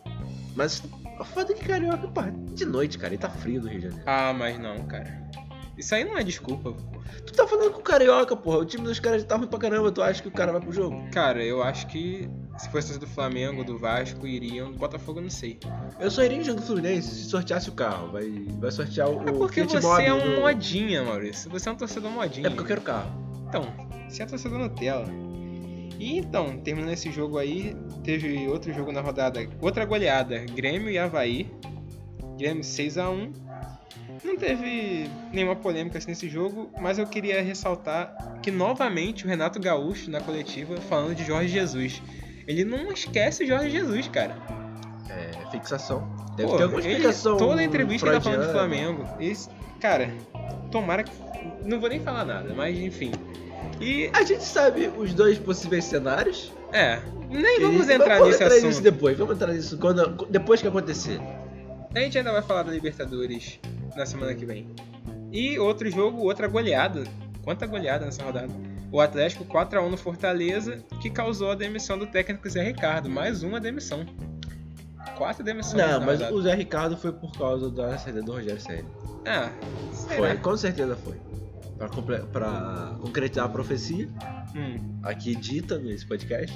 Mas 0.54 0.82
a 1.18 1.24
foda 1.24 1.52
é 1.52 1.56
que 1.56 1.64
carioca, 1.64 2.08
de 2.54 2.64
noite, 2.64 2.98
cara, 2.98 3.14
e 3.14 3.18
tá 3.18 3.28
frio 3.28 3.60
no 3.60 3.68
Rio 3.68 3.78
de 3.80 3.84
Janeiro. 3.86 4.04
Ah, 4.06 4.32
mas 4.32 4.58
não, 4.58 4.86
cara. 4.86 5.26
Isso 5.76 5.94
aí 5.94 6.04
não 6.04 6.16
é 6.16 6.24
desculpa, 6.24 6.72
pô. 6.72 6.96
Tu 7.26 7.32
tá 7.34 7.46
falando 7.46 7.70
com 7.72 7.80
o 7.80 7.82
carioca, 7.82 8.34
porra. 8.34 8.58
O 8.58 8.64
time 8.64 8.84
dos 8.84 8.98
caras 8.98 9.22
já 9.22 9.28
tá 9.28 9.36
ruim 9.36 9.46
pra 9.46 9.58
caramba. 9.58 9.92
Tu 9.92 10.02
acha 10.02 10.22
que 10.22 10.28
o 10.28 10.30
cara 10.30 10.52
vai 10.52 10.60
pro 10.60 10.72
jogo? 10.72 10.96
Cara, 11.12 11.44
eu 11.44 11.62
acho 11.62 11.86
que 11.88 12.28
se 12.58 12.68
fosse 12.70 12.98
do 12.98 13.06
Flamengo, 13.06 13.62
do 13.64 13.78
Vasco, 13.78 14.26
iriam. 14.26 14.72
Do 14.72 14.78
Botafogo, 14.78 15.20
não 15.20 15.30
sei. 15.30 15.58
Eu 16.00 16.10
só 16.10 16.22
iria 16.24 16.38
em 16.38 16.44
jogo 16.44 16.60
do 16.60 16.66
Fluminense 16.66 17.08
se 17.14 17.24
sorteasse 17.28 17.68
o 17.68 17.72
carro. 17.72 18.12
Vai, 18.12 18.28
vai 18.58 18.70
sortear 18.70 19.08
o. 19.08 19.28
É 19.28 19.32
porque 19.32 19.62
você 19.64 20.04
é 20.04 20.12
um 20.14 20.34
do- 20.36 20.40
modinha, 20.40 21.04
Maurício. 21.04 21.50
Você 21.50 21.68
é 21.68 21.72
um 21.72 21.76
torcedor 21.76 22.10
modinha. 22.10 22.46
É 22.46 22.50
porque 22.50 22.62
eu 22.62 22.66
quero 22.66 22.80
carro. 22.82 23.10
Então, 23.48 23.62
você 24.08 24.22
é 24.22 24.26
torcedor 24.26 24.58
Nutella. 24.58 25.06
E 25.98 26.18
então, 26.18 26.58
terminando 26.58 26.92
esse 26.92 27.10
jogo 27.10 27.38
aí, 27.38 27.74
teve 28.04 28.46
outro 28.48 28.72
jogo 28.72 28.92
na 28.92 29.00
rodada. 29.00 29.46
Outra 29.60 29.84
goleada. 29.84 30.38
Grêmio 30.54 30.90
e 30.90 30.98
Havaí. 30.98 31.50
Grêmio 32.38 32.62
6x1. 32.62 33.32
Não 34.24 34.36
teve 34.36 35.08
nenhuma 35.32 35.56
polêmica 35.56 35.98
assim 35.98 36.08
nesse 36.08 36.28
jogo, 36.28 36.70
mas 36.80 36.98
eu 36.98 37.06
queria 37.06 37.40
ressaltar 37.42 38.38
que 38.42 38.50
novamente 38.50 39.24
o 39.24 39.28
Renato 39.28 39.60
Gaúcho 39.60 40.10
na 40.10 40.20
coletiva 40.20 40.76
falando 40.82 41.14
de 41.14 41.24
Jorge 41.24 41.48
Jesus. 41.48 42.02
Ele 42.46 42.64
não 42.64 42.90
esquece 42.92 43.44
o 43.44 43.46
Jorge 43.46 43.70
Jesus, 43.70 44.08
cara. 44.08 44.36
É, 45.10 45.50
fixação. 45.50 46.08
Deve 46.36 46.50
Pô, 46.50 46.56
ter 46.56 46.62
alguma 46.64 46.80
ele- 46.82 46.90
explicação. 46.92 47.36
toda 47.36 47.62
entrevista 47.62 48.06
ele 48.06 48.16
tá 48.16 48.20
falando 48.20 48.42
freudiana. 48.50 48.68
Flamengo. 48.68 49.08
Esse, 49.20 49.48
cara, 49.80 50.10
tomara 50.70 51.02
que. 51.02 51.10
Não 51.64 51.80
vou 51.80 51.88
nem 51.88 52.00
falar 52.00 52.24
nada, 52.24 52.52
mas 52.54 52.78
enfim. 52.78 53.12
E. 53.80 54.10
A 54.12 54.22
gente 54.22 54.44
sabe 54.44 54.90
os 54.96 55.12
dois 55.14 55.38
possíveis 55.38 55.84
cenários. 55.84 56.52
É. 56.72 57.00
Nem 57.30 57.60
vamos 57.60 57.88
E- 57.88 57.92
entrar 57.92 58.18
vamos 58.18 58.28
nesse 58.28 58.42
entrar 58.42 58.54
assunto. 58.54 58.66
nisso 58.68 58.82
depois. 58.82 59.16
Vamos 59.18 59.34
entrar 59.36 59.52
nisso 59.52 59.78
quando, 59.78 60.26
depois 60.26 60.60
que 60.60 60.68
acontecer. 60.68 61.20
A 61.94 62.00
gente 62.00 62.18
ainda 62.18 62.30
vai 62.32 62.42
falar 62.42 62.62
da 62.64 62.70
Libertadores 62.72 63.58
na 63.96 64.04
semana 64.04 64.34
que 64.34 64.44
vem. 64.44 64.68
E 65.32 65.58
outro 65.58 65.90
jogo, 65.90 66.18
outra 66.22 66.46
goleada. 66.46 67.04
Quanta 67.42 67.66
goleada 67.66 68.04
nessa 68.04 68.22
rodada? 68.22 68.48
O 68.92 69.00
Atlético 69.00 69.44
4x1 69.44 69.88
no 69.90 69.96
Fortaleza, 69.96 70.78
que 71.00 71.10
causou 71.10 71.50
a 71.50 71.54
demissão 71.54 71.98
do 71.98 72.06
técnico 72.06 72.48
Zé 72.48 72.62
Ricardo. 72.62 73.08
Mais 73.10 73.42
uma 73.42 73.60
demissão. 73.60 74.04
Quatro 75.16 75.42
demissões 75.44 75.82
Não, 75.82 76.00
mas 76.00 76.18
rodada. 76.20 76.34
o 76.34 76.42
Zé 76.42 76.54
Ricardo 76.54 76.96
foi 76.96 77.12
por 77.12 77.32
causa 77.36 77.70
da 77.70 77.96
saída 77.98 78.22
do 78.22 78.32
Rogério 78.32 78.60
Ceni. 78.60 78.84
Ah, 79.26 79.50
será? 79.92 80.16
Foi, 80.16 80.36
com 80.36 80.56
certeza 80.56 80.96
foi. 80.96 81.14
Pra, 81.78 81.88
pra 82.32 82.96
concretizar 83.00 83.44
a 83.46 83.48
profecia, 83.48 84.08
Hum. 84.54 84.98
aqui 85.02 85.34
dita 85.34 85.78
nesse 85.78 86.06
podcast. 86.06 86.54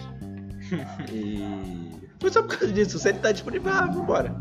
e. 1.12 1.90
Foi 2.19 2.31
só 2.31 2.43
por 2.43 2.57
causa 2.59 2.73
disso. 2.73 2.99
Se 2.99 3.09
ele 3.09 3.19
tá 3.19 3.33
disponível, 3.33 3.71
ah, 3.73 3.87
vambora. 3.87 4.35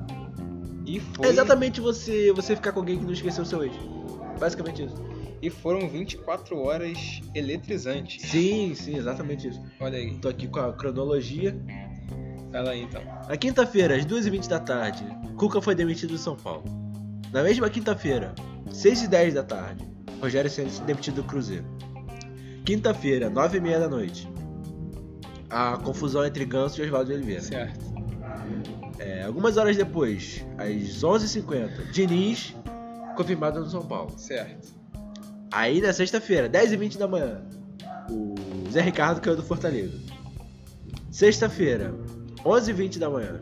E 0.86 1.00
foi... 1.00 1.28
É 1.28 1.30
exatamente 1.30 1.80
você, 1.82 2.32
você 2.34 2.56
ficar 2.56 2.72
com 2.72 2.80
alguém 2.80 2.98
que 2.98 3.06
não 3.06 3.14
esqueceu 3.14 3.44
o 3.44 3.48
seu 3.48 3.64
ex. 3.64 3.74
Basicamente 4.40 4.84
isso. 4.86 4.96
E 5.42 5.50
foram 5.50 5.88
24 5.88 6.58
horas 6.58 7.22
eletrizantes. 7.34 8.30
Sim, 8.30 8.74
sim, 8.76 8.98
exatamente 8.98 9.48
isso. 9.48 9.62
Olha 9.80 9.98
aí. 9.98 10.18
Tô 10.20 10.28
aqui 10.28 10.48
com 10.48 10.60
a 10.60 10.74
cronologia. 10.74 11.56
Fala 12.52 12.72
aí 12.72 12.84
então. 12.84 13.02
Na 13.28 13.38
quinta-feira, 13.38 13.96
às 13.96 14.06
2h20 14.06 14.48
da 14.48 14.60
tarde, 14.60 15.06
Cuca 15.38 15.62
foi 15.62 15.76
demitido 15.76 16.12
do 16.12 16.18
São 16.18 16.36
Paulo. 16.36 16.64
Na 17.32 17.44
mesma 17.44 17.70
quinta-feira, 17.70 18.34
6h10 18.70 19.34
da 19.34 19.44
tarde, 19.44 19.88
Rogério 20.20 20.50
foi 20.50 20.66
demitido 20.86 21.16
do 21.16 21.24
Cruzeiro. 21.24 21.66
Quinta-feira, 22.66 23.30
9h30 23.30 23.80
da 23.80 23.90
noite, 23.90 24.28
a 25.50 25.78
confusão 25.78 26.26
entre 26.26 26.44
Ganso 26.46 26.82
e 26.82 26.86
Oswaldo 26.86 27.10
de 27.10 27.14
Oliveira. 27.14 27.42
Certo. 27.42 27.86
É, 29.00 29.24
algumas 29.24 29.58
horas 29.58 29.78
depois, 29.78 30.46
às 30.58 31.04
11h50, 31.04 31.92
Diniz 31.92 32.56
confirmado 33.16 33.60
no 33.60 33.70
São 33.70 33.86
Paulo. 33.86 34.18
Certo. 34.18 34.79
Aí 35.52 35.82
na 35.82 35.92
sexta-feira, 35.94 36.50
10h20 36.50 36.98
da 36.98 37.08
manhã, 37.08 37.42
o 38.10 38.36
Zé 38.72 38.82
Ricardo 38.82 39.20
caiu 39.22 39.36
do 39.36 39.44
Fortaleza. 39.44 39.98
Sexta-feira, 41.12 41.94
11h20 42.44 43.00
da 43.00 43.10
manhã, 43.10 43.42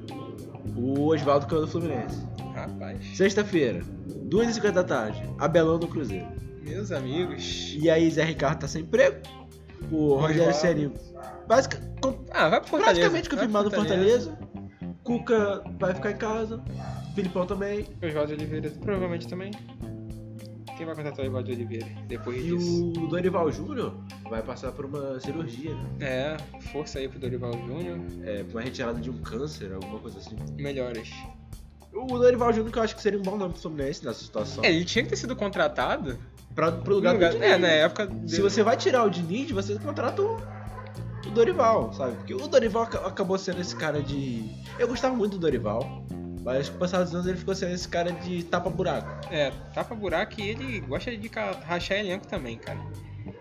o 0.76 1.08
Oswaldo 1.08 1.46
caiu 1.48 1.62
do 1.62 1.68
Fluminense. 1.68 2.26
Rapaz. 2.54 3.06
Sexta-feira, 3.18 3.82
2h50 4.30 4.72
da 4.72 4.84
tarde, 4.84 5.22
Abelão 5.38 5.78
do 5.78 5.88
Cruzeiro. 5.88 6.28
Meus 6.64 6.92
amigos. 6.92 7.76
E 7.80 7.90
aí 7.90 8.10
Zé 8.10 8.24
Ricardo 8.24 8.60
tá 8.62 8.68
sem 8.68 8.82
emprego. 8.82 9.18
O 9.92 10.16
Rogério. 10.16 10.54
Ceni 10.54 10.92
basic, 11.48 11.78
com- 12.02 12.26
Ah, 12.32 12.50
vai 12.50 12.60
pro 12.60 12.70
Fortaleza. 12.70 13.00
praticamente 13.00 13.30
confirmado 13.30 13.70
no 13.70 13.76
Fortaleza. 13.76 14.38
Cuca 15.04 15.64
vai 15.80 15.94
ficar 15.94 16.12
em 16.12 16.18
casa. 16.18 16.62
Filipão 17.16 17.46
também. 17.46 17.86
Oswaldo 18.04 18.34
Oliveira 18.34 18.70
provavelmente 18.82 19.28
também. 19.28 19.52
Quem 20.78 20.86
vai 20.86 20.96
contratar 20.96 21.26
o 21.26 21.28
Evaldo 21.28 21.52
Oliveira 21.52 21.88
depois 22.08 22.38
E 22.38 22.56
disso? 22.56 22.92
o 22.92 23.08
Dorival 23.08 23.52
Júnior 23.52 23.96
vai 24.30 24.44
passar 24.44 24.72
por 24.72 24.86
uma 24.86 25.20
cirurgia, 25.20 25.74
né? 25.74 25.90
É, 26.00 26.38
força 26.72 27.00
aí 27.00 27.10
pro 27.10 27.18
Dorival 27.20 27.52
Júnior. 27.54 28.00
É, 28.24 28.44
por 28.44 28.52
uma 28.58 28.62
retirada 28.62 29.00
de 29.02 29.10
um 29.10 29.18
câncer, 29.18 29.74
alguma 29.74 30.00
coisa 30.00 30.20
assim. 30.20 30.36
Melhores. 30.56 31.10
O 31.92 32.06
Dorival 32.20 32.54
Júnior 32.54 32.72
que 32.72 32.78
eu 32.78 32.84
acho 32.84 32.96
que 32.96 33.02
seria 33.02 33.18
um 33.18 33.24
bom 33.24 33.38
nome 33.38 33.54
pro 33.54 33.62
Fluminense 33.64 34.06
nessa 34.06 34.24
situação. 34.24 34.64
É, 34.64 34.72
ele 34.72 34.86
tinha 34.86 35.04
que 35.04 35.10
ter 35.10 35.16
sido 35.16 35.36
contratado. 35.36 36.18
Pra, 36.54 36.72
pro 36.72 36.96
lugar, 36.96 37.14
lugar, 37.14 37.32
do 37.32 37.38
é, 37.38 37.40
Diniz. 37.50 37.62
na 37.62 37.68
época. 37.68 38.10
Se 38.28 38.42
você 38.42 38.64
vai 38.64 38.76
tirar 38.78 39.04
o 39.04 39.10
Diniz, 39.10 39.50
você 39.52 39.78
contrata 39.80 40.22
o 40.22 40.38
Dorival, 41.38 41.94
sabe? 41.94 42.16
Porque 42.18 42.34
o 42.34 42.48
Dorival 42.48 42.84
aca- 42.84 43.08
acabou 43.08 43.38
sendo 43.38 43.62
esse 43.62 43.76
cara 43.76 44.02
de. 44.02 44.50
Eu 44.80 44.88
gostava 44.88 45.16
muito 45.16 45.34
do 45.34 45.40
Dorival, 45.40 46.04
mas 46.44 46.70
com 46.70 46.76
o 46.76 46.80
passar 46.80 47.04
dos 47.04 47.14
anos 47.14 47.28
ele 47.28 47.38
ficou 47.38 47.56
sendo 47.56 47.74
esse 47.74 47.88
cara 47.88 48.12
de 48.12 48.44
tapa-buraco. 48.44 49.28
É, 49.32 49.52
tapa 49.74 49.96
buraco 49.96 50.40
e 50.40 50.50
ele 50.50 50.80
gosta 50.82 51.16
de 51.16 51.30
rachar 51.66 51.98
elenco 52.00 52.28
também, 52.28 52.58
cara. 52.58 52.80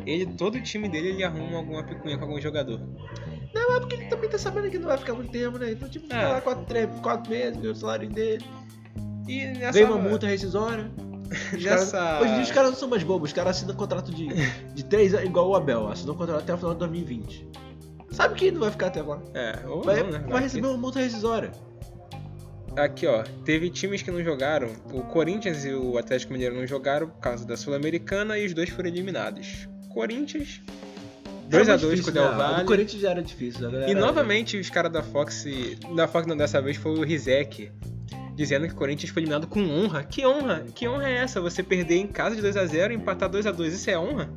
Ele, 0.04 0.26
todo 0.26 0.56
o 0.56 0.62
time 0.62 0.88
dele, 0.88 1.08
ele 1.08 1.24
arruma 1.24 1.58
alguma 1.58 1.82
picuinha 1.82 2.16
com 2.18 2.24
algum 2.24 2.40
jogador. 2.40 2.80
Não, 3.54 3.76
é 3.76 3.80
porque 3.80 3.94
ele 3.96 4.06
também 4.06 4.28
tá 4.28 4.38
sabendo 4.38 4.70
que 4.70 4.78
não 4.78 4.88
vai 4.88 4.98
ficar 4.98 5.14
muito 5.14 5.30
tempo, 5.32 5.58
né? 5.58 5.72
Então, 5.72 5.88
tipo, 5.88 6.06
É. 6.06 6.16
fica 6.16 6.28
lá 6.28 6.40
quatro, 6.40 6.64
três, 6.66 6.88
quatro 7.00 7.30
meses, 7.30 7.56
ganha 7.60 7.72
o 7.72 7.76
salário 7.76 8.08
dele. 8.10 8.44
E 9.26 9.44
nessa. 9.46 9.72
Veio 9.72 9.86
uma 9.92 9.98
multa 9.98 10.26
rescisória. 10.26 10.90
Nessa- 11.60 11.98
caras- 11.98 12.22
hoje 12.22 12.30
em 12.30 12.34
dia 12.34 12.42
os 12.44 12.50
caras 12.52 12.70
não 12.70 12.78
são 12.78 12.88
mais 12.88 13.02
bobos, 13.02 13.30
os 13.30 13.32
caras 13.34 13.56
assinam 13.56 13.74
contrato 13.74 14.12
de, 14.12 14.28
de 14.74 14.84
três 14.84 15.12
anos, 15.12 15.26
igual 15.26 15.48
o 15.48 15.56
Abel, 15.56 15.88
assinou 15.88 16.14
contrato 16.14 16.38
até 16.38 16.54
o 16.54 16.56
final 16.56 16.72
de 16.72 16.78
2020. 16.78 17.48
Sabe 18.16 18.34
que 18.34 18.50
não 18.50 18.60
vai 18.60 18.70
ficar 18.70 18.86
até 18.86 19.02
lá. 19.02 19.20
É, 19.34 19.58
ou 19.66 19.82
Vai, 19.82 20.02
não, 20.02 20.10
né? 20.10 20.24
vai 20.28 20.42
receber 20.42 20.66
uma 20.68 20.76
multa 20.78 20.98
rescisória. 21.00 21.52
Aqui, 22.76 23.06
ó. 23.06 23.22
Teve 23.44 23.70
times 23.70 24.02
que 24.02 24.10
não 24.10 24.22
jogaram. 24.22 24.68
O 24.92 25.02
Corinthians 25.02 25.64
e 25.64 25.72
o 25.72 25.96
Atlético 25.98 26.32
Mineiro 26.32 26.54
não 26.54 26.66
jogaram 26.66 27.08
por 27.08 27.20
causa 27.20 27.46
da 27.46 27.56
Sul-Americana 27.56 28.38
e 28.38 28.46
os 28.46 28.54
dois 28.54 28.68
foram 28.70 28.88
eliminados. 28.88 29.68
Corinthians. 29.92 30.60
2x2 31.50 32.02
com 32.02 32.08
o 32.10 32.12
Del 32.12 32.24
O 32.32 32.36
Valle. 32.36 32.64
Corinthians 32.66 33.00
já 33.02 33.10
era 33.10 33.22
difícil. 33.22 33.68
E 33.86 33.94
novamente 33.94 34.58
os 34.58 34.68
caras 34.68 34.90
da 34.92 35.02
Fox. 35.02 35.44
Da 35.94 36.08
Fox 36.08 36.26
não, 36.26 36.36
dessa 36.36 36.60
vez 36.60 36.76
foi 36.76 36.92
o 36.98 37.02
Rizek. 37.02 37.70
Dizendo 38.34 38.66
que 38.66 38.72
o 38.74 38.76
Corinthians 38.76 39.10
foi 39.10 39.22
eliminado 39.22 39.46
com 39.46 39.60
honra. 39.60 40.02
Que 40.04 40.26
honra? 40.26 40.64
Que 40.74 40.86
honra 40.86 41.08
é 41.08 41.14
essa? 41.18 41.40
Você 41.40 41.62
perder 41.62 41.96
em 41.96 42.06
casa 42.06 42.36
de 42.36 42.42
2x0 42.42 42.90
e 42.90 42.94
empatar 42.94 43.30
2x2. 43.30 43.66
Isso 43.68 43.88
é 43.90 43.98
honra? 43.98 44.28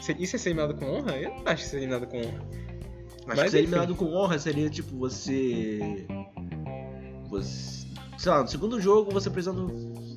Isso- 0.00 0.12
Isso 0.18 0.36
é 0.36 0.38
ser 0.38 0.50
eliminado 0.50 0.74
com 0.74 0.84
honra? 0.84 1.16
Eu 1.16 1.30
não 1.30 1.42
acho 1.46 1.64
que 1.64 1.68
ser 1.70 1.76
eliminado 1.78 2.06
com 2.06 2.18
honra. 2.18 2.44
Acho 3.26 3.36
Mas 3.36 3.40
que 3.44 3.50
ser 3.50 3.56
enfim. 3.58 3.68
eliminado 3.68 3.94
com 3.94 4.12
honra 4.14 4.38
seria 4.38 4.68
tipo 4.68 4.96
você. 4.96 6.06
Você. 7.28 7.84
Sei 8.18 8.30
lá, 8.30 8.42
no 8.42 8.48
segundo 8.48 8.80
jogo 8.80 9.10
você 9.10 9.28
precisando 9.28 9.68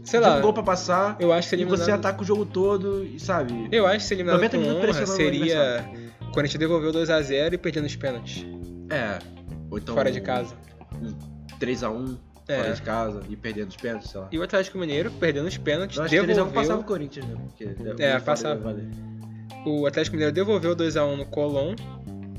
Sei 0.04 0.20
de 0.20 0.26
lá. 0.26 0.38
um 0.38 0.42
gol 0.42 0.54
pra 0.54 0.64
passar. 0.64 1.16
Eu 1.20 1.34
acho 1.34 1.50
que 1.50 1.56
E 1.56 1.58
eliminado. 1.58 1.80
você 1.86 1.92
ataca 1.92 2.22
o 2.22 2.26
jogo 2.26 2.46
todo 2.46 3.04
e 3.04 3.20
sabe. 3.20 3.68
Eu 3.72 3.86
acho 3.88 3.98
que 4.00 4.04
ser 4.04 4.14
eliminado 4.16 4.38
90 4.42 4.58
com 4.58 4.64
honra 4.88 5.06
seria. 5.06 5.90
O 6.22 6.32
Corinthians 6.32 6.60
devolveu 6.60 6.92
2x0 6.92 7.54
e 7.54 7.58
perdendo 7.58 7.86
os 7.86 7.96
pênaltis. 7.96 8.46
É. 8.90 9.20
Ou 9.72 9.78
então. 9.78 9.96
Fora 9.96 10.12
de 10.12 10.22
casa. 10.22 10.54
3x1 11.60 12.18
É. 12.48 12.58
fora 12.62 12.74
de 12.74 12.82
casa 12.82 13.22
e 13.30 13.36
perdendo 13.36 13.70
os 13.70 13.76
pênaltis, 13.78 14.12
sei 14.12 14.22
lá. 14.22 14.28
E 14.32 14.38
o 14.38 14.44
Atlético 14.44 14.78
Mineiro, 14.78 15.12
perdendo 15.12 15.48
os 15.48 15.58
pênaltis, 15.58 15.98
3x1 15.98 16.26
devolveu. 16.28 16.54
passava 16.54 16.82
o 16.82 16.84
Corinthians, 16.84 17.26
né? 17.26 17.36
Porque 17.48 18.04
É, 18.04 18.20
passava. 18.20 18.76
O 19.66 19.86
Atlético 19.88 20.16
Mineiro 20.16 20.34
devolveu 20.34 20.76
2x1 20.76 21.16
no 21.18 21.26
Colón. 21.26 21.76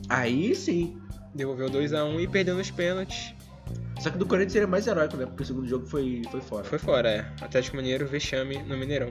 Aí 0.08 0.54
sim. 0.54 0.96
Devolveu 1.34 1.68
2x1 1.68 2.20
e 2.20 2.26
perdendo 2.28 2.60
os 2.60 2.70
pênaltis. 2.70 3.34
Só 4.00 4.10
que 4.10 4.18
do 4.18 4.26
Corinthians 4.26 4.52
seria 4.52 4.68
mais 4.68 4.86
heróico, 4.86 5.16
né? 5.16 5.26
Porque 5.26 5.42
o 5.42 5.46
segundo 5.46 5.66
jogo 5.68 5.86
foi, 5.86 6.22
foi 6.30 6.40
fora. 6.40 6.64
Foi 6.64 6.78
fora, 6.78 7.10
é. 7.10 7.26
Atlético 7.44 7.76
Mineiro, 7.76 8.06
vexame 8.06 8.62
no 8.62 8.76
Mineirão. 8.78 9.10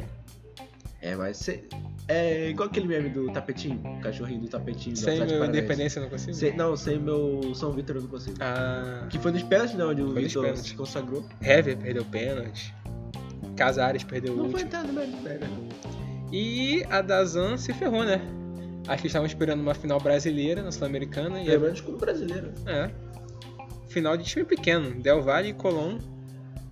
É, 1.01 1.15
mas 1.15 1.37
cê- 1.37 1.63
é 2.07 2.49
igual 2.49 2.67
aquele 2.69 2.87
meme 2.87 3.09
do 3.09 3.31
tapetinho, 3.31 3.79
o 3.85 3.99
cachorrinho 4.01 4.41
do 4.41 4.47
tapetinho 4.47 4.95
do 4.95 4.99
Sem 4.99 5.23
meu. 5.25 5.45
Independência 5.45 5.99
eu 5.99 6.03
não 6.03 6.09
consigo. 6.09 6.33
Sem- 6.33 6.55
não, 6.55 6.75
sem 6.75 6.97
meu 6.97 7.53
São 7.53 7.71
Vitor 7.71 7.97
eu 7.97 8.01
não 8.01 8.09
consigo. 8.09 8.37
Ah. 8.39 9.05
Que 9.09 9.19
foi 9.19 9.31
nos 9.31 9.43
pênaltis, 9.43 9.75
não, 9.75 9.91
onde 9.91 10.01
o 10.01 10.11
Foi 10.13 10.23
nos 10.23 10.33
Vitor 10.33 10.57
se 10.57 10.73
consagrou. 10.73 11.23
Hever 11.41 11.77
perdeu 11.77 12.03
pênalti. 12.05 12.73
Casares 13.55 14.03
perdeu 14.03 14.33
o 14.33 14.37
Não 14.37 14.43
foi 14.45 14.63
último. 14.63 14.67
entrada 14.67 14.87
no 14.87 14.93
mérito, 14.93 15.17
né? 15.21 15.39
E 16.31 16.83
a 16.89 17.01
Dazan 17.01 17.57
se 17.57 17.73
ferrou, 17.73 18.03
né? 18.03 18.21
Acho 18.87 19.01
que 19.01 19.07
estavam 19.07 19.25
esperando 19.27 19.59
uma 19.61 19.73
final 19.73 19.99
brasileira 19.99 20.61
na 20.63 20.71
Sul-Americana. 20.71 21.41
E 21.41 21.57
menos 21.57 21.81
como 21.81 21.97
brasileiro. 21.97 22.53
é. 22.65 22.89
Final 23.89 24.17
de 24.17 24.23
time 24.23 24.45
pequeno. 24.45 25.01
Del 25.01 25.21
Valle 25.21 25.49
e 25.49 25.53
Colón. 25.53 25.97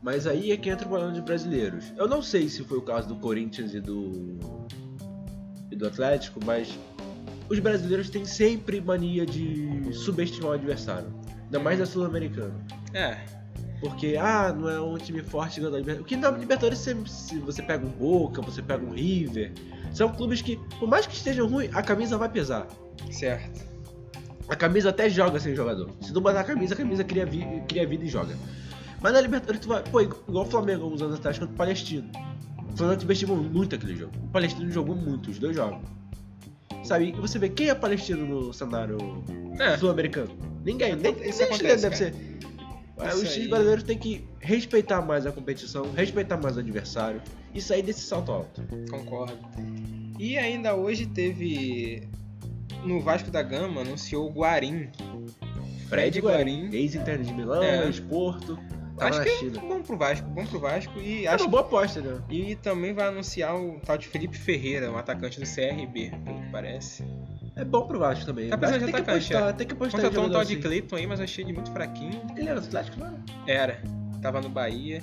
Mas 0.02 0.28
aí 0.28 0.52
é 0.52 0.58
que 0.58 0.70
entra 0.70 0.86
o 0.86 0.90
problema 0.90 1.14
de 1.14 1.22
brasileiros. 1.22 1.92
Eu 1.98 2.08
não 2.08 2.22
sei 2.22 2.48
se 2.48 2.64
foi 2.64 2.78
o 2.78 2.82
caso 2.82 3.08
do 3.08 3.16
Corinthians 3.16 3.74
e 3.74 3.80
do. 3.80 4.38
e 5.72 5.76
do 5.76 5.88
Atlético, 5.88 6.40
mas 6.46 6.78
os 7.50 7.60
brasileiros 7.60 8.10
têm 8.10 8.26
sempre 8.26 8.80
mania 8.80 9.26
de 9.26 9.92
subestimar 9.94 10.52
o 10.52 10.54
adversário. 10.54 11.08
Ainda 11.46 11.60
mais 11.60 11.80
da 11.80 11.86
Sul-Americana. 11.86 12.54
É. 12.94 13.18
Porque, 13.80 14.16
ah, 14.20 14.54
não 14.58 14.70
é 14.70 14.82
um 14.82 14.98
time 14.98 15.22
forte 15.22 15.60
ganhando 15.60 15.76
a 15.76 15.80
Libertadores. 15.80 16.06
O 16.06 16.08
que 16.08 16.16
na 16.16 16.32
Libertadores, 16.32 16.80
você, 16.80 16.96
se 17.06 17.38
você 17.40 17.62
pega 17.62 17.86
um 17.86 17.90
Boca, 17.90 18.42
você 18.42 18.62
pega 18.62 18.84
um 18.86 18.92
River, 18.94 19.52
são 19.94 20.10
clubes 20.10 20.42
que, 20.42 20.58
por 20.80 20.88
mais 20.88 21.06
que 21.06 21.14
estejam 21.16 21.48
ruins, 21.48 21.70
a 21.76 21.82
camisa 21.82 22.18
vai 22.18 22.30
pesar. 22.30 22.68
Certo. 23.12 23.64
A 24.48 24.56
camisa 24.56 24.90
até 24.90 25.10
joga 25.10 25.40
sem 25.40 25.56
jogador. 25.56 25.90
Se 26.02 26.14
não 26.14 26.22
botar 26.22 26.42
a 26.42 26.44
camisa, 26.44 26.74
a 26.74 26.78
camisa 26.78 27.04
cria, 27.04 27.26
vi 27.26 27.46
cria 27.68 27.86
vida 27.86 28.04
e 28.04 28.08
joga. 28.08 28.36
Mas 29.02 29.14
na 29.14 29.22
Libertadores, 29.22 29.62
tu 29.62 29.68
vai, 29.68 29.84
pô, 29.84 30.02
igual 30.02 30.46
o 30.46 30.50
Flamengo, 30.50 30.84
alguns 30.84 31.02
anos 31.02 31.16
atrás, 31.16 31.38
contra 31.38 31.54
o 31.54 31.58
Palestino. 31.58 32.10
O 32.74 32.78
Flamengo 32.78 33.04
investiu 33.04 33.28
muito 33.36 33.76
aquele 33.76 33.96
jogo. 33.96 34.14
O 34.24 34.28
Palestino 34.30 34.72
jogou 34.72 34.96
muito, 34.96 35.30
os 35.32 35.38
dois 35.40 35.56
jogos. 35.56 35.80
Sabe, 36.84 37.10
e 37.10 37.12
você 37.14 37.40
vê 37.40 37.50
quem 37.50 37.70
é 37.70 37.76
palestino 37.76 38.26
no 38.26 38.54
cenário 38.54 38.98
É. 39.60 39.78
sul-americano? 39.78 40.30
Ninguém, 40.64 40.96
nem, 40.96 41.14
nem 41.16 41.30
acontece, 41.30 41.58
deve 41.60 41.82
cara. 41.82 41.96
ser. 41.96 42.16
Isso 42.98 43.24
Os 43.24 43.34
times 43.34 43.50
brasileiros 43.50 43.84
têm 43.84 43.98
que 43.98 44.26
respeitar 44.40 45.02
mais 45.02 45.26
a 45.26 45.32
competição, 45.32 45.92
respeitar 45.92 46.38
mais 46.38 46.56
o 46.56 46.60
adversário 46.62 47.22
e 47.54 47.62
sair 47.62 47.82
desse 47.84 48.02
salto 48.02 48.32
alto. 48.32 48.62
Concordo. 48.90 49.38
E 50.18 50.38
ainda 50.38 50.76
hoje 50.76 51.06
teve. 51.06 52.08
No 52.86 53.02
Vasco 53.02 53.30
da 53.32 53.42
Gama 53.42 53.82
anunciou 53.82 54.28
o 54.30 54.32
Guarim. 54.32 54.90
Fred 55.90 56.20
Guarim. 56.20 56.70
Ex-interno 56.74 57.24
de 57.26 57.34
Milão, 57.34 57.62
É. 57.64 57.86
ex-Porto, 57.86 58.58
tava 58.98 59.10
Acho 59.10 59.24
que 59.24 59.30
China. 59.38 59.58
é 59.58 59.62
bom 59.62 59.82
pro 59.82 59.98
Vasco, 59.98 60.28
bom 60.30 60.46
pro 60.46 60.60
Vasco. 60.60 61.00
E 61.00 61.26
É 61.26 61.30
acho 61.30 61.44
uma 61.46 61.50
boa 61.52 61.62
aposta, 61.64 62.02
né? 62.02 62.22
E 62.30 62.56
também 62.56 62.94
vai 62.94 63.08
anunciar 63.08 63.56
o 63.56 63.80
tal 63.82 63.98
de 63.98 64.08
Felipe 64.08 64.38
Ferreira, 64.38 64.92
um 64.92 64.98
atacante 64.98 65.40
do 65.40 65.46
CRB, 65.46 66.12
pelo 66.24 66.42
que 66.42 66.50
parece. 66.52 67.04
É 67.56 67.64
bom 67.64 67.88
pro 67.88 68.00
Vasco 68.00 68.26
também. 68.26 68.50
Tá 68.50 68.58
precisando 68.58 68.82
tem 68.82 68.88
de 68.88 68.94
que 68.94 69.02
atacante, 69.02 69.34
apostar, 69.34 69.50
é. 69.50 69.54
tem 69.54 69.68
que 69.68 69.74
apostar 69.74 70.02
Contratou 70.02 70.26
um 70.26 70.30
tal 70.30 70.44
de 70.44 70.54
assim. 70.54 70.62
Cleiton 70.62 70.96
aí, 70.96 71.08
mas 71.08 71.20
achei 71.22 71.44
ele 71.44 71.54
muito 71.54 71.72
fraquinho. 71.72 72.22
Ele 72.36 72.50
era 72.50 72.60
do 72.60 72.68
Atlético, 72.68 73.00
não 73.00 73.08
era? 73.08 73.18
Era, 73.48 73.82
tava 74.22 74.42
no 74.42 74.50
Bahia. 74.50 75.02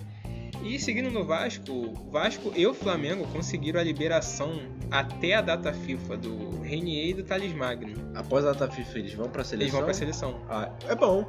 E 0.62 0.78
seguindo 0.78 1.10
no 1.10 1.24
Vasco, 1.24 1.92
Vasco 2.10 2.52
e 2.54 2.66
o 2.66 2.74
Flamengo 2.74 3.26
conseguiram 3.28 3.80
a 3.80 3.82
liberação 3.82 4.60
até 4.90 5.34
a 5.34 5.40
data 5.40 5.72
FIFA 5.72 6.16
do 6.18 6.60
Renier 6.60 7.08
e 7.08 7.14
do 7.14 7.24
Thales 7.24 7.52
Magno. 7.52 7.94
Após 8.14 8.44
a 8.44 8.52
data 8.52 8.70
FIFA, 8.70 8.98
eles 8.98 9.14
vão 9.14 9.28
pra 9.28 9.42
seleção. 9.42 9.62
Eles 9.62 9.72
vão 9.72 9.84
pra 9.84 9.94
seleção. 9.94 10.40
Ah, 10.48 10.70
é 10.88 10.94
bom. 10.94 11.28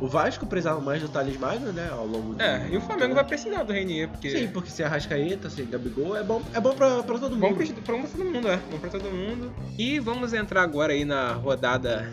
O 0.00 0.06
Vasco 0.06 0.46
precisava 0.46 0.80
mais 0.80 1.02
do 1.02 1.08
Thales 1.08 1.36
Magno, 1.38 1.72
né? 1.72 1.88
Ao 1.90 2.06
longo 2.06 2.34
do... 2.34 2.42
É, 2.42 2.68
e 2.70 2.76
o 2.76 2.80
Flamengo 2.80 3.14
vai 3.14 3.24
precisar 3.24 3.62
do 3.62 3.72
Renier, 3.72 4.08
porque. 4.08 4.30
Sim, 4.30 4.48
porque 4.48 4.70
sem 4.70 4.84
Arrascaeta, 4.84 5.50
sem 5.50 5.66
Gabigol, 5.68 6.16
é 6.16 6.22
bom, 6.22 6.42
é 6.52 6.60
bom 6.60 6.74
pra, 6.74 7.02
pra 7.02 7.18
todo 7.18 7.36
Bom 7.36 7.50
mundo. 7.50 7.74
pra, 7.82 7.96
pra 7.96 8.08
todo 8.08 8.24
mundo, 8.24 8.48
é. 8.48 8.56
Bom 8.70 8.78
pra 8.78 8.90
todo 8.90 9.10
mundo. 9.10 9.52
E 9.78 9.98
vamos 9.98 10.32
entrar 10.32 10.62
agora 10.62 10.92
aí 10.92 11.04
na 11.04 11.32
rodada 11.32 12.08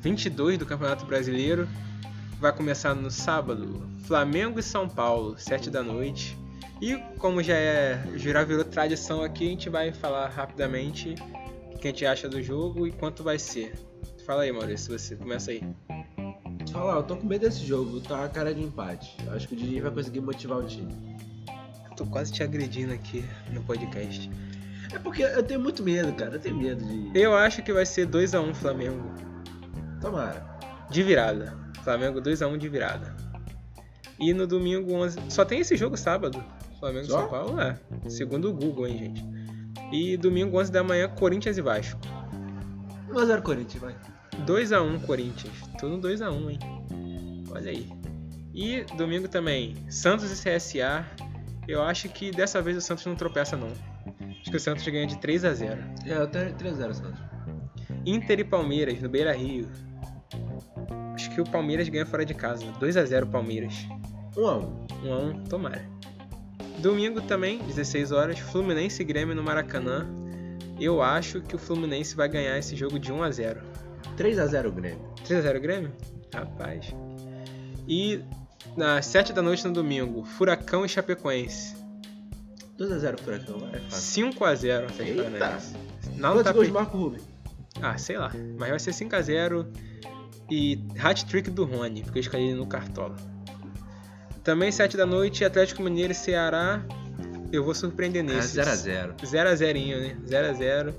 22 0.00 0.58
do 0.58 0.66
Campeonato 0.66 1.04
Brasileiro. 1.06 1.68
Vai 2.40 2.52
começar 2.52 2.94
no 2.94 3.10
sábado. 3.10 3.88
Flamengo 4.06 4.58
e 4.58 4.62
São 4.62 4.88
Paulo, 4.88 5.38
7 5.38 5.70
da 5.70 5.82
noite. 5.82 6.36
E 6.80 6.96
como 7.18 7.42
já 7.42 7.54
é. 7.54 8.02
Já 8.16 8.44
virou 8.44 8.64
tradição 8.64 9.22
aqui, 9.22 9.46
a 9.46 9.50
gente 9.50 9.70
vai 9.70 9.92
falar 9.92 10.28
rapidamente 10.28 11.14
o 11.72 11.78
que 11.78 11.88
a 11.88 11.90
gente 11.90 12.04
acha 12.04 12.28
do 12.28 12.42
jogo 12.42 12.86
e 12.86 12.92
quanto 12.92 13.22
vai 13.22 13.38
ser. 13.38 13.72
Fala 14.26 14.42
aí, 14.42 14.52
Maurício, 14.52 14.98
você 14.98 15.16
começa 15.16 15.50
aí. 15.50 15.62
Fala, 16.72 16.96
eu 16.96 17.02
tô 17.02 17.16
com 17.16 17.26
medo 17.26 17.42
desse 17.42 17.64
jogo, 17.64 18.00
tá 18.00 18.24
a 18.24 18.28
cara 18.28 18.54
de 18.54 18.62
empate. 18.62 19.16
Eu 19.26 19.32
acho 19.34 19.46
que 19.46 19.54
o 19.54 19.56
Diniz 19.56 19.82
vai 19.82 19.90
conseguir 19.90 20.20
motivar 20.20 20.58
o 20.58 20.66
time. 20.66 20.94
Tô 21.96 22.04
quase 22.06 22.32
te 22.32 22.42
agredindo 22.42 22.92
aqui 22.92 23.24
no 23.52 23.62
podcast. 23.62 24.30
É 24.92 24.98
porque 24.98 25.22
eu 25.22 25.42
tenho 25.42 25.60
muito 25.60 25.82
medo, 25.82 26.12
cara. 26.14 26.34
Eu 26.34 26.40
tenho 26.40 26.56
medo 26.56 26.84
de. 26.84 27.18
Eu 27.18 27.34
acho 27.34 27.62
que 27.62 27.72
vai 27.72 27.86
ser 27.86 28.08
2x1 28.08 28.54
Flamengo. 28.54 29.12
Tomara. 30.00 30.44
De 30.90 31.02
virada. 31.02 31.56
Flamengo 31.82 32.20
2x1 32.20 32.58
de 32.58 32.68
virada. 32.68 33.14
E 34.18 34.32
no 34.32 34.46
domingo 34.46 34.92
11. 34.94 35.18
Só 35.28 35.44
tem 35.44 35.60
esse 35.60 35.76
jogo 35.76 35.96
sábado. 35.96 36.42
Flamengo 36.80 37.06
e 37.06 37.10
Só? 37.10 37.20
São 37.20 37.28
Paulo, 37.28 37.60
é. 37.60 37.78
Segundo 38.08 38.50
o 38.50 38.52
Google, 38.52 38.86
hein, 38.86 38.98
gente. 38.98 39.24
E 39.92 40.16
domingo 40.16 40.58
11 40.60 40.72
da 40.72 40.82
manhã, 40.82 41.08
Corinthians 41.08 41.56
e 41.56 41.62
Vasco. 41.62 42.00
1x0 43.10 43.42
Corinthians, 43.42 43.82
vai. 43.82 43.96
2x1 44.46 45.04
Corinthians. 45.06 45.54
Tudo 45.78 46.08
2x1, 46.08 46.50
hein. 46.50 46.58
Olha 47.50 47.70
aí. 47.70 47.88
E 48.54 48.84
domingo 48.96 49.28
também, 49.28 49.74
Santos 49.90 50.30
e 50.30 50.34
CSA. 50.34 51.04
Eu 51.66 51.82
acho 51.82 52.08
que 52.08 52.30
dessa 52.30 52.62
vez 52.62 52.76
o 52.76 52.80
Santos 52.80 53.04
não 53.06 53.16
tropeça, 53.16 53.56
não. 53.56 53.72
que 54.44 54.56
o 54.56 54.60
Santos 54.60 54.86
ganha 54.86 55.06
de 55.06 55.18
3 55.18 55.44
a 55.44 55.54
0 55.54 55.82
É, 56.06 56.14
até 56.14 56.50
3x0 56.50 56.94
Santos. 56.94 57.20
Inter 58.06 58.40
e 58.40 58.44
Palmeiras, 58.44 59.00
no 59.00 59.08
Beira 59.08 59.32
Rio. 59.32 59.68
Acho 61.14 61.30
que 61.30 61.40
o 61.40 61.44
Palmeiras 61.44 61.88
ganha 61.88 62.04
fora 62.04 62.24
de 62.24 62.34
casa. 62.34 62.64
2 62.78 62.96
a 62.96 63.04
0 63.04 63.26
Palmeiras. 63.28 63.74
1x1. 64.36 64.84
1 65.04 65.12
a 65.12 65.18
1 65.18 65.44
tomara. 65.44 65.84
Domingo 66.78 67.22
também, 67.22 67.58
16 67.58 68.12
horas, 68.12 68.38
Fluminense 68.38 69.00
e 69.00 69.04
Grêmio 69.04 69.34
no 69.34 69.42
Maracanã. 69.42 70.06
Eu 70.78 71.00
acho 71.00 71.40
que 71.40 71.56
o 71.56 71.58
Fluminense 71.58 72.14
vai 72.14 72.28
ganhar 72.28 72.58
esse 72.58 72.76
jogo 72.76 72.98
de 72.98 73.10
1 73.12 73.22
a 73.22 73.30
0 73.30 73.73
3x0 74.16 74.70
Grêmio. 74.70 75.14
3 75.24 75.40
a 75.40 75.42
0 75.42 75.60
Grêmio? 75.60 75.92
Rapaz. 76.32 76.94
E 77.88 78.20
nas 78.76 79.06
7 79.06 79.32
da 79.32 79.42
noite 79.42 79.66
no 79.66 79.72
domingo, 79.72 80.24
Furacão 80.24 80.84
e 80.84 80.88
Chapecoense. 80.88 81.76
2x0 82.78 83.20
Furacão, 83.20 83.68
é 83.72 83.78
fácil. 83.78 84.32
5 84.32 84.44
a 84.44 84.54
0 84.54 84.86
Atlético. 84.86 85.22
Paranaense. 85.38 85.74
Quantos 86.20 86.42
tá 86.42 86.52
gols 86.52 86.66
de 86.66 86.72
Marco 86.72 86.96
Rubem? 86.96 87.20
Ah, 87.80 87.98
sei 87.98 88.16
lá. 88.16 88.32
Mas 88.58 88.70
vai 88.70 88.78
ser 88.78 88.92
5 88.92 89.14
a 89.16 89.22
0 89.22 89.66
e 90.50 90.78
hat-trick 90.98 91.50
do 91.50 91.64
Rony, 91.64 92.02
porque 92.02 92.18
eu 92.18 92.20
escolhi 92.20 92.44
ele 92.44 92.54
no 92.54 92.66
Cartola. 92.66 93.16
Também 94.42 94.70
7 94.70 94.96
da 94.96 95.06
noite, 95.06 95.44
Atlético 95.44 95.82
Mineiro 95.82 96.12
e 96.12 96.14
Ceará. 96.14 96.84
Eu 97.50 97.64
vou 97.64 97.74
surpreender 97.74 98.22
nesse. 98.22 98.58
0x0. 98.58 99.24
0 99.24 99.48
a 99.48 99.54
0 99.54 99.78
né? 99.78 100.16
0 100.26 100.48
a 100.48 100.52
0 100.52 100.94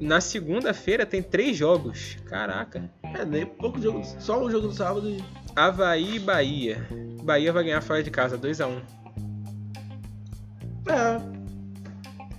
Na 0.00 0.20
segunda-feira 0.20 1.06
tem 1.06 1.22
três 1.22 1.56
jogos. 1.56 2.16
Caraca. 2.26 2.90
É, 3.02 3.24
nem 3.24 3.46
pouco 3.46 3.80
jogo. 3.80 4.02
Só 4.18 4.44
um 4.44 4.50
jogo 4.50 4.68
do 4.68 4.74
sábado 4.74 5.08
e. 5.08 5.24
Havaí 5.54 6.16
e 6.16 6.18
Bahia. 6.18 6.86
Bahia 7.22 7.52
vai 7.52 7.64
ganhar 7.64 7.80
fora 7.80 8.02
de 8.02 8.10
casa, 8.10 8.36
2 8.36 8.60
a 8.60 8.66
1 8.66 8.82
É. 10.88 11.44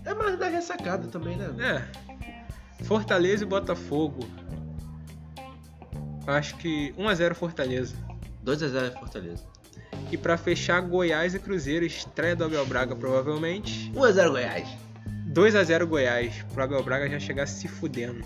É 0.10 0.14
mais 0.14 0.38
da 0.38 0.48
ressacada 0.48 1.08
também, 1.08 1.38
né? 1.38 1.50
É. 1.60 2.84
Fortaleza 2.84 3.44
e 3.44 3.48
Botafogo. 3.48 4.28
Acho 6.28 6.58
que 6.58 6.94
1 6.98 7.08
a 7.08 7.16
0 7.16 7.36
Fortaleza. 7.36 7.96
2x0 8.46 8.94
Fortaleza. 9.00 9.44
E 10.12 10.18
pra 10.18 10.38
fechar, 10.38 10.82
Goiás 10.82 11.34
e 11.34 11.40
Cruzeiro, 11.40 11.86
estreia 11.86 12.36
do 12.36 12.44
Abel 12.44 12.66
Braga 12.66 12.96
provavelmente. 12.96 13.92
1x0 13.96 14.30
Goiás. 14.30 14.85
2 15.36 15.54
a 15.54 15.64
0 15.64 15.86
Goiás. 15.86 16.46
Pro 16.54 16.64
Abel 16.64 16.82
Braga 16.82 17.10
já 17.10 17.20
chegar 17.20 17.46
se 17.46 17.68
fudendo. 17.68 18.26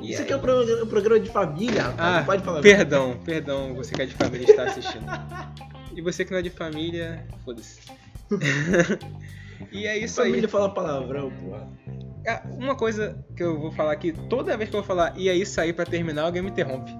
E 0.00 0.10
Isso 0.12 0.18
aí? 0.18 0.24
aqui 0.24 0.32
é 0.32 0.36
um 0.36 0.40
programa, 0.40 0.82
um 0.84 0.86
programa 0.86 1.20
de 1.20 1.30
família, 1.30 1.82
rapaz. 1.82 1.98
Ah, 1.98 2.18
não 2.18 2.24
pode 2.24 2.42
falar. 2.44 2.60
perdão, 2.60 3.18
perdão, 3.24 3.74
você 3.74 3.94
que 3.94 4.02
é 4.02 4.06
de 4.06 4.14
família 4.14 4.48
está 4.48 4.62
assistindo. 4.64 5.04
e 5.94 6.00
você 6.00 6.24
que 6.24 6.30
não 6.30 6.38
é 6.38 6.42
de 6.42 6.50
família, 6.50 7.26
foda-se. 7.44 7.80
e 9.72 9.86
é 9.86 9.98
isso 9.98 10.20
aí. 10.20 10.28
Família 10.30 10.48
fala 10.48 10.72
palavrão, 10.72 11.30
porra. 11.32 11.68
Ah, 12.28 12.42
Uma 12.52 12.76
coisa 12.76 13.18
que 13.36 13.42
eu 13.42 13.58
vou 13.58 13.72
falar 13.72 13.92
aqui, 13.92 14.12
toda 14.30 14.56
vez 14.56 14.70
que 14.70 14.76
eu 14.76 14.80
vou 14.80 14.86
falar 14.86 15.14
e 15.16 15.28
aí 15.28 15.44
sair 15.44 15.72
pra 15.72 15.84
terminar, 15.84 16.22
alguém 16.22 16.42
me 16.42 16.50
interrompe. 16.50 16.92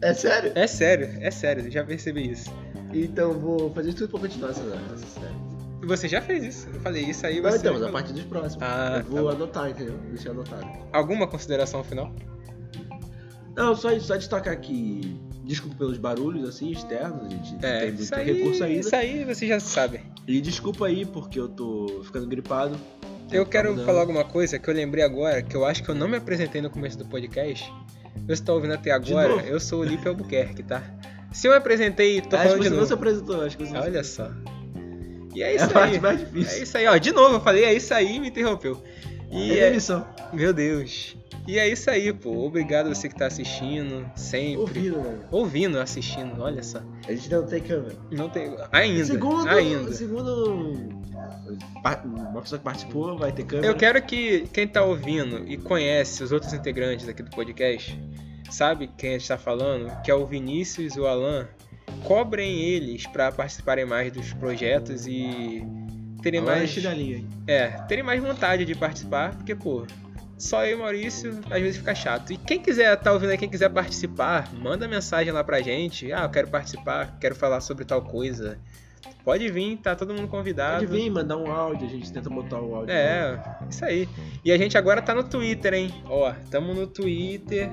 É 0.00 0.14
sério? 0.14 0.52
É 0.54 0.66
sério, 0.66 1.08
é 1.20 1.30
sério, 1.30 1.70
já 1.70 1.84
percebi 1.84 2.30
isso. 2.30 2.50
Então 2.94 3.32
vou 3.34 3.70
fazer 3.74 3.92
tudo 3.92 4.08
pra 4.10 4.20
continuar 4.20 4.50
essa, 4.50 4.62
essa 4.94 5.06
série. 5.20 5.45
Você 5.86 6.08
já 6.08 6.20
fez 6.20 6.44
isso. 6.44 6.68
Eu 6.72 6.80
falei 6.80 7.04
isso 7.04 7.26
aí, 7.26 7.40
Não, 7.40 7.50
você. 7.50 7.58
então, 7.58 7.72
mas 7.74 7.82
a 7.84 7.88
partir 7.92 8.12
dos 8.12 8.24
próximos. 8.24 8.62
Ah, 8.62 9.02
eu 9.04 9.04
vou 9.04 9.28
tá 9.30 9.34
anotar, 9.36 9.70
entendeu? 9.70 9.96
Deixa 10.10 10.30
anotado. 10.30 10.66
Alguma 10.92 11.26
consideração 11.26 11.82
final? 11.84 12.12
Não, 13.54 13.74
só, 13.74 13.98
só 13.98 14.16
destacar 14.16 14.58
que. 14.60 15.16
Desculpa 15.44 15.76
pelos 15.76 15.96
barulhos 15.96 16.48
assim, 16.48 16.72
externos, 16.72 17.24
a 17.26 17.28
gente 17.28 17.54
É, 17.64 17.80
tem 17.82 17.92
muito 17.92 18.14
aí, 18.16 18.32
recurso 18.32 18.64
ainda. 18.64 18.80
Isso 18.80 18.96
aí 18.96 19.24
você 19.24 19.46
já 19.46 19.60
sabe. 19.60 20.00
E 20.26 20.40
desculpa 20.40 20.86
aí 20.88 21.06
porque 21.06 21.38
eu 21.38 21.48
tô 21.48 22.00
ficando 22.04 22.26
gripado. 22.26 22.76
Eu 23.30 23.44
Tá 23.44 23.50
quero 23.52 23.70
mudando. 23.70 23.86
falar 23.86 24.00
alguma 24.00 24.24
coisa 24.24 24.58
que 24.58 24.68
eu 24.68 24.74
lembrei 24.74 25.04
agora, 25.04 25.42
que 25.42 25.56
eu 25.56 25.64
acho 25.64 25.84
que 25.84 25.88
eu 25.88 25.94
não 25.94 26.08
me 26.08 26.16
apresentei 26.16 26.60
no 26.60 26.68
começo 26.68 26.98
do 26.98 27.04
podcast. 27.06 27.72
Você 28.26 28.42
tá 28.42 28.52
ouvindo 28.52 28.74
até 28.74 28.90
agora? 28.90 29.28
novo? 29.36 29.46
Eu 29.46 29.60
sou 29.60 29.82
o 29.82 29.84
Lipe 29.84 30.08
Albuquerque, 30.08 30.64
tá? 30.64 30.82
Se 31.32 31.46
eu 31.46 31.52
me 31.52 31.58
apresentei, 31.58 32.20
tô 32.20 32.34
acho 32.34 32.42
que 32.44 32.48
falando 32.48 32.62
de 32.62 32.64
você 32.64 32.70
não 32.70 32.76
novo. 32.78 32.86
se 32.88 32.92
apresentou, 32.94 33.42
acho 33.44 33.56
que 33.56 33.64
você 33.66 33.72
não 33.72 33.82
se 33.82 33.88
Olha 33.88 34.02
só. 34.04 34.30
E 35.36 35.42
é 35.42 35.52
É 35.52 35.56
isso 35.56 35.64
a 35.66 35.68
parte 35.68 35.94
aí. 35.94 36.00
mais 36.00 36.20
É 36.20 36.24
difícil. 36.24 36.62
isso 36.62 36.78
aí, 36.78 36.86
ó. 36.86 36.96
De 36.96 37.12
novo, 37.12 37.36
eu 37.36 37.40
falei, 37.40 37.64
é 37.64 37.74
isso 37.74 37.92
aí 37.92 38.16
e 38.16 38.20
me 38.20 38.28
interrompeu. 38.28 38.82
E 39.30 39.52
É 39.52 39.58
é... 39.58 39.68
demissão. 39.70 40.06
Meu 40.32 40.52
Deus. 40.52 41.16
E 41.48 41.58
é 41.60 41.68
isso 41.68 41.88
aí, 41.90 42.12
pô. 42.12 42.44
Obrigado 42.44 42.88
você 42.88 43.08
que 43.08 43.14
tá 43.14 43.26
assistindo, 43.26 44.04
sempre. 44.16 44.56
Ouvindo, 44.56 44.98
né? 44.98 45.18
Ouvindo, 45.30 45.78
assistindo, 45.78 46.42
olha 46.42 46.60
só. 46.62 46.80
A 47.06 47.12
gente 47.12 47.30
não 47.30 47.46
tem 47.46 47.60
câmera. 47.62 47.94
Não 48.10 48.28
tem. 48.28 48.56
Ainda. 48.72 49.04
segundo, 49.04 49.48
ainda. 49.48 49.92
segundo 49.92 50.88
pa- 51.84 52.02
uma 52.04 52.40
pessoa 52.42 52.58
que 52.58 52.64
participou 52.64 53.16
vai 53.16 53.30
ter 53.30 53.44
câmera. 53.44 53.66
Eu 53.68 53.76
quero 53.76 54.02
que 54.02 54.48
quem 54.52 54.66
tá 54.66 54.82
ouvindo 54.82 55.44
e 55.46 55.56
conhece 55.56 56.22
os 56.24 56.32
outros 56.32 56.52
integrantes 56.52 57.08
aqui 57.08 57.22
do 57.22 57.30
podcast, 57.30 57.96
sabe 58.50 58.90
quem 58.98 59.10
a 59.10 59.18
gente 59.18 59.28
tá 59.28 59.38
falando, 59.38 60.02
que 60.02 60.10
é 60.10 60.14
o 60.14 60.26
Vinícius 60.26 60.96
e 60.96 61.00
o 61.00 61.06
Alan, 61.06 61.46
cobrem 62.04 62.60
eles 62.60 63.06
pra 63.06 63.32
participarem 63.32 63.84
mais 63.84 64.12
dos 64.12 64.32
projetos 64.32 65.06
e 65.06 65.62
terem 66.22 66.40
Agora 66.40 66.56
mais. 66.56 66.72
tira 66.72 66.90
a 66.90 66.94
linha 66.94 67.16
aí. 67.16 67.26
É, 67.46 67.68
terem 67.88 68.04
mais 68.04 68.22
vontade 68.22 68.64
de 68.64 68.74
participar, 68.74 69.34
porque, 69.36 69.54
pô, 69.54 69.86
só 70.38 70.64
eu 70.64 70.76
e 70.78 70.80
Maurício 70.80 71.40
às 71.50 71.60
vezes 71.60 71.78
fica 71.78 71.94
chato. 71.94 72.32
E 72.32 72.36
quem 72.36 72.60
quiser 72.60 72.94
tá 72.96 73.12
ouvindo 73.12 73.30
aí, 73.30 73.38
quem 73.38 73.48
quiser 73.48 73.70
participar, 73.70 74.52
manda 74.54 74.86
mensagem 74.86 75.32
lá 75.32 75.42
pra 75.42 75.60
gente. 75.62 76.12
Ah, 76.12 76.24
eu 76.24 76.30
quero 76.30 76.48
participar, 76.48 77.16
quero 77.20 77.34
falar 77.34 77.60
sobre 77.60 77.84
tal 77.84 78.02
coisa. 78.02 78.58
Pode 79.24 79.48
vir, 79.48 79.76
tá 79.78 79.96
todo 79.96 80.14
mundo 80.14 80.28
convidado. 80.28 80.86
Pode 80.86 80.98
vir, 80.98 81.10
mandar 81.10 81.36
um 81.36 81.50
áudio, 81.50 81.86
a 81.86 81.90
gente 81.90 82.12
tenta 82.12 82.30
botar 82.30 82.60
o 82.60 82.74
áudio. 82.76 82.94
É, 82.94 83.42
isso 83.68 83.84
aí. 83.84 84.08
E 84.44 84.52
a 84.52 84.58
gente 84.58 84.78
agora 84.78 85.02
tá 85.02 85.14
no 85.14 85.24
Twitter, 85.24 85.74
hein? 85.74 85.92
Ó, 86.08 86.32
tamo 86.50 86.72
no 86.74 86.86
Twitter. 86.86 87.68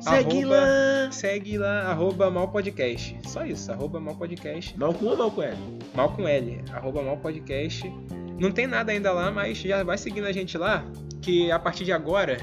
Segue 0.00 0.38
arroba- 0.42 0.56
lá! 0.56 1.12
Segue 1.12 1.58
lá, 1.58 1.80
arroba 1.82 2.30
malpodcast. 2.30 3.18
Só 3.26 3.44
isso, 3.44 3.70
arroba 3.70 4.00
malpodcast. 4.00 4.78
Mal 4.78 4.94
com 4.94 5.06
ou 5.06 5.16
mal 5.16 5.30
com 5.30 5.42
L? 5.42 5.56
Mal 5.94 6.12
com 6.12 6.26
L, 6.28 6.64
arroba 6.72 7.02
malpodcast. 7.02 7.92
Não 8.38 8.50
tem 8.50 8.66
nada 8.66 8.92
ainda 8.92 9.12
lá, 9.12 9.30
mas 9.30 9.58
já 9.58 9.82
vai 9.82 9.98
seguindo 9.98 10.26
a 10.26 10.32
gente 10.32 10.56
lá, 10.56 10.84
que 11.20 11.50
a 11.52 11.58
partir 11.58 11.84
de 11.84 11.92
agora, 11.92 12.38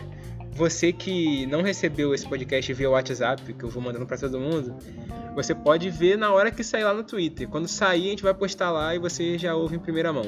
você 0.52 0.92
que 0.94 1.46
não 1.48 1.62
recebeu 1.64 2.14
esse 2.14 2.28
podcast 2.28 2.72
via 2.74 2.90
WhatsApp, 2.90 3.54
que 3.54 3.64
eu 3.64 3.70
vou 3.70 3.82
mandando 3.82 4.06
pra 4.06 4.18
todo 4.18 4.40
mundo, 4.40 4.76
você 5.34 5.56
pode 5.56 5.90
ver 5.90 6.18
na 6.18 6.32
hora 6.32 6.52
que 6.52 6.64
sair 6.64 6.84
lá 6.84 6.94
no 6.94 7.04
Twitter. 7.04 7.48
Quando 7.48 7.68
sair, 7.68 8.08
a 8.08 8.10
gente 8.12 8.24
vai 8.24 8.34
postar 8.34 8.70
lá 8.72 8.94
e 8.94 9.00
você 9.00 9.38
já 9.38 9.56
ouve 9.56 9.76
em 9.76 9.80
primeira 9.80 10.14
mão. 10.14 10.26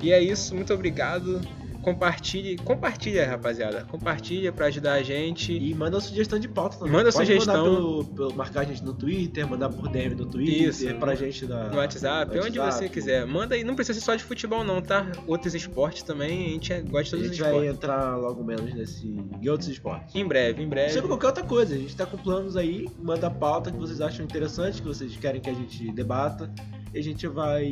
E 0.00 0.12
é 0.12 0.22
isso, 0.22 0.54
muito 0.54 0.72
obrigado. 0.72 1.40
Compartilhe, 1.82 2.56
compartilha, 2.58 3.26
rapaziada. 3.26 3.84
Compartilha 3.90 4.52
pra 4.52 4.66
ajudar 4.66 4.94
a 4.94 5.02
gente. 5.02 5.52
E 5.52 5.74
manda 5.74 6.00
sugestão 6.00 6.38
de 6.38 6.48
pauta 6.48 6.76
também. 6.78 6.92
Manda 6.92 7.10
Pode 7.12 7.26
sugestão. 7.26 7.64
Pelo, 7.64 8.04
pelo- 8.04 8.34
marcar 8.34 8.60
a 8.60 8.64
gente 8.64 8.84
no 8.84 8.92
Twitter, 8.92 9.48
mandar 9.48 9.68
por 9.70 9.88
DM 9.88 10.14
no 10.14 10.26
Twitter, 10.26 10.68
Isso. 10.68 10.94
pra 10.96 11.14
gente 11.14 11.46
na, 11.46 11.68
No 11.68 11.76
WhatsApp, 11.76 12.36
no 12.36 12.44
onde 12.44 12.58
WhatsApp. 12.58 12.84
você 12.84 12.88
quiser. 12.88 13.26
Manda 13.26 13.54
aí, 13.54 13.64
não 13.64 13.74
precisa 13.74 13.98
ser 13.98 14.04
só 14.04 14.14
de 14.16 14.24
futebol 14.24 14.62
não, 14.64 14.82
tá? 14.82 15.06
Outros 15.26 15.54
esportes 15.54 16.02
também, 16.02 16.46
a 16.46 16.50
gente 16.50 16.80
gosta 16.82 17.16
de 17.16 17.24
A 17.24 17.28
todos 17.28 17.30
os 17.30 17.36
gente 17.36 17.40
vai 17.40 17.50
esportes. 17.52 17.74
entrar 17.74 18.16
logo 18.16 18.44
menos 18.44 18.74
nesse 18.74 19.06
em 19.06 19.48
outros 19.48 19.68
esportes. 19.68 20.14
Em 20.14 20.26
breve, 20.26 20.62
em 20.62 20.68
breve. 20.68 20.92
Sobre 20.92 21.08
qualquer 21.08 21.26
outra 21.28 21.44
coisa, 21.44 21.74
a 21.74 21.78
gente 21.78 21.94
tá 21.96 22.04
com 22.06 22.16
planos 22.18 22.56
aí, 22.56 22.88
manda 23.02 23.30
pauta 23.30 23.70
que 23.70 23.78
vocês 23.78 24.00
acham 24.00 24.24
interessante, 24.24 24.82
que 24.82 24.88
vocês 24.88 25.16
querem 25.16 25.40
que 25.40 25.48
a 25.48 25.54
gente 25.54 25.90
debata, 25.92 26.50
e 26.92 26.98
a 26.98 27.02
gente 27.02 27.26
vai 27.26 27.70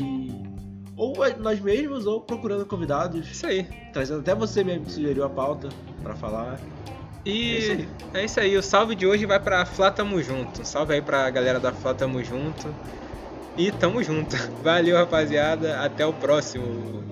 ou 0.97 1.15
nós 1.39 1.61
mesmos 1.61 2.07
ou 2.07 2.21
procurando 2.21 2.65
convidados, 2.67 3.31
Isso 3.31 3.47
aí. 3.47 3.67
trazendo 3.93 4.21
até 4.21 4.35
você 4.35 4.65
mesmo 4.65 4.87
que 4.87 4.93
sugeriu 4.93 5.25
a 5.25 5.31
pauta 5.31 5.69
pra 6.03 6.15
falar. 6.15 6.59
É 7.25 7.31
isso 7.31 7.73
E 7.73 7.89
é 8.15 8.25
isso 8.25 8.41
aí. 8.41 8.57
O 8.57 8.63
salve 8.63 8.95
de 8.95 9.07
hoje 9.07 9.27
vai 9.27 9.41
pra 9.41 9.67
Flá 9.67 9.91
Tamo 9.91 10.23
Junto. 10.23 10.65
Salve 10.65 10.95
aí 10.95 11.03
pra 11.03 11.29
galera 11.31 11.59
da 11.59 11.73
Flá 11.73 11.93
Tamo 11.93 12.23
Junto. 12.23 12.75
E 13.57 13.73
tamo 13.73 14.03
junto. 14.03 14.37
Valeu, 14.63 14.97
rapaziada. 14.97 15.81
Até 15.81 16.05
o 16.07 16.13
próximo. 16.13 17.03